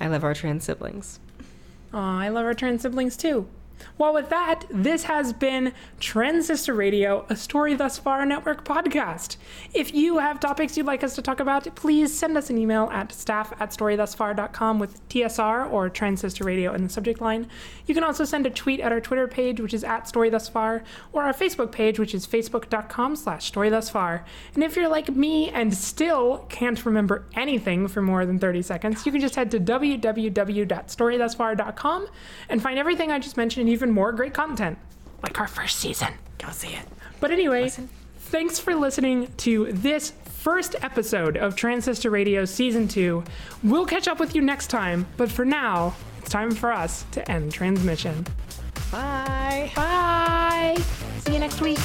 I 0.00 0.06
love 0.06 0.24
our 0.24 0.32
trans 0.32 0.64
siblings. 0.64 1.20
Aw, 1.92 2.20
I 2.20 2.28
love 2.28 2.46
our 2.46 2.54
trans 2.54 2.82
siblings 2.82 3.18
too. 3.18 3.46
Well, 3.98 4.14
with 4.14 4.28
that, 4.30 4.64
this 4.70 5.04
has 5.04 5.32
been 5.32 5.72
Transistor 5.98 6.74
Radio, 6.74 7.26
a 7.28 7.36
Story 7.36 7.74
Thus 7.74 7.98
Far 7.98 8.24
Network 8.26 8.64
podcast. 8.64 9.36
If 9.74 9.94
you 9.94 10.18
have 10.18 10.40
topics 10.40 10.76
you'd 10.76 10.86
like 10.86 11.04
us 11.04 11.14
to 11.16 11.22
talk 11.22 11.40
about, 11.40 11.74
please 11.74 12.16
send 12.16 12.36
us 12.36 12.50
an 12.50 12.58
email 12.58 12.88
at 12.92 13.12
staff 13.12 13.52
at 13.60 13.70
storythusfar.com 13.70 14.78
with 14.78 15.08
TSR 15.08 15.72
or 15.72 15.88
Transistor 15.88 16.44
Radio 16.44 16.74
in 16.74 16.82
the 16.82 16.88
subject 16.88 17.20
line. 17.20 17.48
You 17.86 17.94
can 17.94 18.04
also 18.04 18.24
send 18.24 18.46
a 18.46 18.50
tweet 18.50 18.80
at 18.80 18.92
our 18.92 19.00
Twitter 19.00 19.26
page, 19.26 19.58
which 19.60 19.74
is 19.74 19.82
at 19.84 20.04
StoryThusFar, 20.04 20.82
or 21.12 21.22
our 21.22 21.32
Facebook 21.32 21.72
page, 21.72 21.98
which 21.98 22.14
is 22.14 22.26
facebook.com 22.26 23.16
slash 23.16 23.50
StoryThusFar. 23.50 24.24
And 24.54 24.62
if 24.62 24.76
you're 24.76 24.88
like 24.88 25.08
me 25.10 25.48
and 25.50 25.74
still 25.74 26.46
can't 26.48 26.86
remember 26.86 27.24
anything 27.34 27.88
for 27.88 28.02
more 28.02 28.26
than 28.26 28.38
30 28.38 28.62
seconds, 28.62 29.04
you 29.06 29.12
can 29.12 29.20
just 29.20 29.36
head 29.36 29.50
to 29.50 29.60
www.storythusfar.com 29.60 32.06
and 32.48 32.62
find 32.62 32.78
everything 32.78 33.10
I 33.10 33.18
just 33.18 33.36
mentioned 33.36 33.68
even 33.70 33.90
more 33.90 34.12
great 34.12 34.34
content, 34.34 34.78
like 35.22 35.38
our 35.40 35.48
first 35.48 35.78
season. 35.78 36.12
Go 36.38 36.50
see 36.50 36.68
it. 36.68 36.86
But 37.20 37.30
anyway, 37.30 37.70
thanks 38.18 38.58
for 38.58 38.74
listening 38.74 39.32
to 39.38 39.72
this 39.72 40.12
first 40.24 40.74
episode 40.82 41.36
of 41.36 41.54
Transistor 41.54 42.10
Radio 42.10 42.44
Season 42.44 42.88
2. 42.88 43.22
We'll 43.62 43.86
catch 43.86 44.08
up 44.08 44.18
with 44.18 44.34
you 44.34 44.40
next 44.40 44.68
time, 44.68 45.06
but 45.16 45.30
for 45.30 45.44
now, 45.44 45.94
it's 46.18 46.30
time 46.30 46.50
for 46.50 46.72
us 46.72 47.04
to 47.12 47.30
end 47.30 47.52
transmission. 47.52 48.26
Bye. 48.90 49.70
Bye! 49.76 50.76
See 51.20 51.34
you 51.34 51.38
next 51.38 51.60
week. 51.60 51.78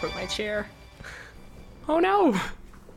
Broke 0.00 0.14
my 0.14 0.26
chair. 0.26 0.66
Oh 1.88 1.98
no! 1.98 2.38